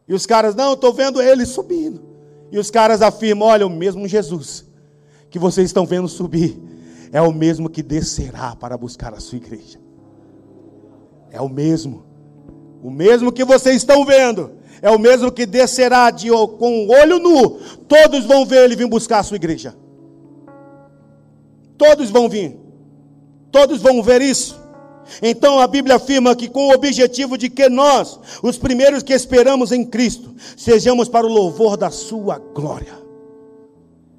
E 0.09 0.15
os 0.15 0.25
caras, 0.25 0.55
não, 0.55 0.73
estou 0.73 0.95
vendo 0.95 1.21
ele 1.21 1.45
subindo. 1.45 2.14
E 2.51 2.59
os 2.59 2.71
caras 2.71 3.03
afirmam: 3.03 3.49
Olha, 3.49 3.67
o 3.67 3.71
mesmo 3.71 4.07
Jesus 4.07 4.65
que 5.31 5.39
vocês 5.39 5.67
estão 5.67 5.85
vendo 5.85 6.09
subir 6.09 6.57
é 7.13 7.21
o 7.21 7.33
mesmo 7.33 7.69
que 7.69 7.83
descerá 7.83 8.55
para 8.57 8.77
buscar 8.77 9.13
a 9.15 9.21
sua 9.21 9.37
igreja. 9.37 9.79
É 11.31 11.41
o 11.41 11.49
mesmo. 11.49 12.05
O 12.83 12.91
mesmo 12.91 13.33
que 13.33 13.45
vocês 13.45 13.77
estão 13.77 14.05
vendo, 14.05 14.53
é 14.83 14.91
o 14.91 14.99
mesmo 14.99 15.33
que 15.33 15.47
descerá 15.47 16.11
de, 16.11 16.29
com 16.29 16.87
o 16.87 16.91
olho 16.91 17.19
nu. 17.19 17.59
Todos 17.89 18.25
vão 18.25 18.45
ver 18.45 18.65
ele 18.65 18.77
vir 18.77 18.89
buscar 18.89 19.21
a 19.21 19.23
sua 19.23 19.37
igreja. 19.37 19.75
Todos 21.79 22.11
vão 22.11 22.29
vir. 22.29 22.57
Todos 23.51 23.81
vão 23.81 24.03
ver 24.03 24.21
isso. 24.21 24.61
Então 25.23 25.59
a 25.59 25.67
Bíblia 25.67 25.97
afirma 25.97 26.35
que 26.35 26.49
com 26.49 26.69
o 26.69 26.75
objetivo 26.75 27.37
de 27.37 27.49
que 27.49 27.69
nós, 27.69 28.19
os 28.43 28.59
primeiros 28.59 29.03
que 29.03 29.13
esperamos 29.13 29.73
em 29.73 29.85
Cristo, 29.85 30.35
sejamos 30.57 31.09
para 31.09 31.27
o 31.27 31.33
louvor 31.33 31.77
da 31.77 31.91
sua 31.91 32.39
glória. 32.39 33.03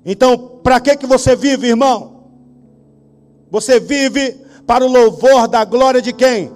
Então, 0.05 0.59
para 0.63 0.79
que 0.79 0.95
que 0.95 1.07
você 1.07 1.35
vive, 1.35 1.67
irmão? 1.67 2.25
Você 3.49 3.79
vive 3.79 4.37
para 4.67 4.85
o 4.85 4.91
louvor 4.91 5.47
da 5.47 5.65
glória 5.65 6.01
de 6.01 6.13
quem? 6.13 6.51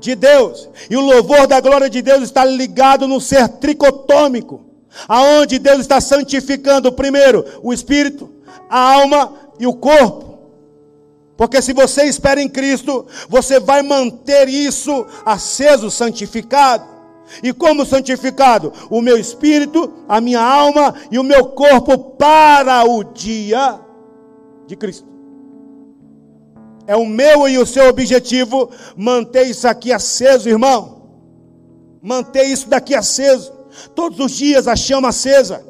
de 0.00 0.14
Deus. 0.14 0.68
E 0.88 0.96
o 0.96 1.00
louvor 1.00 1.46
da 1.46 1.60
glória 1.60 1.90
de 1.90 2.00
Deus 2.00 2.22
está 2.22 2.44
ligado 2.44 3.06
no 3.06 3.20
ser 3.20 3.48
tricotômico, 3.48 4.64
aonde 5.06 5.58
Deus 5.58 5.80
está 5.80 6.00
santificando 6.00 6.92
primeiro 6.92 7.44
o 7.62 7.72
espírito, 7.72 8.30
a 8.68 8.94
alma 8.94 9.32
e 9.58 9.66
o 9.66 9.74
corpo. 9.74 10.37
Porque 11.38 11.62
se 11.62 11.72
você 11.72 12.02
espera 12.02 12.42
em 12.42 12.48
Cristo, 12.48 13.06
você 13.28 13.60
vai 13.60 13.80
manter 13.80 14.48
isso 14.48 15.06
aceso, 15.24 15.88
santificado. 15.88 16.84
E 17.44 17.52
como 17.52 17.86
santificado? 17.86 18.72
O 18.90 19.00
meu 19.00 19.16
espírito, 19.16 19.88
a 20.08 20.20
minha 20.20 20.42
alma 20.42 20.96
e 21.12 21.16
o 21.16 21.22
meu 21.22 21.46
corpo 21.50 21.96
para 21.96 22.84
o 22.84 23.04
dia 23.04 23.78
de 24.66 24.74
Cristo. 24.74 25.06
É 26.88 26.96
o 26.96 27.06
meu 27.06 27.48
e 27.48 27.56
o 27.56 27.66
seu 27.66 27.88
objetivo 27.88 28.68
manter 28.96 29.46
isso 29.46 29.68
aqui 29.68 29.92
aceso, 29.92 30.48
irmão. 30.48 31.02
Manter 32.02 32.46
isso 32.46 32.68
daqui 32.68 32.96
aceso. 32.96 33.52
Todos 33.94 34.18
os 34.18 34.32
dias 34.32 34.66
a 34.66 34.74
chama 34.74 35.10
acesa. 35.10 35.64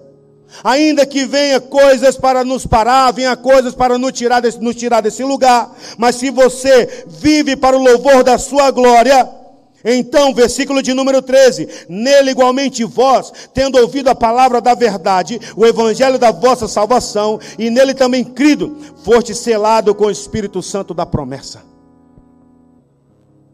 Ainda 0.64 1.04
que 1.04 1.24
venha 1.24 1.60
coisas 1.60 2.16
para 2.16 2.42
nos 2.44 2.66
parar, 2.66 3.12
venha 3.12 3.36
coisas 3.36 3.74
para 3.74 3.98
nos 3.98 4.12
tirar, 4.12 4.40
desse, 4.40 4.58
nos 4.60 4.74
tirar 4.74 5.00
desse 5.00 5.22
lugar, 5.22 5.74
mas 5.96 6.16
se 6.16 6.30
você 6.30 7.04
vive 7.06 7.54
para 7.54 7.76
o 7.76 7.82
louvor 7.82 8.24
da 8.24 8.38
sua 8.38 8.70
glória, 8.70 9.28
então, 9.84 10.34
versículo 10.34 10.82
de 10.82 10.92
número 10.92 11.22
13: 11.22 11.86
Nele 11.88 12.32
igualmente 12.32 12.82
vós, 12.84 13.32
tendo 13.54 13.78
ouvido 13.78 14.08
a 14.08 14.14
palavra 14.14 14.60
da 14.60 14.74
verdade, 14.74 15.38
o 15.56 15.64
evangelho 15.64 16.18
da 16.18 16.32
vossa 16.32 16.66
salvação, 16.66 17.38
e 17.58 17.70
nele 17.70 17.94
também 17.94 18.24
crido, 18.24 18.76
foste 19.04 19.34
selado 19.34 19.94
com 19.94 20.06
o 20.06 20.10
Espírito 20.10 20.62
Santo 20.62 20.92
da 20.92 21.06
promessa. 21.06 21.62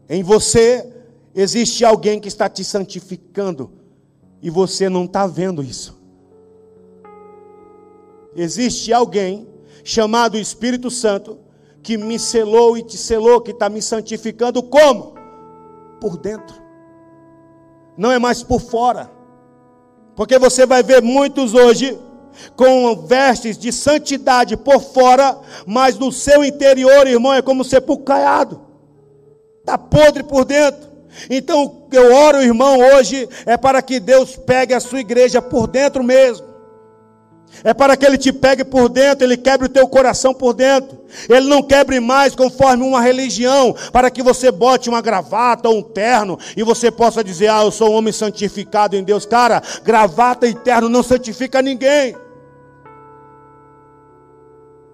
Em 0.09 0.23
você 0.23 0.87
existe 1.35 1.85
alguém 1.85 2.19
que 2.19 2.27
está 2.27 2.49
te 2.49 2.63
santificando, 2.63 3.71
e 4.41 4.49
você 4.49 4.89
não 4.89 5.05
está 5.05 5.27
vendo 5.27 5.61
isso. 5.61 6.04
Existe 8.35 8.91
alguém 8.91 9.47
chamado 9.83 10.37
Espírito 10.37 10.91
Santo 10.91 11.39
que 11.81 11.97
me 11.97 12.17
selou 12.19 12.77
e 12.77 12.83
te 12.83 12.97
selou, 12.97 13.41
que 13.41 13.51
está 13.51 13.69
me 13.69 13.81
santificando 13.81 14.61
como? 14.63 15.15
por 16.05 16.17
dentro, 16.17 16.55
não 17.97 18.11
é 18.11 18.19
mais 18.19 18.43
por 18.43 18.61
fora. 18.61 19.09
Porque 20.15 20.37
você 20.37 20.65
vai 20.65 20.83
ver 20.83 21.01
muitos 21.01 21.53
hoje 21.53 21.97
com 22.55 22.95
vestes 23.07 23.57
de 23.57 23.71
santidade 23.71 24.55
por 24.55 24.81
fora, 24.81 25.37
mas 25.65 25.97
no 25.97 26.11
seu 26.11 26.43
interior, 26.43 27.07
irmão, 27.07 27.33
é 27.33 27.41
como 27.41 27.63
sepulcro 27.63 28.05
caiado, 28.05 28.61
está 29.59 29.77
podre 29.77 30.23
por 30.23 30.45
dentro. 30.45 30.89
Então, 31.29 31.87
eu 31.91 32.13
oro, 32.13 32.41
irmão, 32.41 32.77
hoje 32.77 33.27
é 33.45 33.57
para 33.57 33.81
que 33.81 33.99
Deus 33.99 34.35
pegue 34.35 34.73
a 34.73 34.79
sua 34.79 34.99
igreja 34.99 35.41
por 35.41 35.65
dentro 35.65 36.03
mesmo. 36.03 36.45
É 37.63 37.73
para 37.73 37.95
que 37.95 38.05
ele 38.05 38.17
te 38.17 38.31
pegue 38.31 38.63
por 38.63 38.89
dentro, 38.89 39.25
ele 39.25 39.37
quebre 39.37 39.67
o 39.67 39.69
teu 39.69 39.87
coração 39.87 40.33
por 40.33 40.53
dentro. 40.53 40.99
Ele 41.29 41.47
não 41.47 41.63
quebre 41.63 41.99
mais 41.99 42.35
conforme 42.35 42.83
uma 42.83 43.01
religião, 43.01 43.75
para 43.91 44.11
que 44.11 44.21
você 44.21 44.51
bote 44.51 44.89
uma 44.89 45.01
gravata 45.01 45.69
ou 45.69 45.77
um 45.77 45.81
terno 45.81 46.37
e 46.55 46.63
você 46.63 46.91
possa 46.91 47.23
dizer: 47.23 47.47
"Ah, 47.47 47.63
eu 47.63 47.71
sou 47.71 47.91
um 47.91 47.95
homem 47.95 48.13
santificado 48.13 48.95
em 48.95 49.03
Deus". 49.03 49.25
Cara, 49.25 49.61
gravata 49.83 50.47
e 50.47 50.53
terno 50.53 50.89
não 50.89 51.01
santifica 51.01 51.61
ninguém. 51.61 52.15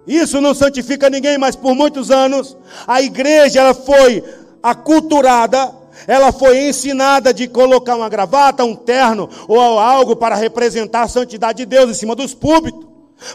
Isso 0.06 0.42
não 0.42 0.54
santifica 0.54 1.10
ninguém, 1.10 1.38
mas 1.38 1.56
por 1.56 1.76
muitos 1.76 2.10
anos 2.10 2.58
a 2.88 3.02
igreja 3.02 3.60
ela 3.60 3.74
foi 3.74 4.24
aculturada 4.62 5.81
ela 6.08 6.32
foi 6.32 6.68
ensinada 6.68 7.34
de 7.34 7.48
colocar 7.48 7.96
uma 7.96 8.10
gravata, 8.10 8.64
um 8.64 8.76
terno 8.76 9.30
ou 9.48 9.60
algo 9.80 10.16
para 10.16 10.36
representar 10.36 11.04
a 11.04 11.08
santidade 11.08 11.60
de 11.60 11.66
Deus 11.66 11.92
em 11.92 11.94
cima 11.94 12.16
dos 12.16 12.34
púlpitos. 12.34 12.88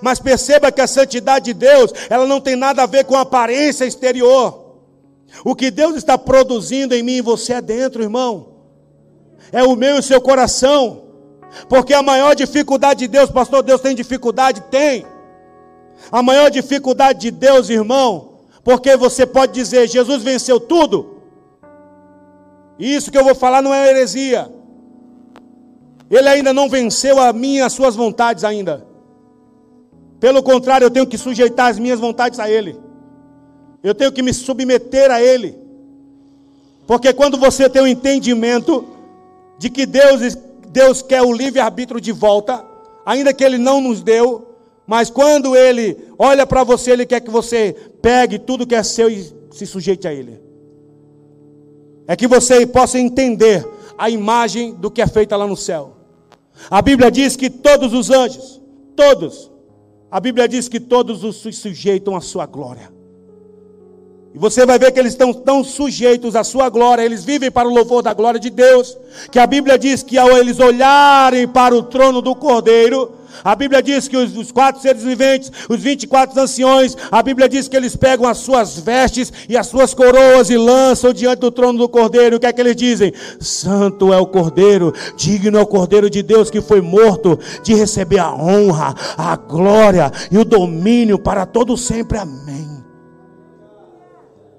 Mas 0.03 0.19
perceba 0.19 0.73
que 0.73 0.81
a 0.81 0.87
santidade 0.87 1.47
de 1.47 1.55
Deus, 1.55 1.93
ela 2.11 2.27
não 2.27 2.41
tem 2.41 2.57
nada 2.57 2.83
a 2.83 2.87
ver 2.87 3.05
com 3.05 3.15
a 3.15 3.21
aparência 3.21 3.85
exterior. 3.85 4.67
O 5.45 5.55
que 5.55 5.71
Deus 5.71 5.97
está 5.97 6.19
produzindo 6.19 6.95
em 6.95 7.03
mim 7.03 7.17
e 7.17 7.23
você 7.23 7.55
é 7.55 7.61
dentro, 7.61 8.03
irmão. 8.03 8.49
É 9.53 9.63
o 9.63 9.77
meu 9.77 9.97
e 9.97 9.99
o 10.01 10.03
seu 10.03 10.21
coração. 10.21 11.05
Porque 11.69 11.95
a 11.95 12.03
maior 12.03 12.35
dificuldade 12.35 13.01
de 13.01 13.09
Deus, 13.09 13.31
pastor, 13.31 13.63
Deus 13.63 13.81
tem 13.81 13.95
dificuldade? 13.95 14.63
Tem. 14.71 15.07
A 16.11 16.23
maior 16.23 16.51
dificuldade 16.51 17.21
de 17.21 17.31
Deus, 17.31 17.71
irmão, 17.71 18.41
porque 18.63 18.97
você 18.97 19.25
pode 19.25 19.53
dizer, 19.53 19.89
Jesus 19.89 20.23
venceu 20.23 20.59
tudo. 20.59 21.16
Isso 22.79 23.11
que 23.11 23.16
eu 23.16 23.24
vou 23.24 23.35
falar 23.35 23.62
não 23.62 23.72
é 23.72 23.89
heresia. 23.89 24.51
Ele 26.11 26.29
ainda 26.29 26.53
não 26.53 26.68
venceu 26.68 27.18
a 27.18 27.33
minha 27.33 27.66
as 27.66 27.72
suas 27.72 27.97
vontades 27.97 28.45
ainda. 28.45 28.87
Pelo 30.20 30.43
contrário, 30.43 30.85
eu 30.85 30.91
tenho 30.91 31.07
que 31.07 31.18
sujeitar 31.18 31.70
as 31.70 31.79
minhas 31.79 31.99
vontades 31.99 32.39
a 32.39 32.51
Ele. 32.51 32.79
Eu 33.83 33.95
tenho 33.95 34.12
que 34.12 34.22
me 34.22 34.33
submeter 34.33 35.11
a 35.11 35.20
Ele. 35.20 35.57
Porque 36.87 37.12
quando 37.12 37.37
você 37.37 37.68
tem 37.68 37.83
o 37.83 37.85
um 37.85 37.89
entendimento 37.89 38.87
de 39.59 39.68
que 39.68 39.85
Deus, 39.87 40.37
Deus 40.68 41.03
quer 41.03 41.22
o 41.22 41.33
livre-arbítrio 41.33 42.01
de 42.01 42.12
volta, 42.12 42.64
ainda 43.05 43.33
que 43.33 43.43
Ele 43.43 43.59
não 43.59 43.81
nos 43.81 44.03
deu, 44.03 44.55
mas 44.87 45.11
quando 45.11 45.57
Ele 45.57 45.97
olha 46.18 46.47
para 46.47 46.62
você, 46.62 46.93
Ele 46.93 47.07
quer 47.07 47.20
que 47.20 47.31
você 47.31 47.74
pegue 48.01 48.39
tudo 48.39 48.66
que 48.66 48.74
é 48.74 48.83
seu 48.83 49.11
e 49.11 49.35
se 49.51 49.66
sujeite 49.66 50.07
a 50.07 50.14
Ele 50.14 50.46
é 52.07 52.17
que 52.17 52.27
você 52.27 52.67
possa 52.67 52.99
entender 52.99 53.67
a 53.99 54.09
imagem 54.11 54.75
do 54.75 54.91
que 54.91 55.03
é 55.03 55.07
feita 55.07 55.37
lá 55.37 55.47
no 55.47 55.57
céu. 55.57 55.97
A 56.71 56.81
Bíblia 56.81 57.11
diz 57.11 57.37
que 57.37 57.51
todos 57.51 57.93
os 57.93 58.11
anjos, 58.11 58.61
todos, 58.95 59.51
a 60.11 60.21
Bíblia 60.21 60.49
diz 60.49 60.69
que 60.69 60.81
todos 60.81 61.25
os 61.25 61.37
sujeitam 61.37 62.17
à 62.17 62.21
sua 62.21 62.47
glória. 62.47 62.96
E 64.37 64.39
você 64.39 64.66
vai 64.66 64.78
ver 64.78 64.93
que 64.93 65.01
eles 65.01 65.14
estão 65.14 65.32
tão 65.32 65.64
sujeitos 65.64 66.37
à 66.37 66.45
sua 66.45 66.68
glória, 66.68 67.03
eles 67.03 67.24
vivem 67.24 67.51
para 67.51 67.66
o 67.66 67.72
louvor 67.72 68.03
da 68.03 68.12
glória 68.12 68.39
de 68.39 68.51
Deus, 68.51 68.95
que 69.32 69.39
a 69.39 69.47
Bíblia 69.47 69.78
diz 69.78 70.03
que 70.03 70.18
ao 70.18 70.28
eles 70.37 70.61
olharem 70.61 71.49
para 71.49 71.74
o 71.74 71.82
trono 71.82 72.20
do 72.20 72.34
Cordeiro, 72.34 73.12
a 73.43 73.55
Bíblia 73.55 73.82
diz 73.82 74.09
que 74.09 74.16
os, 74.16 74.37
os, 74.37 74.53
quatro 74.53 74.82
seres 74.82 75.03
viventes, 75.03 75.51
os 75.70 75.80
24 75.80 76.39
anciões, 76.39 76.95
a 77.11 77.22
Bíblia 77.22 77.49
diz 77.49 77.66
que 77.66 77.74
eles 77.74 77.97
pegam 77.97 78.28
as 78.28 78.37
suas 78.37 78.78
vestes 78.78 79.32
e 79.49 79.57
as 79.57 79.68
suas 79.68 79.95
coroas 79.95 80.51
e 80.51 80.59
lançam 80.59 81.14
diante 81.14 81.41
do 81.41 81.51
trono 81.51 81.78
do 81.78 81.89
Cordeiro. 81.89 82.37
O 82.37 82.41
que 82.41 82.45
é 82.45 82.53
que 82.53 82.61
eles 82.61 82.76
dizem? 82.76 83.14
Santo 83.41 84.12
é 84.12 84.18
o 84.18 84.26
Cordeiro, 84.26 84.93
digno 85.16 85.57
é 85.57 85.62
o 85.62 85.66
Cordeiro 85.66 86.11
de 86.11 86.22
Deus 86.22 86.51
que 86.51 86.61
foi 86.61 86.82
morto, 86.82 87.39
de 87.62 87.74
receber 87.74 88.18
a 88.18 88.34
honra, 88.34 88.95
a 89.16 89.34
glória 89.34 90.12
e 90.30 90.37
o 90.37 90.45
domínio 90.45 91.18
para 91.18 91.47
todo 91.47 91.74
sempre. 91.74 92.18
Amém. 92.18 92.76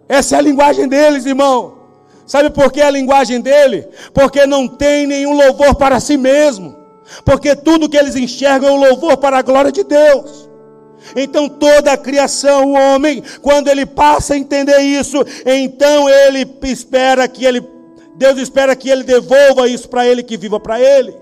Essa 0.07 0.35
é 0.35 0.39
a 0.39 0.41
linguagem 0.41 0.87
deles, 0.87 1.25
irmão. 1.25 1.77
Sabe 2.25 2.49
por 2.49 2.71
que 2.71 2.81
a 2.81 2.89
linguagem 2.89 3.39
dele? 3.39 3.87
Porque 4.13 4.45
não 4.45 4.67
tem 4.67 5.07
nenhum 5.07 5.33
louvor 5.33 5.75
para 5.75 5.99
si 5.99 6.17
mesmo. 6.17 6.75
Porque 7.23 7.55
tudo 7.55 7.87
que 7.89 7.97
eles 7.97 8.15
enxergam 8.15 8.69
é 8.69 8.71
um 8.73 8.89
louvor 8.89 9.17
para 9.17 9.37
a 9.37 9.41
glória 9.41 9.71
de 9.71 9.83
Deus. 9.83 10.49
Então 11.15 11.47
toda 11.47 11.93
a 11.93 11.97
criação, 11.97 12.73
o 12.73 12.73
homem, 12.73 13.23
quando 13.41 13.69
ele 13.69 13.85
passa 13.85 14.33
a 14.33 14.37
entender 14.37 14.79
isso, 14.79 15.17
então 15.45 16.09
ele 16.09 16.45
espera 16.63 17.27
que 17.27 17.45
ele 17.45 17.65
Deus 18.15 18.39
espera 18.39 18.75
que 18.75 18.89
ele 18.89 19.03
devolva 19.03 19.67
isso 19.67 19.87
para 19.87 20.05
ele, 20.05 20.23
que 20.23 20.37
viva 20.37 20.59
para 20.59 20.81
ele. 20.81 21.15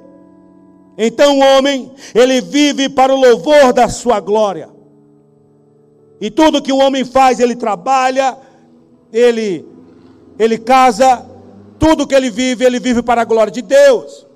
Então 0.98 1.38
o 1.38 1.44
homem, 1.44 1.92
ele 2.14 2.40
vive 2.40 2.88
para 2.88 3.14
o 3.14 3.20
louvor 3.20 3.74
da 3.74 3.90
sua 3.90 4.22
glória. 4.22 4.70
E 6.22 6.32
tudo 6.32 6.62
que 6.62 6.72
o 6.72 6.78
homem 6.78 7.04
faz, 7.04 7.42
ele 7.42 7.54
trabalha, 7.54 8.38
ele 9.16 9.66
ele 10.38 10.58
casa, 10.58 11.26
tudo 11.80 12.06
que 12.06 12.14
ele 12.14 12.30
vive, 12.30 12.66
ele 12.66 12.80
vive 12.80 13.02
para 13.02 13.22
a 13.22 13.26
glória 13.26 13.52
de 13.52 13.62
Deus. 13.62 14.28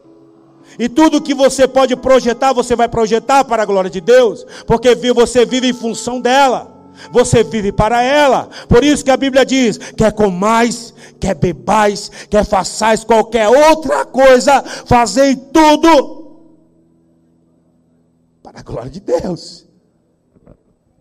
E 0.77 0.87
tudo 0.87 1.21
que 1.21 1.33
você 1.33 1.67
pode 1.67 1.95
projetar, 1.97 2.53
você 2.53 2.75
vai 2.75 2.87
projetar 2.87 3.43
para 3.43 3.63
a 3.63 3.65
glória 3.65 3.89
de 3.89 3.99
Deus, 3.99 4.45
porque 4.65 4.95
você 5.13 5.45
vive 5.45 5.67
em 5.67 5.73
função 5.73 6.21
dela. 6.21 6.77
Você 7.11 7.43
vive 7.43 7.71
para 7.71 8.01
ela. 8.01 8.49
Por 8.67 8.83
isso 8.83 9.05
que 9.05 9.11
a 9.11 9.17
Bíblia 9.17 9.45
diz: 9.45 9.77
quer 9.77 10.11
comais, 10.11 10.93
quer 11.19 11.33
bebais, 11.33 12.11
quer 12.29 12.45
façais 12.45 13.05
qualquer 13.05 13.47
outra 13.47 14.05
coisa, 14.05 14.61
fazei 14.85 15.35
tudo 15.35 16.27
para 18.43 18.59
a 18.59 18.63
glória 18.63 18.89
de 18.89 18.99
Deus. 18.99 19.65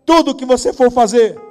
Tudo 0.05 0.35
que 0.35 0.45
você 0.45 0.71
for 0.71 0.89
fazer. 0.89 1.48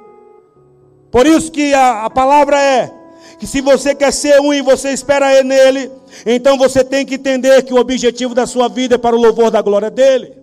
Por 1.11 1.25
isso 1.25 1.51
que 1.51 1.73
a, 1.73 2.05
a 2.05 2.09
palavra 2.09 2.61
é 2.61 2.91
que 3.39 3.47
se 3.47 3.61
você 3.61 3.95
quer 3.95 4.11
ser 4.11 4.39
um 4.41 4.53
e 4.53 4.61
você 4.61 4.89
espera 4.89 5.41
nele, 5.43 5.89
então 6.25 6.57
você 6.57 6.83
tem 6.83 7.05
que 7.05 7.15
entender 7.15 7.63
que 7.63 7.73
o 7.73 7.79
objetivo 7.79 8.35
da 8.35 8.45
sua 8.45 8.67
vida 8.67 8.95
é 8.95 8.97
para 8.97 9.15
o 9.15 9.19
louvor 9.19 9.49
da 9.49 9.61
glória 9.61 9.89
dele. 9.89 10.33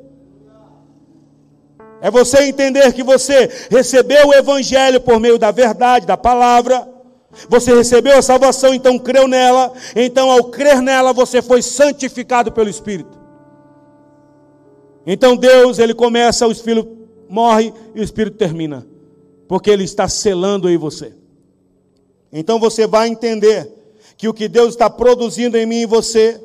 É 2.01 2.11
você 2.11 2.45
entender 2.45 2.93
que 2.93 3.03
você 3.03 3.51
recebeu 3.71 4.29
o 4.29 4.35
evangelho 4.35 5.01
por 5.01 5.19
meio 5.21 5.39
da 5.39 5.51
verdade, 5.51 6.07
da 6.07 6.17
palavra. 6.17 6.89
Você 7.49 7.75
recebeu 7.75 8.19
a 8.19 8.23
salvação, 8.23 8.73
então 8.75 8.99
creu 8.99 9.27
nela. 9.29 9.73
Então, 9.95 10.31
ao 10.31 10.45
crer 10.45 10.81
nela, 10.81 11.13
você 11.13 11.43
foi 11.43 11.63
santificado 11.63 12.53
pelo 12.53 12.69
Espírito. 12.69 13.19
Então, 15.07 15.37
Deus, 15.37 15.79
ele 15.79 15.95
começa, 15.95 16.47
o 16.47 16.53
Espírito 16.53 16.89
morre 17.29 17.73
e 17.95 18.01
o 18.01 18.03
Espírito 18.03 18.37
termina, 18.37 18.87
porque 19.49 19.71
ele 19.71 19.85
está 19.85 20.09
selando 20.09 20.69
em 20.69 20.77
você. 20.77 21.13
Então 22.33 22.59
você 22.59 22.87
vai 22.87 23.09
entender 23.09 23.71
que 24.17 24.29
o 24.29 24.35
que 24.35 24.49
Deus 24.49 24.71
está 24.71 24.89
produzindo 24.89 25.57
em 25.57 25.67
mim 25.67 25.83
e 25.83 25.87
você 25.87 26.41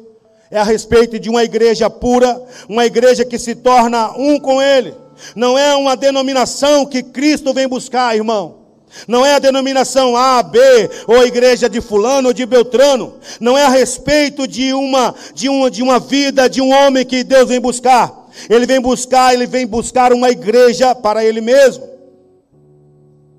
é 0.49 0.59
a 0.59 0.63
respeito 0.63 1.17
de 1.17 1.29
uma 1.29 1.43
igreja 1.43 1.89
pura, 1.89 2.41
uma 2.67 2.85
igreja 2.85 3.23
que 3.23 3.39
se 3.39 3.55
torna 3.55 4.11
um 4.17 4.39
com 4.39 4.61
Ele. 4.61 4.93
Não 5.35 5.57
é 5.57 5.75
uma 5.75 5.95
denominação 5.95 6.85
que 6.85 7.01
Cristo 7.01 7.53
vem 7.53 7.67
buscar, 7.67 8.15
irmão. 8.15 8.59
Não 9.07 9.25
é 9.25 9.35
a 9.35 9.39
denominação 9.39 10.17
A, 10.17 10.43
B, 10.43 10.59
ou 11.07 11.21
a 11.21 11.25
igreja 11.25 11.69
de 11.69 11.79
fulano 11.79 12.27
ou 12.27 12.33
de 12.33 12.45
Beltrano. 12.45 13.13
Não 13.39 13.57
é 13.57 13.63
a 13.63 13.69
respeito 13.69 14.45
de 14.45 14.73
uma, 14.73 15.15
de 15.33 15.47
uma, 15.47 15.71
de 15.71 15.81
uma 15.81 15.99
vida, 15.99 16.49
de 16.49 16.61
um 16.61 16.71
homem 16.71 17.05
que 17.05 17.23
Deus 17.23 17.47
vem 17.47 17.61
buscar. 17.61 18.27
Ele 18.49 18.65
vem 18.65 18.81
buscar, 18.81 19.33
ele 19.33 19.47
vem 19.47 19.65
buscar 19.65 20.11
uma 20.11 20.29
igreja 20.29 20.93
para 20.93 21.23
ele 21.23 21.39
mesmo. 21.39 21.85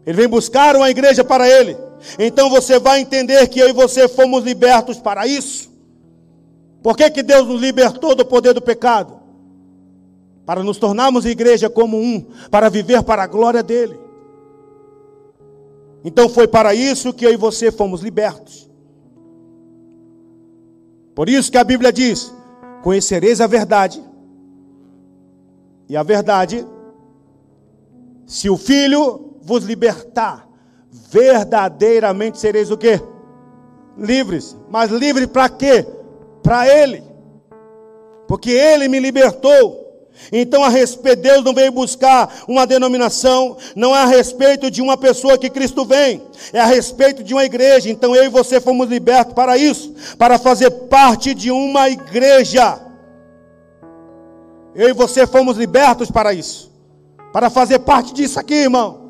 Ele 0.06 0.16
vem 0.16 0.28
buscar 0.28 0.76
uma 0.76 0.90
igreja 0.90 1.22
para 1.22 1.48
ele. 1.48 1.76
Então 2.18 2.50
você 2.50 2.78
vai 2.78 3.00
entender 3.00 3.46
que 3.48 3.60
eu 3.60 3.68
e 3.68 3.72
você 3.72 4.08
fomos 4.08 4.44
libertos 4.44 4.98
para 4.98 5.26
isso. 5.26 5.70
Por 6.82 6.96
que, 6.96 7.08
que 7.10 7.22
Deus 7.22 7.46
nos 7.46 7.60
libertou 7.60 8.14
do 8.14 8.24
poder 8.24 8.52
do 8.52 8.60
pecado? 8.60 9.20
Para 10.44 10.64
nos 10.64 10.78
tornarmos 10.78 11.24
igreja 11.24 11.70
como 11.70 11.96
um, 11.96 12.26
para 12.50 12.68
viver 12.68 13.04
para 13.04 13.22
a 13.22 13.26
glória 13.28 13.62
dele. 13.62 13.98
Então 16.04 16.28
foi 16.28 16.48
para 16.48 16.74
isso 16.74 17.12
que 17.12 17.24
eu 17.24 17.32
e 17.32 17.36
você 17.36 17.70
fomos 17.70 18.00
libertos. 18.00 18.68
Por 21.14 21.28
isso 21.28 21.52
que 21.52 21.58
a 21.58 21.62
Bíblia 21.62 21.92
diz: 21.92 22.34
Conhecereis 22.82 23.40
a 23.40 23.46
verdade, 23.46 24.02
e 25.88 25.96
a 25.96 26.02
verdade, 26.02 26.66
se 28.26 28.50
o 28.50 28.56
Filho 28.56 29.31
vos 29.42 29.64
libertar, 29.64 30.48
verdadeiramente 31.10 32.38
sereis 32.38 32.70
o 32.70 32.76
quê? 32.76 33.00
Livres. 33.98 34.56
Mas 34.70 34.90
livres 34.90 35.26
para 35.26 35.48
quê? 35.48 35.86
Para 36.42 36.66
Ele. 36.68 37.02
Porque 38.26 38.50
Ele 38.50 38.88
me 38.88 38.98
libertou. 38.98 39.80
Então, 40.30 40.62
a 40.62 40.68
respeito, 40.68 41.22
Deus 41.22 41.42
não 41.42 41.54
veio 41.54 41.72
buscar 41.72 42.42
uma 42.46 42.66
denominação, 42.66 43.56
não 43.74 43.96
é 43.96 44.02
a 44.02 44.06
respeito 44.06 44.70
de 44.70 44.80
uma 44.80 44.96
pessoa 44.96 45.38
que 45.38 45.50
Cristo 45.50 45.84
vem, 45.84 46.22
é 46.52 46.60
a 46.60 46.66
respeito 46.66 47.24
de 47.24 47.32
uma 47.32 47.44
igreja. 47.44 47.90
Então, 47.90 48.14
eu 48.14 48.24
e 48.24 48.28
você 48.28 48.60
fomos 48.60 48.88
libertos 48.88 49.34
para 49.34 49.56
isso, 49.56 49.94
para 50.18 50.38
fazer 50.38 50.70
parte 50.70 51.34
de 51.34 51.50
uma 51.50 51.88
igreja. 51.88 52.80
Eu 54.74 54.90
e 54.90 54.92
você 54.92 55.26
fomos 55.26 55.56
libertos 55.56 56.10
para 56.10 56.32
isso, 56.32 56.70
para 57.32 57.50
fazer 57.50 57.80
parte 57.80 58.12
disso 58.12 58.38
aqui, 58.38 58.54
irmão 58.54 59.01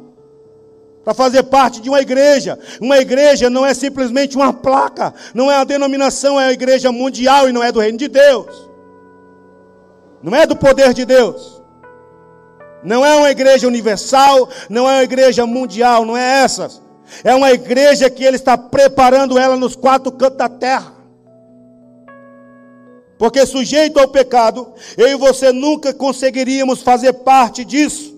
para 1.05 1.15
fazer 1.15 1.43
parte 1.45 1.81
de 1.81 1.89
uma 1.89 2.01
igreja. 2.01 2.59
Uma 2.81 2.99
igreja 2.99 3.51
não 3.51 3.67
é 3.67 3.75
simplesmente 3.75 4.37
uma 4.37 4.53
placa, 4.53 5.13
não 5.35 5.51
é 5.51 5.57
a 5.57 5.65
denominação, 5.65 6.41
é 6.41 6.47
a 6.47 6.53
igreja 6.53 6.93
mundial 6.93 7.49
e 7.49 7.53
não 7.53 7.63
é 7.63 7.73
do 7.73 7.81
reino 7.81 7.99
de 7.99 8.09
Deus. 8.09 8.71
Não 10.23 10.35
é 10.37 10.47
do 10.47 10.55
poder 10.55 10.95
de 10.95 11.05
Deus. 11.05 11.61
Não 12.85 13.05
é 13.05 13.15
uma 13.17 13.31
igreja 13.31 13.67
universal, 13.67 14.49
não 14.69 14.89
é 14.89 14.95
uma 14.95 15.05
igreja 15.05 15.47
mundial, 15.47 16.05
não 16.05 16.17
é 16.17 16.43
essas. 16.43 16.81
É 17.25 17.35
uma 17.35 17.53
igreja 17.53 18.09
que 18.09 18.25
ele 18.25 18.37
está 18.37 18.57
preparando 18.57 19.39
ela 19.39 19.57
nos 19.57 19.77
quatro 19.77 20.11
cantos 20.13 20.39
da 20.39 20.49
terra. 20.49 20.93
Porque 23.19 23.47
sujeito 23.47 24.01
ao 24.01 24.09
pecado, 24.09 24.73
eu 24.97 25.09
e 25.09 25.15
você 25.15 25.53
nunca 25.53 25.93
conseguiríamos 25.93 26.83
fazer 26.83 27.13
parte 27.13 27.65
disso. 27.65 28.12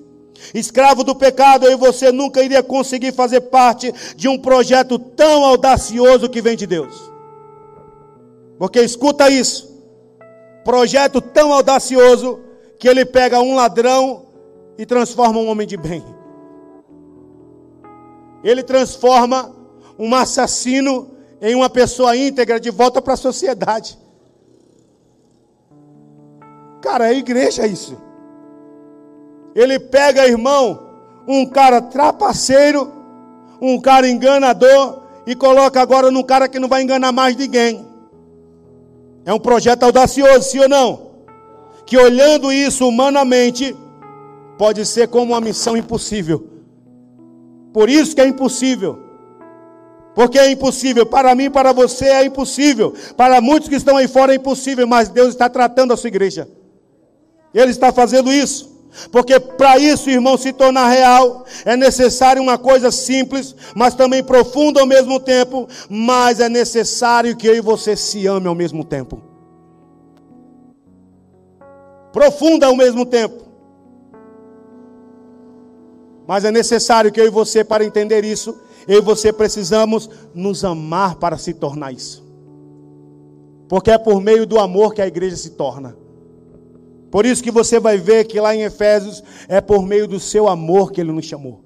Escravo 0.52 1.04
do 1.04 1.14
pecado, 1.14 1.66
eu 1.66 1.72
e 1.72 1.76
você 1.76 2.12
nunca 2.12 2.42
iria 2.42 2.62
conseguir 2.62 3.12
fazer 3.12 3.42
parte 3.42 3.92
de 4.16 4.28
um 4.28 4.38
projeto 4.38 4.98
tão 4.98 5.44
audacioso 5.44 6.28
que 6.28 6.42
vem 6.42 6.56
de 6.56 6.66
Deus. 6.66 7.10
Porque 8.58 8.80
escuta 8.80 9.30
isso. 9.30 9.72
Projeto 10.64 11.20
tão 11.20 11.52
audacioso 11.52 12.40
que 12.78 12.88
ele 12.88 13.04
pega 13.04 13.40
um 13.40 13.54
ladrão 13.54 14.26
e 14.76 14.84
transforma 14.84 15.38
um 15.38 15.48
homem 15.48 15.66
de 15.66 15.76
bem. 15.76 16.04
Ele 18.42 18.62
transforma 18.62 19.54
um 19.98 20.14
assassino 20.14 21.10
em 21.40 21.54
uma 21.54 21.70
pessoa 21.70 22.16
íntegra 22.16 22.58
de 22.58 22.70
volta 22.70 23.00
para 23.00 23.14
a 23.14 23.18
sociedade. 23.18 23.98
Cara, 26.80 27.12
é 27.12 27.16
igreja 27.16 27.66
isso. 27.66 27.96
Ele 29.54 29.78
pega, 29.78 30.26
irmão, 30.26 30.80
um 31.26 31.46
cara 31.46 31.80
trapaceiro, 31.80 32.92
um 33.60 33.80
cara 33.80 34.08
enganador, 34.08 35.02
e 35.26 35.34
coloca 35.34 35.80
agora 35.80 36.10
num 36.10 36.22
cara 36.22 36.48
que 36.48 36.58
não 36.58 36.68
vai 36.68 36.82
enganar 36.82 37.12
mais 37.12 37.36
ninguém. 37.36 37.86
É 39.24 39.32
um 39.32 39.38
projeto 39.38 39.84
audacioso, 39.84 40.50
sim 40.50 40.58
ou 40.58 40.68
não? 40.68 41.10
Que 41.86 41.96
olhando 41.96 42.52
isso 42.52 42.86
humanamente, 42.86 43.74
pode 44.58 44.84
ser 44.84 45.08
como 45.08 45.32
uma 45.32 45.40
missão 45.40 45.76
impossível. 45.76 46.46
Por 47.72 47.88
isso 47.88 48.14
que 48.14 48.20
é 48.20 48.26
impossível. 48.26 48.98
Porque 50.14 50.38
é 50.38 50.50
impossível. 50.50 51.04
Para 51.06 51.34
mim, 51.34 51.50
para 51.50 51.72
você 51.72 52.06
é 52.06 52.24
impossível. 52.24 52.94
Para 53.16 53.40
muitos 53.40 53.68
que 53.68 53.74
estão 53.74 53.96
aí 53.96 54.06
fora 54.06 54.32
é 54.32 54.36
impossível. 54.36 54.86
Mas 54.86 55.08
Deus 55.08 55.30
está 55.30 55.48
tratando 55.48 55.92
a 55.92 55.96
sua 55.96 56.08
igreja. 56.08 56.48
Ele 57.52 57.70
está 57.70 57.92
fazendo 57.92 58.32
isso. 58.32 58.73
Porque 59.10 59.38
para 59.40 59.78
isso, 59.78 60.08
irmão, 60.08 60.36
se 60.36 60.52
tornar 60.52 60.88
real, 60.88 61.44
é 61.64 61.76
necessário 61.76 62.42
uma 62.42 62.56
coisa 62.56 62.90
simples, 62.90 63.54
mas 63.74 63.94
também 63.94 64.22
profunda 64.22 64.80
ao 64.80 64.86
mesmo 64.86 65.18
tempo, 65.18 65.68
mas 65.88 66.40
é 66.40 66.48
necessário 66.48 67.36
que 67.36 67.46
eu 67.46 67.56
e 67.56 67.60
você 67.60 67.96
se 67.96 68.26
ame 68.26 68.46
ao 68.46 68.54
mesmo 68.54 68.84
tempo. 68.84 69.20
Profunda 72.12 72.66
ao 72.66 72.76
mesmo 72.76 73.04
tempo. 73.04 73.42
Mas 76.26 76.44
é 76.44 76.50
necessário 76.50 77.12
que 77.12 77.20
eu 77.20 77.26
e 77.26 77.30
você, 77.30 77.64
para 77.64 77.84
entender 77.84 78.24
isso, 78.24 78.56
eu 78.86 78.98
e 78.98 79.02
você 79.02 79.32
precisamos 79.32 80.08
nos 80.32 80.64
amar 80.64 81.16
para 81.16 81.36
se 81.36 81.52
tornar 81.52 81.92
isso. 81.92 82.24
Porque 83.68 83.90
é 83.90 83.98
por 83.98 84.20
meio 84.20 84.46
do 84.46 84.58
amor 84.58 84.94
que 84.94 85.02
a 85.02 85.06
igreja 85.06 85.36
se 85.36 85.50
torna. 85.50 86.03
Por 87.14 87.24
isso 87.24 87.44
que 87.44 87.50
você 87.52 87.78
vai 87.78 87.96
ver 87.96 88.24
que 88.24 88.40
lá 88.40 88.56
em 88.56 88.62
Efésios 88.62 89.22
é 89.46 89.60
por 89.60 89.86
meio 89.86 90.08
do 90.08 90.18
seu 90.18 90.48
amor 90.48 90.90
que 90.90 91.00
ele 91.00 91.12
nos 91.12 91.24
chamou. 91.24 91.63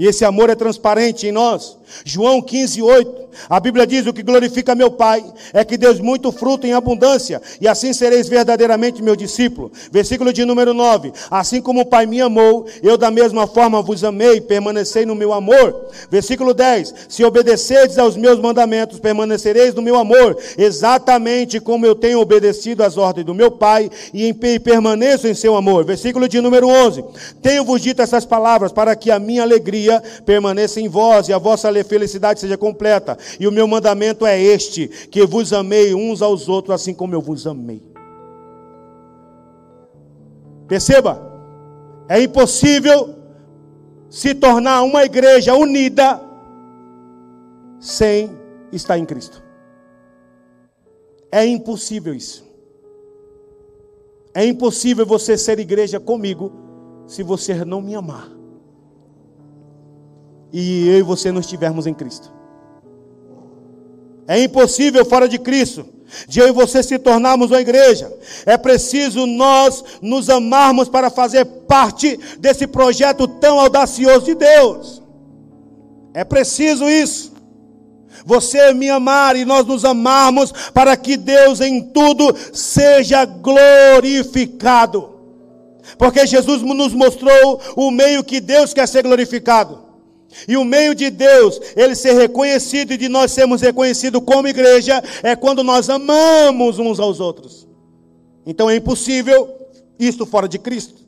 E 0.00 0.06
esse 0.06 0.24
amor 0.24 0.48
é 0.48 0.54
transparente 0.54 1.26
em 1.26 1.30
nós. 1.30 1.76
João 2.06 2.40
15, 2.40 2.80
8. 2.80 3.20
A 3.50 3.60
Bíblia 3.60 3.86
diz: 3.86 4.06
O 4.06 4.14
que 4.14 4.22
glorifica 4.22 4.74
meu 4.74 4.90
Pai 4.90 5.22
é 5.52 5.62
que 5.62 5.76
Deus 5.76 6.00
muito 6.00 6.32
fruto 6.32 6.66
em 6.66 6.72
abundância, 6.72 7.40
e 7.60 7.68
assim 7.68 7.92
sereis 7.92 8.26
verdadeiramente 8.26 9.02
meu 9.02 9.14
discípulo. 9.14 9.70
Versículo 9.92 10.32
de 10.32 10.44
número 10.44 10.72
9. 10.72 11.12
Assim 11.30 11.60
como 11.60 11.80
o 11.80 11.84
Pai 11.84 12.06
me 12.06 12.18
amou, 12.20 12.66
eu 12.82 12.96
da 12.96 13.10
mesma 13.10 13.46
forma 13.46 13.82
vos 13.82 14.02
amei, 14.02 14.40
permanecei 14.40 15.04
no 15.04 15.14
meu 15.14 15.34
amor. 15.34 15.88
Versículo 16.10 16.54
10. 16.54 16.94
Se 17.08 17.22
obedecerdes 17.22 17.98
aos 17.98 18.16
meus 18.16 18.38
mandamentos, 18.38 18.98
permanecereis 18.98 19.74
no 19.74 19.82
meu 19.82 19.96
amor, 19.96 20.38
exatamente 20.56 21.60
como 21.60 21.84
eu 21.84 21.94
tenho 21.94 22.20
obedecido 22.20 22.82
às 22.82 22.96
ordens 22.96 23.26
do 23.26 23.34
meu 23.34 23.50
Pai 23.50 23.90
e 24.14 24.32
permaneço 24.60 25.28
em 25.28 25.34
seu 25.34 25.56
amor. 25.56 25.84
Versículo 25.84 26.26
de 26.26 26.40
número 26.40 26.68
11. 26.68 27.04
Tenho-vos 27.42 27.82
dito 27.82 28.00
essas 28.00 28.24
palavras 28.24 28.72
para 28.72 28.96
que 28.96 29.10
a 29.10 29.18
minha 29.18 29.42
alegria 29.42 29.89
permaneça 30.24 30.80
em 30.80 30.88
vós 30.88 31.28
e 31.28 31.32
a 31.32 31.38
vossa 31.38 31.72
felicidade 31.82 32.38
seja 32.38 32.56
completa. 32.56 33.16
E 33.38 33.46
o 33.46 33.52
meu 33.52 33.66
mandamento 33.66 34.26
é 34.26 34.40
este: 34.40 34.88
que 34.88 35.24
vos 35.24 35.52
amei 35.52 35.94
uns 35.94 36.22
aos 36.22 36.48
outros, 36.48 36.74
assim 36.74 36.94
como 36.94 37.14
eu 37.14 37.20
vos 37.20 37.46
amei. 37.46 37.82
Perceba, 40.68 41.20
é 42.08 42.20
impossível 42.20 43.16
se 44.08 44.34
tornar 44.34 44.82
uma 44.82 45.04
igreja 45.04 45.54
unida 45.54 46.20
sem 47.80 48.30
estar 48.72 48.98
em 48.98 49.04
Cristo. 49.04 49.42
É 51.32 51.46
impossível 51.46 52.14
isso. 52.14 52.44
É 54.34 54.44
impossível 54.44 55.04
você 55.06 55.36
ser 55.36 55.58
igreja 55.58 55.98
comigo 55.98 56.52
se 57.06 57.22
você 57.22 57.64
não 57.64 57.80
me 57.80 57.94
amar 57.94 58.39
e 60.52 60.88
eu 60.88 60.98
e 60.98 61.02
você 61.02 61.30
não 61.30 61.40
estivermos 61.40 61.86
em 61.86 61.94
Cristo. 61.94 62.32
É 64.26 64.40
impossível 64.42 65.04
fora 65.04 65.28
de 65.28 65.38
Cristo, 65.38 65.86
de 66.28 66.40
eu 66.40 66.48
e 66.48 66.52
você 66.52 66.82
se 66.82 66.98
tornarmos 66.98 67.50
uma 67.50 67.60
igreja. 67.60 68.12
É 68.46 68.56
preciso 68.56 69.26
nós 69.26 69.82
nos 70.00 70.30
amarmos 70.30 70.88
para 70.88 71.10
fazer 71.10 71.44
parte 71.44 72.18
desse 72.38 72.66
projeto 72.66 73.26
tão 73.26 73.58
audacioso 73.58 74.26
de 74.26 74.34
Deus. 74.34 75.02
É 76.14 76.24
preciso 76.24 76.88
isso. 76.88 77.32
Você 78.24 78.72
me 78.74 78.90
amar 78.90 79.34
e 79.34 79.44
nós 79.44 79.66
nos 79.66 79.84
amarmos 79.84 80.52
para 80.72 80.96
que 80.96 81.16
Deus 81.16 81.60
em 81.60 81.82
tudo 81.82 82.34
seja 82.52 83.24
glorificado. 83.24 85.10
Porque 85.98 86.26
Jesus 86.26 86.62
nos 86.62 86.92
mostrou 86.92 87.60
o 87.76 87.90
meio 87.90 88.22
que 88.22 88.40
Deus 88.40 88.72
quer 88.72 88.86
ser 88.86 89.02
glorificado. 89.02 89.89
E 90.46 90.56
o 90.56 90.64
meio 90.64 90.94
de 90.94 91.10
Deus, 91.10 91.60
ele 91.76 91.94
ser 91.94 92.12
reconhecido 92.12 92.92
e 92.92 92.96
de 92.96 93.08
nós 93.08 93.32
sermos 93.32 93.60
reconhecidos 93.60 94.22
como 94.24 94.48
igreja, 94.48 95.02
é 95.22 95.34
quando 95.34 95.62
nós 95.62 95.90
amamos 95.90 96.78
uns 96.78 97.00
aos 97.00 97.20
outros. 97.20 97.66
Então 98.46 98.70
é 98.70 98.76
impossível 98.76 99.48
isto 99.98 100.24
fora 100.24 100.48
de 100.48 100.58
Cristo. 100.58 101.00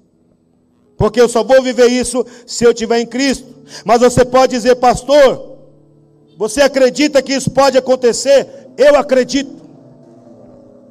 Porque 0.97 1.21
eu 1.21 1.29
só 1.29 1.43
vou 1.43 1.63
viver 1.63 1.89
isso 1.89 2.25
se 2.47 2.65
eu 2.65 2.71
estiver 2.71 3.01
em 3.01 3.07
Cristo. 3.07 3.47
Mas 3.85 4.01
você 4.01 4.25
pode 4.25 4.53
dizer, 4.53 4.77
pastor, 4.77 5.57
você 6.37 6.61
acredita 6.61 7.23
que 7.23 7.33
isso 7.33 7.51
pode 7.51 7.79
acontecer? 7.79 8.69
Eu 8.77 8.97
acredito. 8.97 9.63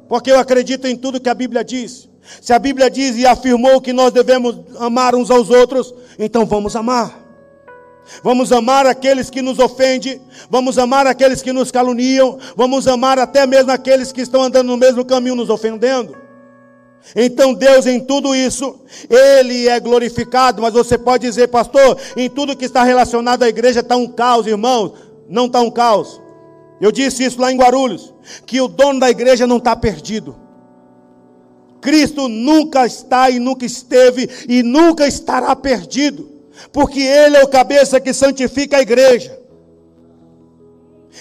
Porque 0.08 0.30
eu 0.30 0.38
acredito 0.38 0.86
em 0.86 0.96
tudo 0.96 1.20
que 1.20 1.28
a 1.28 1.34
Bíblia 1.34 1.64
diz. 1.64 2.08
Se 2.40 2.52
a 2.52 2.58
Bíblia 2.58 2.90
diz 2.90 3.16
e 3.16 3.26
afirmou 3.26 3.80
que 3.80 3.92
nós 3.92 4.12
devemos 4.12 4.56
amar 4.78 5.14
uns 5.14 5.30
aos 5.30 5.50
outros, 5.50 5.94
então 6.18 6.44
vamos 6.44 6.76
amar. 6.76 7.21
Vamos 8.22 8.52
amar 8.52 8.86
aqueles 8.86 9.30
que 9.30 9.40
nos 9.40 9.58
ofendem, 9.58 10.20
vamos 10.50 10.78
amar 10.78 11.06
aqueles 11.06 11.40
que 11.40 11.52
nos 11.52 11.70
caluniam, 11.70 12.38
vamos 12.56 12.86
amar 12.88 13.18
até 13.18 13.46
mesmo 13.46 13.70
aqueles 13.70 14.12
que 14.12 14.20
estão 14.20 14.42
andando 14.42 14.66
no 14.66 14.76
mesmo 14.76 15.04
caminho 15.04 15.36
nos 15.36 15.48
ofendendo. 15.48 16.16
Então 17.16 17.52
Deus 17.52 17.86
em 17.86 18.00
tudo 18.00 18.34
isso, 18.34 18.80
Ele 19.08 19.68
é 19.68 19.80
glorificado, 19.80 20.62
mas 20.62 20.74
você 20.74 20.96
pode 20.96 21.26
dizer, 21.26 21.48
pastor, 21.48 21.98
em 22.16 22.28
tudo 22.28 22.56
que 22.56 22.64
está 22.64 22.82
relacionado 22.82 23.42
à 23.42 23.48
igreja 23.48 23.80
está 23.80 23.96
um 23.96 24.08
caos, 24.08 24.46
irmãos. 24.46 24.92
Não 25.28 25.46
está 25.46 25.60
um 25.60 25.70
caos. 25.70 26.20
Eu 26.80 26.92
disse 26.92 27.24
isso 27.24 27.40
lá 27.40 27.50
em 27.50 27.56
Guarulhos, 27.56 28.12
que 28.44 28.60
o 28.60 28.68
dono 28.68 29.00
da 29.00 29.10
igreja 29.10 29.46
não 29.46 29.56
está 29.56 29.74
perdido. 29.74 30.36
Cristo 31.80 32.28
nunca 32.28 32.86
está 32.86 33.30
e 33.30 33.38
nunca 33.38 33.64
esteve 33.64 34.28
e 34.48 34.62
nunca 34.62 35.06
estará 35.06 35.54
perdido 35.56 36.31
porque 36.70 37.00
Ele 37.00 37.36
é 37.36 37.42
o 37.42 37.48
cabeça 37.48 38.00
que 38.00 38.12
santifica 38.12 38.76
a 38.76 38.82
igreja. 38.82 39.42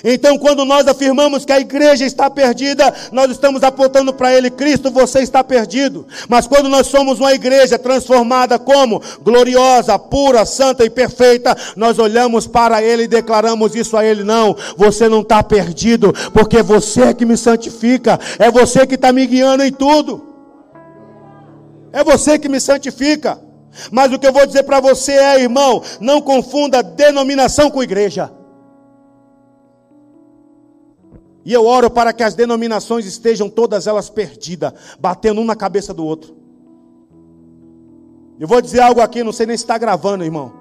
Então, 0.04 0.38
quando 0.38 0.64
nós 0.66 0.88
afirmamos 0.88 1.46
que 1.46 1.52
a 1.52 1.60
igreja 1.60 2.06
está 2.06 2.30
perdida, 2.30 2.94
nós 3.12 3.30
estamos 3.30 3.62
apontando 3.62 4.14
para 4.14 4.34
Ele, 4.34 4.50
Cristo, 4.50 4.90
você 4.90 5.20
está 5.20 5.44
perdido. 5.44 6.08
Mas 6.28 6.48
quando 6.48 6.70
nós 6.70 6.88
somos 6.88 7.20
uma 7.20 7.34
igreja 7.34 7.78
transformada 7.78 8.58
como 8.58 9.02
gloriosa, 9.22 10.00
pura, 10.00 10.46
santa 10.46 10.86
e 10.86 10.90
perfeita, 10.90 11.56
nós 11.76 12.00
olhamos 12.00 12.48
para 12.48 12.82
Ele 12.82 13.04
e 13.04 13.08
declaramos 13.08 13.76
isso 13.76 13.96
a 13.98 14.06
Ele: 14.06 14.24
não, 14.24 14.56
você 14.78 15.08
não 15.08 15.22
está 15.22 15.44
perdido, 15.44 16.14
porque 16.34 16.64
você 16.64 17.04
é 17.04 17.14
que 17.14 17.26
me 17.26 17.38
santifica, 17.38 18.20
é 18.40 18.50
você 18.50 18.88
que 18.88 18.96
está 18.96 19.12
me 19.12 19.28
guiando 19.28 19.64
em 19.64 19.72
tudo, 19.72 20.26
é 21.92 22.04
você 22.04 22.40
que 22.40 22.50
me 22.50 22.60
santifica. 22.60 23.51
Mas 23.92 24.12
o 24.12 24.20
que 24.20 24.28
eu 24.28 24.34
vou 24.34 24.46
dizer 24.46 24.64
para 24.64 24.80
você 24.80 25.14
é, 25.14 25.42
irmão, 25.42 25.82
não 26.00 26.22
confunda 26.22 26.84
denominação 26.84 27.70
com 27.70 27.84
igreja. 27.84 28.32
E 31.44 31.52
eu 31.52 31.66
oro 31.66 31.90
para 31.90 32.14
que 32.14 32.24
as 32.24 32.36
denominações 32.36 33.06
estejam 33.06 33.50
todas 33.50 33.88
elas 33.88 34.10
perdidas, 34.10 34.74
batendo 35.00 35.42
um 35.42 35.46
na 35.46 35.56
cabeça 35.56 35.94
do 35.94 36.06
outro. 36.06 36.36
Eu 38.40 38.48
vou 38.48 38.62
dizer 38.62 38.82
algo 38.82 39.02
aqui, 39.02 39.24
não 39.24 39.32
sei 39.32 39.46
nem 39.46 39.58
se 39.58 39.64
está 39.64 39.78
gravando, 39.78 40.24
irmão. 40.24 40.54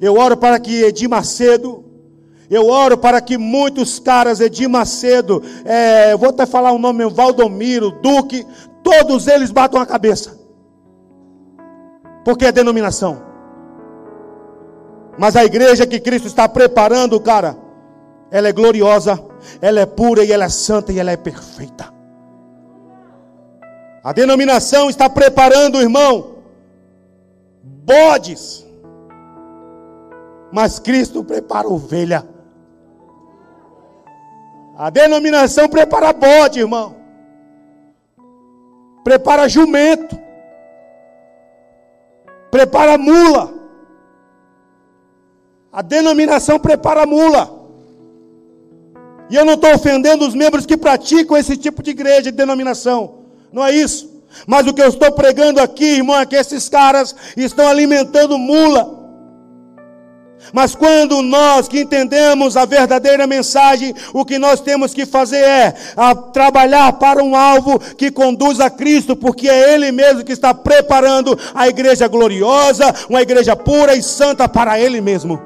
Eu 0.00 0.16
oro 0.16 0.36
para 0.36 0.58
que 0.58 0.82
Edir 0.82 1.08
Macedo, 1.08 1.84
eu 2.48 2.68
oro 2.68 2.96
para 2.96 3.20
que 3.20 3.36
muitos 3.36 3.98
caras, 3.98 4.40
Edir 4.40 4.68
Macedo, 4.68 5.42
é, 5.64 6.16
vou 6.16 6.30
até 6.30 6.46
falar 6.46 6.72
o 6.72 6.78
nome, 6.78 7.08
Valdomiro, 7.10 7.90
Duque, 8.02 8.46
todos 8.82 9.26
eles 9.26 9.50
batam 9.50 9.80
a 9.80 9.86
cabeça. 9.86 10.39
Porque 12.24 12.46
é 12.46 12.52
denominação. 12.52 13.22
Mas 15.18 15.36
a 15.36 15.44
igreja 15.44 15.86
que 15.86 16.00
Cristo 16.00 16.26
está 16.26 16.48
preparando, 16.48 17.20
cara, 17.20 17.56
ela 18.30 18.48
é 18.48 18.52
gloriosa, 18.52 19.22
ela 19.60 19.80
é 19.80 19.86
pura 19.86 20.24
e 20.24 20.32
ela 20.32 20.44
é 20.44 20.48
santa 20.48 20.92
e 20.92 20.98
ela 20.98 21.10
é 21.10 21.16
perfeita. 21.16 21.92
A 24.02 24.12
denominação 24.12 24.88
está 24.88 25.10
preparando, 25.10 25.80
irmão, 25.80 26.36
bodes. 27.62 28.66
Mas 30.50 30.78
Cristo 30.78 31.22
prepara 31.22 31.68
ovelha. 31.68 32.26
A 34.76 34.88
denominação 34.88 35.68
prepara 35.68 36.12
bode, 36.12 36.60
irmão. 36.60 36.96
Prepara 39.04 39.48
jumento 39.48 40.18
prepara 42.50 42.98
mula. 42.98 43.54
A 45.72 45.82
denominação 45.82 46.58
prepara 46.58 47.06
mula. 47.06 47.58
E 49.30 49.36
eu 49.36 49.44
não 49.44 49.54
estou 49.54 49.72
ofendendo 49.72 50.26
os 50.26 50.34
membros 50.34 50.66
que 50.66 50.76
praticam 50.76 51.36
esse 51.36 51.56
tipo 51.56 51.82
de 51.82 51.92
igreja, 51.92 52.22
de 52.22 52.32
denominação. 52.32 53.20
Não 53.52 53.64
é 53.64 53.72
isso. 53.72 54.10
Mas 54.46 54.66
o 54.66 54.74
que 54.74 54.82
eu 54.82 54.88
estou 54.88 55.12
pregando 55.12 55.60
aqui, 55.60 55.96
irmão, 55.96 56.18
é 56.18 56.26
que 56.26 56.36
esses 56.36 56.68
caras 56.68 57.14
estão 57.36 57.68
alimentando 57.68 58.36
mula. 58.36 58.99
Mas 60.52 60.74
quando 60.74 61.22
nós 61.22 61.68
que 61.68 61.80
entendemos 61.80 62.56
a 62.56 62.64
verdadeira 62.64 63.26
mensagem, 63.26 63.94
o 64.12 64.24
que 64.24 64.38
nós 64.38 64.60
temos 64.60 64.92
que 64.92 65.06
fazer 65.06 65.44
é 65.44 65.74
trabalhar 66.32 66.94
para 66.94 67.22
um 67.22 67.36
alvo 67.36 67.78
que 67.78 68.10
conduz 68.10 68.58
a 68.60 68.68
Cristo, 68.70 69.14
porque 69.14 69.48
é 69.48 69.74
Ele 69.74 69.92
mesmo 69.92 70.24
que 70.24 70.32
está 70.32 70.52
preparando 70.52 71.38
a 71.54 71.68
igreja 71.68 72.08
gloriosa, 72.08 72.92
uma 73.08 73.22
igreja 73.22 73.54
pura 73.54 73.94
e 73.94 74.02
santa 74.02 74.48
para 74.48 74.80
Ele 74.80 75.00
mesmo. 75.00 75.40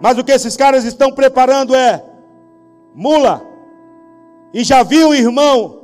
Mas 0.00 0.18
o 0.18 0.24
que 0.24 0.32
esses 0.32 0.56
caras 0.56 0.84
estão 0.84 1.12
preparando 1.12 1.76
é 1.76 2.02
mula. 2.94 3.46
E 4.52 4.64
já 4.64 4.82
viu, 4.82 5.14
irmão, 5.14 5.82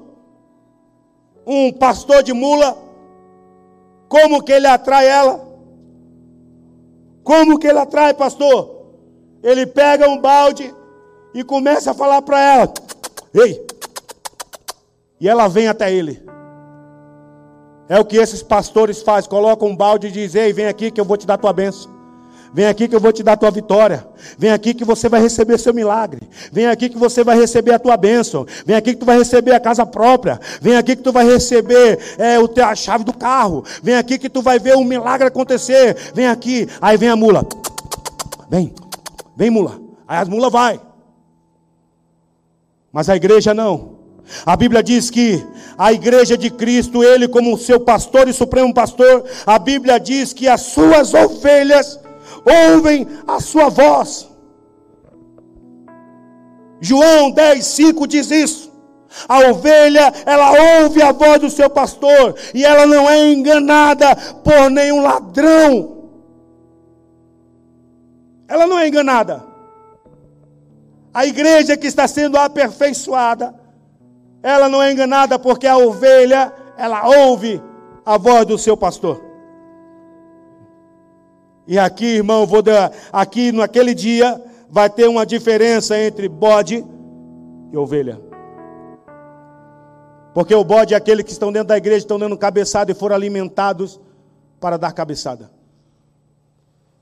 um 1.46 1.72
pastor 1.72 2.22
de 2.22 2.32
mula, 2.32 2.76
como 4.08 4.42
que 4.42 4.52
ele 4.52 4.66
atrai 4.66 5.06
ela? 5.06 5.47
Como 7.28 7.58
que 7.58 7.66
ele 7.66 7.78
atrai, 7.78 8.14
pastor? 8.14 8.86
Ele 9.42 9.66
pega 9.66 10.08
um 10.08 10.18
balde 10.18 10.74
e 11.34 11.44
começa 11.44 11.90
a 11.90 11.94
falar 11.94 12.22
para 12.22 12.40
ela: 12.40 12.72
Ei! 13.34 13.66
E 15.20 15.28
ela 15.28 15.46
vem 15.46 15.68
até 15.68 15.92
ele. 15.92 16.26
É 17.86 18.00
o 18.00 18.04
que 18.06 18.16
esses 18.16 18.42
pastores 18.42 19.02
fazem, 19.02 19.28
colocam 19.28 19.68
um 19.68 19.76
balde 19.76 20.06
e 20.06 20.10
dizem, 20.10 20.44
ei, 20.44 20.52
vem 20.54 20.68
aqui 20.68 20.90
que 20.90 20.98
eu 20.98 21.04
vou 21.04 21.18
te 21.18 21.26
dar 21.26 21.36
tua 21.36 21.52
bênção. 21.52 21.97
Vem 22.52 22.66
aqui 22.66 22.88
que 22.88 22.94
eu 22.94 23.00
vou 23.00 23.12
te 23.12 23.22
dar 23.22 23.32
a 23.32 23.36
tua 23.36 23.50
vitória. 23.50 24.06
Vem 24.38 24.50
aqui 24.50 24.72
que 24.72 24.84
você 24.84 25.08
vai 25.08 25.20
receber 25.20 25.58
seu 25.58 25.74
milagre. 25.74 26.20
Vem 26.50 26.66
aqui 26.66 26.88
que 26.88 26.96
você 26.96 27.22
vai 27.22 27.38
receber 27.38 27.72
a 27.72 27.78
tua 27.78 27.96
bênção. 27.96 28.46
Vem 28.64 28.76
aqui 28.76 28.94
que 28.94 29.00
tu 29.00 29.06
vai 29.06 29.18
receber 29.18 29.52
a 29.52 29.60
casa 29.60 29.84
própria. 29.84 30.40
Vem 30.60 30.76
aqui 30.76 30.96
que 30.96 31.02
tu 31.02 31.12
vai 31.12 31.26
receber 31.26 31.98
é, 32.16 32.38
o, 32.38 32.48
a 32.64 32.74
chave 32.74 33.04
do 33.04 33.12
carro. 33.12 33.64
Vem 33.82 33.96
aqui 33.96 34.18
que 34.18 34.30
tu 34.30 34.40
vai 34.40 34.58
ver 34.58 34.76
um 34.76 34.84
milagre 34.84 35.26
acontecer. 35.26 35.96
Vem 36.14 36.26
aqui. 36.26 36.68
Aí 36.80 36.96
vem 36.96 37.10
a 37.10 37.16
mula. 37.16 37.46
Vem, 38.48 38.74
vem 39.36 39.50
mula. 39.50 39.80
Aí 40.06 40.18
as 40.18 40.28
mula 40.28 40.48
vai. 40.48 40.80
Mas 42.92 43.08
a 43.10 43.16
igreja 43.16 43.52
não. 43.52 43.98
A 44.44 44.56
Bíblia 44.56 44.82
diz 44.82 45.10
que 45.10 45.44
a 45.76 45.92
igreja 45.92 46.36
de 46.36 46.50
Cristo, 46.50 47.02
ele 47.02 47.28
como 47.28 47.56
seu 47.56 47.80
pastor 47.80 48.28
e 48.28 48.32
supremo 48.32 48.74
pastor, 48.74 49.24
a 49.46 49.58
Bíblia 49.58 49.98
diz 49.98 50.32
que 50.32 50.48
as 50.48 50.62
suas 50.62 51.14
ovelhas 51.14 51.98
ouvem 52.44 53.06
a 53.26 53.40
sua 53.40 53.68
voz. 53.68 54.28
João 56.80 57.30
10, 57.30 57.64
5 57.64 58.06
diz 58.06 58.30
isso. 58.30 58.68
A 59.28 59.50
ovelha, 59.50 60.12
ela 60.26 60.82
ouve 60.82 61.02
a 61.02 61.12
voz 61.12 61.40
do 61.40 61.50
seu 61.50 61.68
pastor 61.70 62.34
e 62.54 62.64
ela 62.64 62.86
não 62.86 63.08
é 63.08 63.32
enganada 63.32 64.14
por 64.44 64.70
nenhum 64.70 65.02
ladrão. 65.02 65.96
Ela 68.46 68.66
não 68.66 68.78
é 68.78 68.88
enganada. 68.88 69.44
A 71.12 71.26
igreja 71.26 71.76
que 71.76 71.86
está 71.86 72.06
sendo 72.06 72.36
aperfeiçoada, 72.36 73.54
ela 74.42 74.68
não 74.68 74.82
é 74.82 74.92
enganada 74.92 75.38
porque 75.38 75.66
a 75.66 75.76
ovelha, 75.76 76.52
ela 76.76 77.06
ouve 77.08 77.60
a 78.04 78.16
voz 78.16 78.46
do 78.46 78.56
seu 78.56 78.76
pastor. 78.76 79.27
E 81.68 81.78
aqui, 81.78 82.06
irmão, 82.06 82.46
vou 82.46 82.62
dar, 82.62 82.90
aqui 83.12 83.52
naquele 83.52 83.94
dia 83.94 84.42
vai 84.70 84.88
ter 84.88 85.06
uma 85.06 85.26
diferença 85.26 85.98
entre 85.98 86.26
bode 86.26 86.82
e 87.70 87.76
ovelha. 87.76 88.18
Porque 90.32 90.54
o 90.54 90.64
bode 90.64 90.94
é 90.94 90.96
aquele 90.96 91.22
que 91.22 91.30
estão 91.30 91.52
dentro 91.52 91.68
da 91.68 91.76
igreja, 91.76 91.98
estão 91.98 92.18
dando 92.18 92.38
cabeçada 92.38 92.90
e 92.90 92.94
foram 92.94 93.14
alimentados 93.14 94.00
para 94.58 94.78
dar 94.78 94.92
cabeçada. 94.92 95.50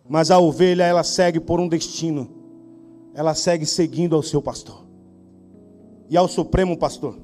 Mas 0.08 0.32
a 0.32 0.38
ovelha, 0.40 0.82
ela 0.82 1.04
segue 1.04 1.38
por 1.38 1.60
um 1.60 1.68
destino. 1.68 2.28
Ela 3.14 3.36
segue 3.36 3.64
seguindo 3.64 4.16
ao 4.16 4.22
seu 4.22 4.42
pastor. 4.42 4.84
E 6.10 6.16
ao 6.16 6.26
supremo 6.26 6.76
pastor. 6.76 7.16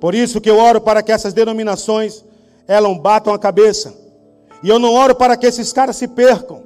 Por 0.00 0.16
isso 0.16 0.40
que 0.40 0.50
eu 0.50 0.58
oro 0.58 0.80
para 0.80 1.00
que 1.00 1.12
essas 1.12 1.32
denominações, 1.32 2.24
elas 2.66 2.98
batam 2.98 3.32
a 3.32 3.38
cabeça 3.38 3.99
e 4.62 4.68
eu 4.68 4.78
não 4.78 4.92
oro 4.92 5.14
para 5.14 5.36
que 5.36 5.46
esses 5.46 5.72
caras 5.72 5.96
se 5.96 6.06
percam. 6.06 6.62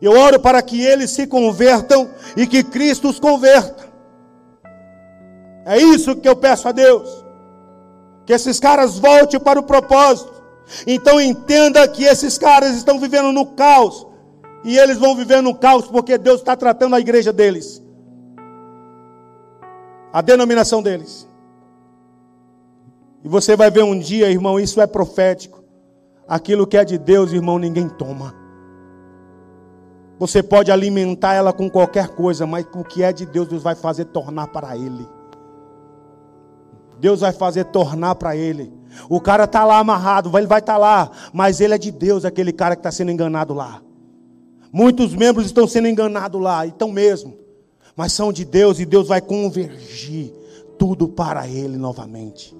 Eu 0.00 0.12
oro 0.12 0.38
para 0.38 0.60
que 0.62 0.80
eles 0.80 1.10
se 1.10 1.26
convertam 1.26 2.10
e 2.36 2.46
que 2.46 2.62
Cristo 2.62 3.08
os 3.08 3.18
converta. 3.18 3.86
É 5.64 5.78
isso 5.78 6.14
que 6.16 6.28
eu 6.28 6.36
peço 6.36 6.68
a 6.68 6.72
Deus. 6.72 7.24
Que 8.24 8.32
esses 8.32 8.60
caras 8.60 8.98
voltem 8.98 9.40
para 9.40 9.58
o 9.58 9.62
propósito. 9.62 10.32
Então 10.86 11.20
entenda 11.20 11.86
que 11.88 12.04
esses 12.04 12.36
caras 12.36 12.76
estão 12.76 13.00
vivendo 13.00 13.32
no 13.32 13.46
caos. 13.46 14.06
E 14.64 14.78
eles 14.78 14.98
vão 14.98 15.16
viver 15.16 15.40
no 15.40 15.54
caos 15.54 15.86
porque 15.86 16.18
Deus 16.18 16.40
está 16.40 16.56
tratando 16.56 16.94
a 16.94 17.00
igreja 17.00 17.32
deles. 17.32 17.82
A 20.12 20.20
denominação 20.20 20.82
deles. 20.82 21.26
E 23.24 23.28
você 23.28 23.56
vai 23.56 23.70
ver 23.70 23.82
um 23.82 23.98
dia, 23.98 24.30
irmão, 24.30 24.60
isso 24.60 24.80
é 24.80 24.86
profético. 24.86 25.65
Aquilo 26.28 26.66
que 26.66 26.76
é 26.76 26.84
de 26.84 26.98
Deus, 26.98 27.32
irmão, 27.32 27.58
ninguém 27.58 27.88
toma. 27.88 28.34
Você 30.18 30.42
pode 30.42 30.72
alimentar 30.72 31.34
ela 31.34 31.52
com 31.52 31.68
qualquer 31.68 32.08
coisa, 32.08 32.46
mas 32.46 32.66
o 32.74 32.82
que 32.82 33.02
é 33.02 33.12
de 33.12 33.26
Deus, 33.26 33.48
Deus 33.48 33.62
vai 33.62 33.74
fazer 33.74 34.06
tornar 34.06 34.48
para 34.48 34.76
Ele. 34.76 35.06
Deus 36.98 37.20
vai 37.20 37.32
fazer 37.32 37.64
tornar 37.64 38.14
para 38.14 38.34
Ele. 38.34 38.72
O 39.08 39.20
cara 39.20 39.44
está 39.44 39.64
lá 39.64 39.78
amarrado, 39.78 40.36
ele 40.36 40.46
vai 40.46 40.60
estar 40.60 40.74
tá 40.74 40.78
lá, 40.78 41.10
mas 41.32 41.60
ele 41.60 41.74
é 41.74 41.78
de 41.78 41.90
Deus, 41.90 42.24
aquele 42.24 42.52
cara 42.52 42.74
que 42.74 42.80
está 42.80 42.90
sendo 42.90 43.10
enganado 43.10 43.52
lá. 43.52 43.82
Muitos 44.72 45.14
membros 45.14 45.46
estão 45.46 45.66
sendo 45.66 45.88
enganados 45.88 46.40
lá, 46.40 46.66
então 46.66 46.90
mesmo, 46.90 47.36
mas 47.94 48.12
são 48.12 48.32
de 48.32 48.44
Deus 48.44 48.80
e 48.80 48.86
Deus 48.86 49.08
vai 49.08 49.20
convergir 49.20 50.32
tudo 50.78 51.08
para 51.08 51.46
Ele 51.46 51.76
novamente. 51.76 52.56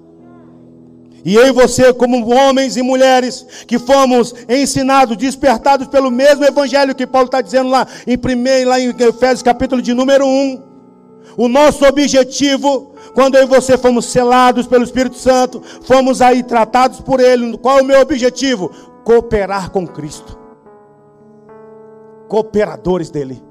E 1.26 1.34
eu 1.34 1.44
e 1.48 1.50
você, 1.50 1.92
como 1.92 2.32
homens 2.32 2.76
e 2.76 2.82
mulheres 2.82 3.44
que 3.66 3.80
fomos 3.80 4.32
ensinados, 4.48 5.16
despertados 5.16 5.88
pelo 5.88 6.08
mesmo 6.08 6.44
evangelho 6.44 6.94
que 6.94 7.04
Paulo 7.04 7.26
está 7.26 7.40
dizendo 7.40 7.68
lá 7.68 7.84
em 8.06 8.16
primeiro, 8.16 8.70
lá 8.70 8.78
em 8.78 8.90
Efésios 8.90 9.42
capítulo 9.42 9.82
de 9.82 9.92
número 9.92 10.24
1. 10.24 10.62
O 11.36 11.48
nosso 11.48 11.84
objetivo, 11.84 12.94
quando 13.12 13.34
eu 13.34 13.42
e 13.42 13.46
você 13.46 13.76
fomos 13.76 14.06
selados 14.06 14.68
pelo 14.68 14.84
Espírito 14.84 15.16
Santo, 15.16 15.60
fomos 15.82 16.22
aí 16.22 16.44
tratados 16.44 17.00
por 17.00 17.18
Ele. 17.18 17.58
Qual 17.58 17.80
é 17.80 17.82
o 17.82 17.84
meu 17.84 18.00
objetivo? 18.00 18.70
Cooperar 19.02 19.72
com 19.72 19.84
Cristo. 19.84 20.38
Cooperadores 22.28 23.10
dele. 23.10 23.42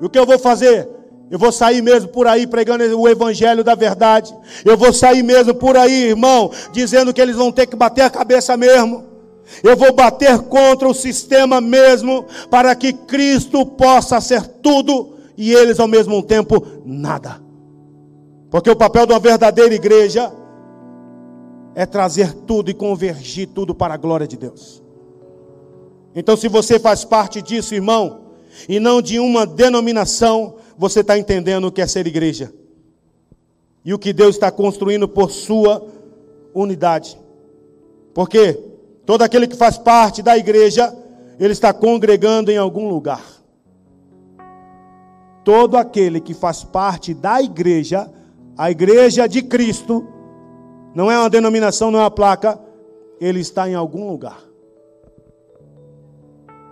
E 0.00 0.06
o 0.06 0.08
que 0.08 0.18
eu 0.18 0.24
vou 0.24 0.38
fazer? 0.38 0.88
Eu 1.30 1.38
vou 1.38 1.50
sair 1.50 1.82
mesmo 1.82 2.08
por 2.10 2.26
aí 2.26 2.46
pregando 2.46 2.84
o 3.00 3.08
evangelho 3.08 3.64
da 3.64 3.74
verdade. 3.74 4.34
Eu 4.64 4.76
vou 4.76 4.92
sair 4.92 5.22
mesmo 5.22 5.54
por 5.54 5.76
aí, 5.76 6.10
irmão, 6.10 6.50
dizendo 6.72 7.12
que 7.12 7.20
eles 7.20 7.36
vão 7.36 7.50
ter 7.50 7.66
que 7.66 7.76
bater 7.76 8.02
a 8.02 8.10
cabeça 8.10 8.56
mesmo. 8.56 9.04
Eu 9.62 9.76
vou 9.76 9.92
bater 9.92 10.38
contra 10.40 10.88
o 10.88 10.94
sistema 10.94 11.60
mesmo, 11.60 12.24
para 12.50 12.74
que 12.74 12.92
Cristo 12.92 13.64
possa 13.64 14.20
ser 14.20 14.46
tudo 14.46 15.14
e 15.36 15.52
eles 15.52 15.80
ao 15.80 15.88
mesmo 15.88 16.22
tempo 16.22 16.64
nada. 16.84 17.42
Porque 18.50 18.70
o 18.70 18.76
papel 18.76 19.06
de 19.06 19.12
uma 19.12 19.18
verdadeira 19.18 19.74
igreja 19.74 20.32
é 21.74 21.84
trazer 21.84 22.32
tudo 22.32 22.70
e 22.70 22.74
convergir 22.74 23.48
tudo 23.48 23.74
para 23.74 23.94
a 23.94 23.96
glória 23.96 24.26
de 24.26 24.36
Deus. 24.36 24.82
Então, 26.14 26.36
se 26.36 26.48
você 26.48 26.78
faz 26.78 27.04
parte 27.04 27.42
disso, 27.42 27.74
irmão, 27.74 28.20
e 28.68 28.78
não 28.78 29.02
de 29.02 29.18
uma 29.18 29.44
denominação, 29.44 30.54
você 30.76 31.00
está 31.00 31.18
entendendo 31.18 31.66
o 31.66 31.72
que 31.72 31.80
é 31.80 31.86
ser 31.86 32.06
igreja. 32.06 32.52
E 33.84 33.92
o 33.92 33.98
que 33.98 34.12
Deus 34.12 34.36
está 34.36 34.50
construindo 34.50 35.08
por 35.08 35.30
sua 35.30 35.86
unidade. 36.54 37.18
Porque 38.14 38.54
todo 39.04 39.22
aquele 39.22 39.46
que 39.46 39.56
faz 39.56 39.76
parte 39.76 40.22
da 40.22 40.38
igreja, 40.38 40.94
ele 41.38 41.52
está 41.52 41.72
congregando 41.72 42.50
em 42.50 42.56
algum 42.56 42.88
lugar. 42.88 43.22
Todo 45.44 45.76
aquele 45.76 46.20
que 46.20 46.32
faz 46.32 46.64
parte 46.64 47.12
da 47.12 47.42
igreja, 47.42 48.10
a 48.56 48.70
igreja 48.70 49.26
de 49.26 49.42
Cristo, 49.42 50.06
não 50.94 51.10
é 51.10 51.18
uma 51.18 51.28
denominação, 51.28 51.90
não 51.90 51.98
é 51.98 52.02
uma 52.02 52.10
placa, 52.10 52.58
ele 53.20 53.40
está 53.40 53.68
em 53.68 53.74
algum 53.74 54.08
lugar. 54.08 54.40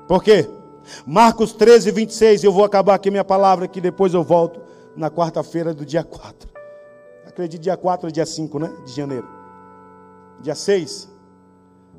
Por 0.09 0.23
quê? 0.23 0.49
Marcos 1.07 1.53
13, 1.53 1.91
26. 1.91 2.45
Eu 2.45 2.53
vou 2.53 2.65
acabar 2.65 2.95
aqui 2.95 3.11
minha 3.11 3.25
palavra, 3.25 3.69
que 3.69 3.81
depois 3.81 4.15
eu 4.15 4.23
volto 4.23 4.61
na 4.97 5.11
quarta-feira 5.11 5.73
do 5.75 5.85
dia 5.85 6.05
4. 6.05 6.49
Acredito 7.27 7.63
dia 7.63 7.77
4 7.77 8.07
ou 8.07 8.13
dia 8.13 8.27
5, 8.27 8.59
né? 8.59 8.71
De 8.85 8.93
janeiro. 8.93 9.27
Dia 10.41 10.55
6. 10.55 11.11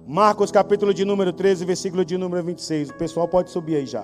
Marcos 0.05 0.51
capítulo 0.51 0.93
de 0.93 1.05
número 1.05 1.31
13, 1.31 1.65
versículo 1.65 2.03
de 2.03 2.17
número 2.17 2.43
26. 2.43 2.89
O 2.89 2.95
pessoal 2.95 3.27
pode 3.27 3.49
subir 3.49 3.77
aí 3.77 3.86
já. 3.86 4.03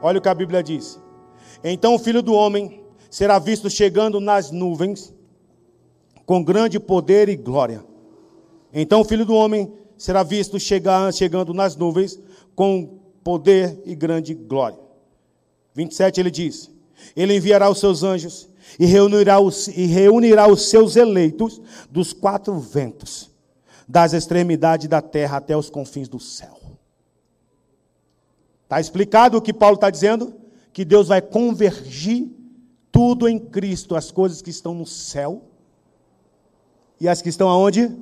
Olha 0.00 0.18
o 0.18 0.22
que 0.22 0.28
a 0.28 0.34
Bíblia 0.34 0.62
diz. 0.62 1.00
Então 1.62 1.94
o 1.94 1.98
filho 1.98 2.22
do 2.22 2.32
homem 2.32 2.82
será 3.10 3.38
visto 3.38 3.68
chegando 3.68 4.20
nas 4.20 4.50
nuvens 4.50 5.14
com 6.24 6.42
grande 6.42 6.78
poder 6.78 7.28
e 7.28 7.36
glória. 7.36 7.84
Então 8.72 9.00
o 9.00 9.04
filho 9.04 9.24
do 9.24 9.34
homem 9.34 9.72
será 9.96 10.22
visto 10.22 10.58
chegar, 10.58 11.12
chegando 11.12 11.52
nas 11.54 11.74
nuvens 11.76 12.20
com 12.54 12.97
poder 13.28 13.82
e 13.84 13.94
grande 13.94 14.32
glória. 14.32 14.78
27 15.74 16.18
ele 16.18 16.30
diz: 16.30 16.70
Ele 17.14 17.36
enviará 17.36 17.68
os 17.68 17.78
seus 17.78 18.02
anjos 18.02 18.48
e 18.80 18.86
reunirá 18.86 19.38
os, 19.38 19.68
e 19.68 19.84
reunirá 19.84 20.48
os 20.48 20.70
seus 20.70 20.96
eleitos 20.96 21.60
dos 21.90 22.14
quatro 22.14 22.58
ventos, 22.58 23.30
das 23.86 24.14
extremidades 24.14 24.88
da 24.88 25.02
terra 25.02 25.36
até 25.36 25.54
os 25.54 25.68
confins 25.68 26.08
do 26.08 26.18
céu. 26.18 26.58
Está 28.62 28.80
explicado 28.80 29.36
o 29.36 29.42
que 29.42 29.52
Paulo 29.52 29.74
está 29.74 29.90
dizendo? 29.90 30.34
Que 30.72 30.82
Deus 30.82 31.08
vai 31.08 31.20
convergir 31.20 32.30
tudo 32.90 33.28
em 33.28 33.38
Cristo, 33.38 33.94
as 33.94 34.10
coisas 34.10 34.40
que 34.40 34.48
estão 34.48 34.72
no 34.72 34.86
céu 34.86 35.42
e 36.98 37.06
as 37.06 37.20
que 37.20 37.28
estão 37.28 37.50
aonde? 37.50 37.94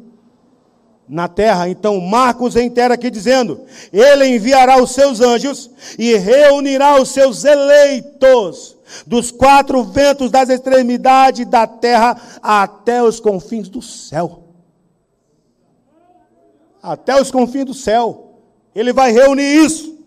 Na 1.09 1.29
terra. 1.29 1.69
Então 1.69 2.01
Marcos 2.01 2.55
reitera 2.55 2.95
aqui 2.95 3.11
dizendo: 3.11 3.63
Ele 3.93 4.27
enviará 4.27 4.83
os 4.83 4.93
seus 4.93 5.21
anjos 5.21 5.71
e 5.99 6.17
reunirá 6.17 7.01
os 7.01 7.11
seus 7.11 7.45
eleitos 7.45 8.77
dos 9.07 9.31
quatro 9.31 9.83
ventos 9.83 10.31
das 10.31 10.49
extremidades 10.49 11.47
da 11.47 11.67
terra 11.67 12.21
até 12.43 13.03
os 13.03 13.21
confins 13.21 13.69
do 13.69 13.83
céu. 13.83 14.43
até 16.83 17.21
os 17.21 17.33
confins 17.33 17.65
do 17.65 17.75
céu. 17.75 18.39
Ele 18.73 18.93
vai 18.93 19.11
reunir 19.11 19.65
isso. 19.65 19.99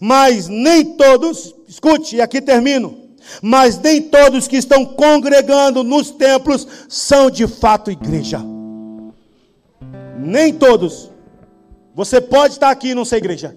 Mas 0.00 0.48
nem 0.48 0.84
todos, 0.96 1.54
escute, 1.68 2.16
e 2.16 2.20
aqui 2.20 2.40
termino. 2.40 3.10
Mas 3.40 3.78
nem 3.78 4.02
todos 4.02 4.48
que 4.48 4.56
estão 4.56 4.84
congregando 4.84 5.84
nos 5.84 6.10
templos 6.10 6.66
são 6.88 7.30
de 7.30 7.46
fato 7.46 7.92
igreja. 7.92 8.55
Nem 10.26 10.52
todos. 10.52 11.08
Você 11.94 12.20
pode 12.20 12.54
estar 12.54 12.70
aqui 12.70 12.88
e 12.88 12.94
não 12.94 13.04
ser 13.04 13.18
igreja. 13.18 13.56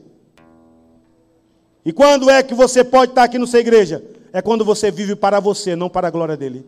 E 1.83 1.91
quando 1.91 2.29
é 2.29 2.43
que 2.43 2.53
você 2.53 2.83
pode 2.83 3.11
estar 3.11 3.23
aqui 3.23 3.37
e 3.37 3.39
não 3.39 3.47
ser 3.47 3.57
igreja? 3.57 4.03
É 4.31 4.39
quando 4.39 4.63
você 4.63 4.91
vive 4.91 5.15
para 5.15 5.39
você, 5.39 5.75
não 5.75 5.89
para 5.89 6.07
a 6.07 6.11
glória 6.11 6.37
dele. 6.37 6.63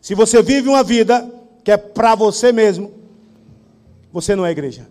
Se 0.00 0.12
você 0.12 0.42
vive 0.42 0.68
uma 0.68 0.82
vida 0.82 1.30
que 1.62 1.70
é 1.70 1.76
para 1.76 2.16
você 2.16 2.50
mesmo, 2.50 2.92
você 4.12 4.34
não 4.34 4.44
é 4.44 4.50
igreja. 4.50 4.88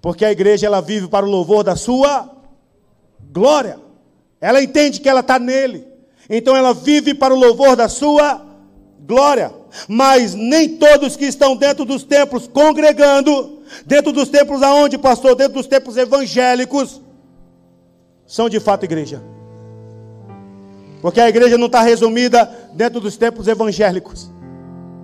Porque 0.00 0.24
a 0.24 0.30
igreja 0.30 0.66
ela 0.66 0.80
vive 0.80 1.08
para 1.08 1.26
o 1.26 1.28
louvor 1.28 1.64
da 1.64 1.74
sua 1.74 2.30
glória. 3.32 3.80
Ela 4.40 4.62
entende 4.62 5.00
que 5.00 5.08
ela 5.08 5.20
está 5.20 5.36
nele. 5.36 5.84
Então 6.30 6.56
ela 6.56 6.72
vive 6.72 7.12
para 7.12 7.34
o 7.34 7.38
louvor 7.38 7.74
da 7.74 7.88
sua 7.88 8.34
glória. 8.34 8.53
Mas 9.88 10.34
nem 10.34 10.76
todos 10.76 11.16
que 11.16 11.26
estão 11.26 11.56
dentro 11.56 11.84
dos 11.84 12.02
templos 12.02 12.46
congregando, 12.46 13.62
dentro 13.84 14.12
dos 14.12 14.28
templos 14.28 14.62
aonde, 14.62 14.96
pastor? 14.96 15.34
Dentro 15.34 15.54
dos 15.54 15.66
templos 15.66 15.96
evangélicos, 15.96 17.00
são 18.26 18.48
de 18.48 18.58
fato 18.60 18.84
igreja. 18.84 19.22
Porque 21.02 21.20
a 21.20 21.28
igreja 21.28 21.58
não 21.58 21.66
está 21.66 21.82
resumida 21.82 22.50
dentro 22.72 23.00
dos 23.00 23.16
templos 23.16 23.46
evangélicos. 23.46 24.30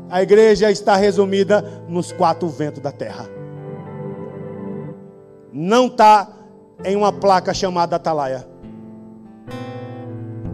A 0.08 0.22
igreja 0.22 0.70
está 0.70 0.96
resumida 0.96 1.84
nos 1.88 2.10
quatro 2.10 2.48
ventos 2.48 2.80
da 2.80 2.90
terra. 2.90 3.28
Não 5.52 5.86
está 5.86 6.28
em 6.84 6.96
uma 6.96 7.12
placa 7.12 7.52
chamada 7.52 7.96
Atalaia. 7.96 8.48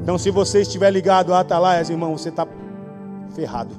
Então, 0.03 0.19
se 0.19 0.31
você 0.31 0.61
estiver 0.61 0.91
ligado 0.91 1.35
a 1.35 1.41
Atalaias, 1.41 1.91
irmão, 1.91 2.17
você 2.17 2.29
está 2.29 2.47
ferrado. 3.37 3.75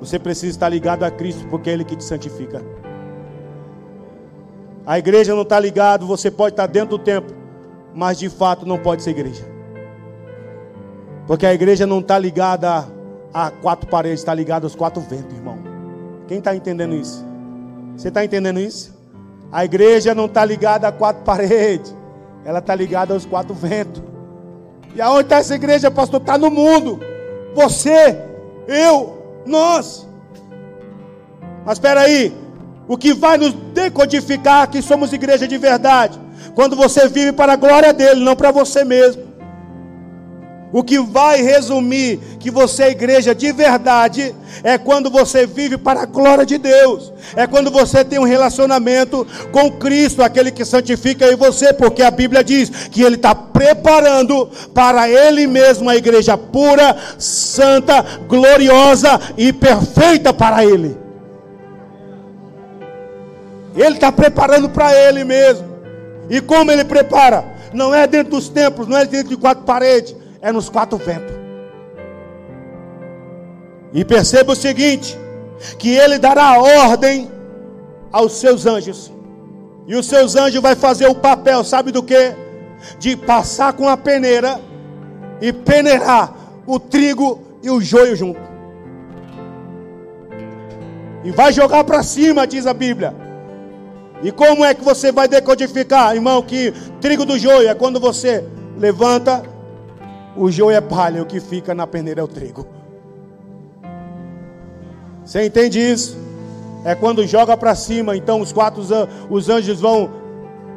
Você 0.00 0.18
precisa 0.18 0.52
estar 0.52 0.68
ligado 0.68 1.02
a 1.02 1.10
Cristo, 1.10 1.46
porque 1.48 1.68
é 1.68 1.74
Ele 1.74 1.84
que 1.84 1.96
te 1.96 2.04
santifica. 2.04 2.62
A 4.86 4.98
igreja 4.98 5.34
não 5.34 5.42
está 5.42 5.60
ligado, 5.60 6.06
você 6.06 6.30
pode 6.30 6.52
estar 6.54 6.66
dentro 6.66 6.96
do 6.96 7.04
templo 7.04 7.36
mas 7.96 8.18
de 8.18 8.28
fato 8.28 8.66
não 8.66 8.78
pode 8.78 9.02
ser 9.02 9.10
igreja. 9.10 9.42
Porque 11.26 11.46
a 11.46 11.54
igreja 11.54 11.86
não 11.86 12.00
está 12.00 12.18
ligada 12.18 12.86
a, 13.32 13.50
quatro 13.50 13.88
paredes, 13.88 14.20
está 14.20 14.34
ligada 14.34 14.66
aos 14.66 14.76
quatro 14.76 15.00
ventos, 15.00 15.34
irmão. 15.34 15.58
Quem 16.28 16.38
está 16.38 16.54
entendendo 16.54 16.94
isso? 16.94 17.24
Você 17.96 18.08
está 18.08 18.22
entendendo 18.22 18.60
isso? 18.60 18.94
A 19.50 19.64
igreja 19.64 20.14
não 20.14 20.26
está 20.26 20.44
ligada 20.44 20.86
a 20.86 20.92
quatro 20.92 21.24
paredes, 21.24 21.96
ela 22.44 22.58
está 22.58 22.74
ligada 22.74 23.14
aos 23.14 23.24
quatro 23.24 23.54
ventos. 23.54 24.02
E 24.94 25.00
aonde 25.00 25.22
está 25.22 25.38
essa 25.38 25.54
igreja, 25.54 25.90
pastor? 25.90 26.20
Está 26.20 26.36
no 26.36 26.50
mundo. 26.50 27.00
Você, 27.56 28.18
eu, 28.68 29.40
nós. 29.46 30.06
Mas 31.64 31.78
espera 31.78 32.02
aí, 32.02 32.32
o 32.86 32.98
que 32.98 33.14
vai 33.14 33.38
nos 33.38 33.54
decodificar 33.72 34.68
que 34.70 34.82
somos 34.82 35.10
igreja 35.10 35.48
de 35.48 35.56
verdade 35.56 36.20
quando 36.54 36.76
você 36.76 37.08
vive 37.08 37.32
para 37.32 37.54
a 37.54 37.56
glória 37.56 37.94
dele, 37.94 38.22
não 38.22 38.36
para 38.36 38.50
você 38.50 38.84
mesmo. 38.84 39.25
O 40.76 40.84
que 40.84 40.98
vai 40.98 41.40
resumir 41.40 42.20
que 42.38 42.50
você 42.50 42.82
é 42.82 42.90
igreja 42.90 43.34
de 43.34 43.50
verdade 43.50 44.34
é 44.62 44.76
quando 44.76 45.08
você 45.08 45.46
vive 45.46 45.78
para 45.78 46.02
a 46.02 46.04
glória 46.04 46.44
de 46.44 46.58
Deus. 46.58 47.14
É 47.34 47.46
quando 47.46 47.70
você 47.70 48.04
tem 48.04 48.18
um 48.18 48.24
relacionamento 48.24 49.26
com 49.50 49.70
Cristo, 49.70 50.22
aquele 50.22 50.50
que 50.50 50.66
santifica 50.66 51.32
em 51.32 51.34
você, 51.34 51.72
porque 51.72 52.02
a 52.02 52.10
Bíblia 52.10 52.44
diz 52.44 52.68
que 52.90 53.00
Ele 53.00 53.14
está 53.14 53.34
preparando 53.34 54.50
para 54.74 55.08
Ele 55.08 55.46
mesmo 55.46 55.88
a 55.88 55.96
igreja 55.96 56.36
pura, 56.36 56.94
santa, 57.18 58.02
gloriosa 58.28 59.18
e 59.34 59.54
perfeita 59.54 60.30
para 60.30 60.62
Ele. 60.62 60.94
Ele 63.74 63.94
está 63.94 64.12
preparando 64.12 64.68
para 64.68 64.94
Ele 64.94 65.24
mesmo. 65.24 65.74
E 66.28 66.38
como 66.42 66.70
ele 66.70 66.84
prepara? 66.84 67.46
Não 67.72 67.94
é 67.94 68.06
dentro 68.06 68.32
dos 68.32 68.50
templos, 68.50 68.86
não 68.86 68.98
é 68.98 69.06
dentro 69.06 69.30
de 69.30 69.38
quatro 69.38 69.64
paredes, 69.64 70.14
é 70.46 70.52
nos 70.52 70.68
quatro 70.68 70.96
ventos. 70.96 71.34
E 73.92 74.04
perceba 74.04 74.52
o 74.52 74.56
seguinte: 74.56 75.18
que 75.76 75.88
ele 75.88 76.18
dará 76.20 76.56
ordem 76.60 77.28
aos 78.12 78.34
seus 78.34 78.64
anjos. 78.64 79.12
E 79.88 79.96
os 79.96 80.06
seus 80.06 80.36
anjos 80.36 80.62
vai 80.62 80.76
fazer 80.76 81.08
o 81.08 81.16
papel, 81.16 81.64
sabe 81.64 81.90
do 81.90 82.02
que? 82.02 82.32
De 82.98 83.16
passar 83.16 83.72
com 83.72 83.88
a 83.88 83.96
peneira 83.96 84.60
e 85.40 85.52
peneirar 85.52 86.32
o 86.64 86.78
trigo 86.78 87.42
e 87.60 87.68
o 87.68 87.80
joio 87.80 88.14
junto. 88.14 88.40
E 91.24 91.30
vai 91.32 91.52
jogar 91.52 91.82
para 91.82 92.04
cima, 92.04 92.46
diz 92.46 92.68
a 92.68 92.74
Bíblia. 92.74 93.12
E 94.22 94.30
como 94.30 94.64
é 94.64 94.74
que 94.74 94.84
você 94.84 95.10
vai 95.10 95.26
decodificar, 95.26 96.14
irmão, 96.14 96.40
que 96.40 96.72
trigo 97.00 97.24
do 97.24 97.36
joio 97.36 97.68
é 97.68 97.74
quando 97.74 97.98
você 97.98 98.44
levanta, 98.78 99.55
o 100.36 100.50
joio 100.50 100.76
é 100.76 100.80
palha, 100.80 101.22
o 101.22 101.26
que 101.26 101.40
fica 101.40 101.74
na 101.74 101.86
peneira 101.86 102.20
é 102.20 102.24
o 102.24 102.28
trigo. 102.28 102.66
Você 105.24 105.44
entende 105.44 105.80
isso? 105.80 106.16
É 106.84 106.94
quando 106.94 107.26
joga 107.26 107.56
para 107.56 107.74
cima, 107.74 108.16
então 108.16 108.40
os 108.40 108.52
quatro 108.52 108.82
os 109.28 109.48
anjos 109.48 109.80
vão 109.80 110.10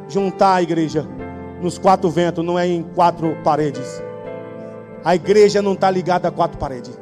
juntar 0.08 0.54
a 0.54 0.62
igreja 0.62 1.06
nos 1.60 1.78
quatro 1.78 2.10
ventos, 2.10 2.44
não 2.44 2.58
é 2.58 2.66
em 2.66 2.82
quatro 2.82 3.36
paredes. 3.44 4.02
A 5.04 5.14
igreja 5.14 5.62
não 5.62 5.74
está 5.74 5.90
ligada 5.90 6.28
a 6.28 6.30
quatro 6.30 6.58
paredes. 6.58 6.98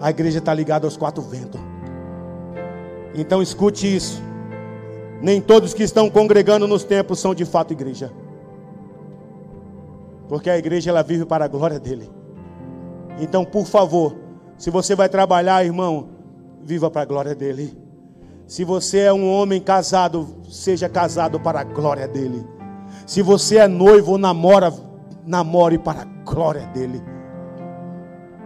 A 0.00 0.10
igreja 0.10 0.38
está 0.38 0.54
ligada 0.54 0.86
aos 0.86 0.96
quatro 0.96 1.22
ventos. 1.22 1.60
Então 3.14 3.42
escute 3.42 3.94
isso. 3.94 4.22
Nem 5.20 5.40
todos 5.40 5.74
que 5.74 5.82
estão 5.82 6.08
congregando 6.08 6.68
nos 6.68 6.84
templos 6.84 7.18
são 7.18 7.34
de 7.34 7.44
fato 7.44 7.72
igreja. 7.72 8.12
Porque 10.28 10.50
a 10.50 10.58
igreja 10.58 10.90
ela 10.90 11.02
vive 11.02 11.24
para 11.24 11.44
a 11.44 11.48
glória 11.48 11.78
dele. 11.78 12.10
Então, 13.18 13.44
por 13.44 13.66
favor, 13.66 14.16
se 14.58 14.70
você 14.70 14.94
vai 14.94 15.08
trabalhar, 15.08 15.64
irmão, 15.64 16.08
viva 16.62 16.90
para 16.90 17.02
a 17.02 17.06
glória 17.06 17.34
dele. 17.34 17.76
Se 18.46 18.64
você 18.64 19.00
é 19.00 19.12
um 19.12 19.28
homem 19.30 19.60
casado, 19.60 20.26
seja 20.48 20.88
casado 20.88 21.40
para 21.40 21.60
a 21.60 21.64
glória 21.64 22.06
dele. 22.06 22.46
Se 23.06 23.22
você 23.22 23.58
é 23.58 23.68
noivo 23.68 24.12
ou 24.12 24.18
namora, 24.18 24.72
namore 25.24 25.78
para 25.78 26.02
a 26.02 26.04
glória 26.04 26.66
dele. 26.68 27.02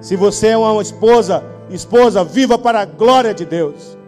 Se 0.01 0.17
você 0.17 0.49
é 0.49 0.57
uma 0.57 0.81
esposa, 0.81 1.45
esposa, 1.71 2.25
viva 2.25 2.59
para 2.59 2.81
a 2.81 2.85
glória 2.85 3.35
de 3.35 3.45
Deus. 3.45 3.99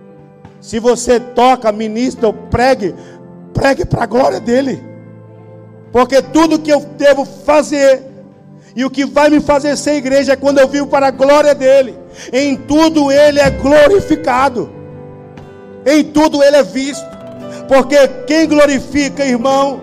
Se 0.60 0.78
você 0.78 1.20
toca, 1.20 1.72
ministra 1.72 2.26
ou 2.26 2.32
pregue, 2.32 2.94
pregue 3.52 3.84
para 3.84 4.04
a 4.04 4.06
glória 4.06 4.40
dele. 4.40 4.91
Porque 5.92 6.22
tudo 6.22 6.58
que 6.58 6.72
eu 6.72 6.80
devo 6.80 7.24
fazer 7.24 8.02
e 8.74 8.84
o 8.84 8.90
que 8.90 9.04
vai 9.04 9.28
me 9.28 9.40
fazer 9.40 9.76
ser 9.76 9.94
igreja 9.94 10.32
é 10.32 10.36
quando 10.36 10.58
eu 10.58 10.66
vivo 10.66 10.86
para 10.86 11.08
a 11.08 11.10
glória 11.10 11.54
dele. 11.54 11.94
Em 12.32 12.56
tudo 12.56 13.12
ele 13.12 13.38
é 13.38 13.50
glorificado. 13.50 14.72
Em 15.84 16.02
tudo 16.02 16.42
ele 16.42 16.56
é 16.56 16.62
visto. 16.62 17.04
Porque 17.68 17.96
quem 18.26 18.48
glorifica, 18.48 19.24
irmão, 19.24 19.80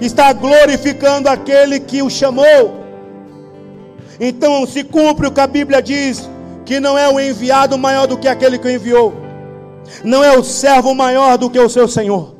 está 0.00 0.32
glorificando 0.32 1.28
aquele 1.28 1.78
que 1.78 2.02
o 2.02 2.08
chamou. 2.08 2.78
Então 4.18 4.66
se 4.66 4.82
cumpre 4.82 5.26
o 5.26 5.30
que 5.30 5.40
a 5.40 5.46
Bíblia 5.46 5.82
diz, 5.82 6.28
que 6.64 6.80
não 6.80 6.96
é 6.96 7.08
o 7.08 7.20
enviado 7.20 7.76
maior 7.76 8.06
do 8.06 8.16
que 8.16 8.26
aquele 8.26 8.58
que 8.58 8.66
o 8.66 8.70
enviou. 8.70 9.14
Não 10.02 10.24
é 10.24 10.36
o 10.36 10.42
servo 10.42 10.94
maior 10.94 11.36
do 11.36 11.50
que 11.50 11.58
o 11.58 11.68
seu 11.68 11.86
Senhor. 11.86 12.37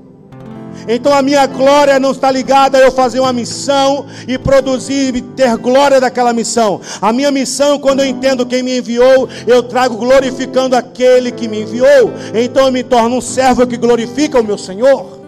Então 0.87 1.13
a 1.13 1.23
minha 1.23 1.47
glória 1.47 1.99
não 1.99 2.13
está 2.13 2.31
ligada 2.31 2.79
a 2.79 2.81
eu 2.81 2.93
fazer 2.93 3.21
uma 3.21 3.33
missão 3.33 4.07
e 4.27 4.39
produzir 4.39 5.15
e 5.17 5.21
ter 5.23 5.57
glória 5.57 6.01
daquela 6.01 6.33
missão. 6.33 6.81
A 7.01 7.13
minha 7.13 7.31
missão, 7.31 7.79
quando 7.79 8.01
eu 8.01 8.07
entendo 8.07 8.47
quem 8.47 8.63
me 8.63 8.79
enviou, 8.79 9.29
eu 9.47 9.63
trago 9.63 9.97
glorificando 9.97 10.77
aquele 10.77 11.33
que 11.33 11.49
me 11.49 11.63
enviou. 11.63 12.13
Então 12.35 12.67
eu 12.67 12.73
me 12.73 12.83
torno 12.83 13.17
um 13.17 13.21
servo 13.21 13.67
que 13.67 13.77
glorifica 13.77 14.41
o 14.41 14.45
meu 14.45 14.59
Senhor. 14.59 15.19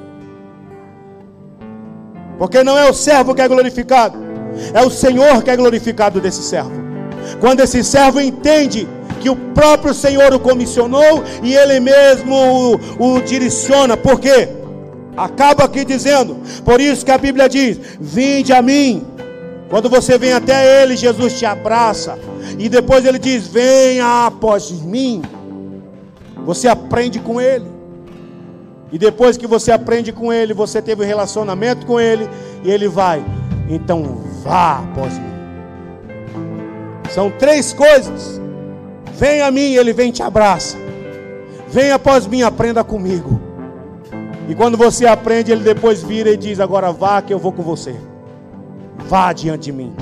Porque 2.39 2.63
não 2.63 2.79
é 2.79 2.89
o 2.89 2.95
servo 2.95 3.35
que 3.35 3.43
é 3.43 3.49
glorificado, 3.49 4.19
é 4.73 4.81
o 4.81 4.91
Senhor 4.91 5.43
que 5.43 5.51
é 5.51 5.57
glorificado 5.57 6.21
desse 6.21 6.43
servo. 6.43 6.73
Quando 7.39 7.61
esse 7.61 7.85
servo 7.85 8.19
entende 8.19 8.89
que 9.21 9.29
o 9.29 9.37
próprio 9.37 9.93
Senhor 9.93 10.33
o 10.33 10.41
comissionou 10.41 11.23
e 11.43 11.55
ele 11.55 11.79
mesmo 11.79 12.35
o, 12.99 13.17
o 13.17 13.21
direciona. 13.21 13.97
Por 13.97 14.19
quê? 14.19 14.49
Acaba 15.17 15.65
aqui 15.65 15.85
dizendo, 15.85 16.37
por 16.65 16.81
isso 16.81 17.05
que 17.05 17.11
a 17.11 17.19
Bíblia 17.19 17.49
diz: 17.49 17.79
Vinde 18.01 18.53
a 18.53 18.63
mim. 18.63 19.05
Quando 19.69 19.89
você 19.89 20.19
vem 20.19 20.33
até 20.33 20.83
Ele, 20.83 20.97
Jesus 20.97 21.39
te 21.39 21.47
abraça. 21.47 22.19
E 22.59 22.69
depois 22.69 23.05
ele 23.05 23.19
diz: 23.19 23.47
Venha 23.47 24.27
após 24.27 24.71
mim. 24.71 25.23
Você 26.45 26.69
aprende 26.69 27.19
com 27.19 27.41
ele. 27.41 27.67
E 28.93 28.99
depois 28.99 29.37
que 29.37 29.47
você 29.47 29.71
aprende 29.71 30.13
com 30.13 30.33
ele, 30.33 30.53
você 30.53 30.83
teve 30.83 31.05
um 31.05 31.07
relacionamento 31.07 31.87
com 31.87 32.01
ele, 32.01 32.29
e 32.65 32.71
ele 32.71 32.89
vai. 32.89 33.25
Então 33.69 34.21
vá 34.43 34.79
após 34.79 35.13
mim. 35.15 35.31
São 37.11 37.31
três 37.31 37.73
coisas. 37.73 38.41
Vem 39.15 39.43
a 39.43 39.51
mim, 39.51 39.75
ele 39.75 39.93
vem 39.93 40.11
e 40.11 40.13
te 40.13 40.23
abraça. 40.23 40.77
Vem 41.69 41.93
após 41.93 42.27
mim, 42.27 42.43
aprenda 42.43 42.83
comigo. 42.83 43.41
E 44.51 44.55
quando 44.57 44.77
você 44.77 45.07
aprende, 45.07 45.53
ele 45.53 45.63
depois 45.63 46.03
vira 46.03 46.29
e 46.29 46.37
diz: 46.37 46.59
Agora 46.59 46.91
vá 46.91 47.23
que 47.23 47.33
eu 47.33 47.39
vou 47.39 47.53
com 47.53 47.63
você. 47.63 47.95
Vá 49.09 49.33
diante 49.33 49.67
de 49.67 49.73
mim. 49.73 49.95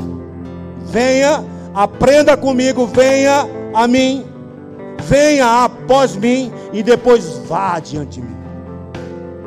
Venha, 0.86 1.44
aprenda 1.74 2.34
comigo, 2.34 2.86
venha 2.86 3.46
a 3.74 3.86
mim. 3.86 4.24
Venha 5.02 5.64
após 5.64 6.16
mim 6.16 6.50
e 6.72 6.82
depois 6.82 7.36
vá 7.46 7.78
diante 7.78 8.20
de 8.20 8.26
mim. 8.26 8.36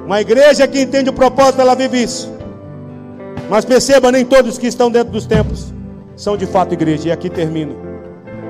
Uma 0.06 0.22
igreja 0.22 0.68
que 0.68 0.80
entende 0.80 1.10
o 1.10 1.14
propósito, 1.14 1.62
ela 1.62 1.74
vive 1.74 2.04
isso. 2.04 2.32
Mas 3.50 3.66
perceba, 3.66 4.12
nem 4.12 4.24
todos 4.24 4.60
que 4.60 4.68
estão 4.68 4.92
dentro 4.92 5.12
dos 5.12 5.26
templos 5.26 5.74
são 6.16 6.38
de 6.38 6.46
fato 6.46 6.74
igreja. 6.74 7.10
E 7.10 7.12
aqui 7.12 7.28
termino. 7.28 7.76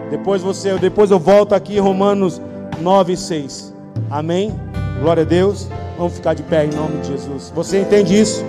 Depois 0.10 0.42
você, 0.42 0.78
depois 0.78 1.12
eu 1.12 1.20
volto 1.20 1.56
aqui 1.56 1.80
Romanos 1.80 2.42
9 2.82 3.14
e 3.14 3.18
6. 3.18 3.74
Amém. 4.10 4.54
Glória 5.02 5.24
a 5.24 5.26
Deus. 5.26 5.68
Vamos 5.98 6.14
ficar 6.14 6.36
de 6.36 6.44
pé 6.44 6.66
em 6.66 6.70
nome 6.70 7.02
de 7.02 7.08
Jesus. 7.08 7.52
Você 7.56 7.80
entende 7.80 8.22
isso? 8.22 8.46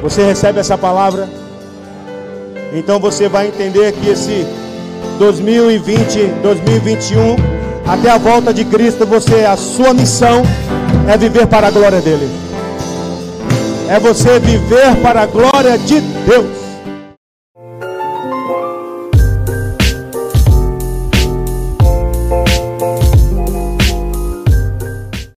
Você 0.00 0.24
recebe 0.24 0.60
essa 0.60 0.78
palavra? 0.78 1.28
Então 2.72 3.00
você 3.00 3.28
vai 3.28 3.48
entender 3.48 3.92
que 3.92 4.08
esse 4.08 4.46
2020, 5.18 6.26
2021, 6.42 7.36
até 7.84 8.10
a 8.10 8.18
volta 8.18 8.54
de 8.54 8.64
Cristo, 8.64 9.04
você 9.04 9.44
a 9.44 9.56
sua 9.56 9.92
missão 9.92 10.42
é 11.12 11.18
viver 11.18 11.48
para 11.48 11.66
a 11.66 11.70
glória 11.72 12.00
dele. 12.00 12.30
É 13.88 13.98
você 13.98 14.38
viver 14.38 14.94
para 15.02 15.22
a 15.22 15.26
glória 15.26 15.76
de 15.76 16.00
Deus. 16.00 16.61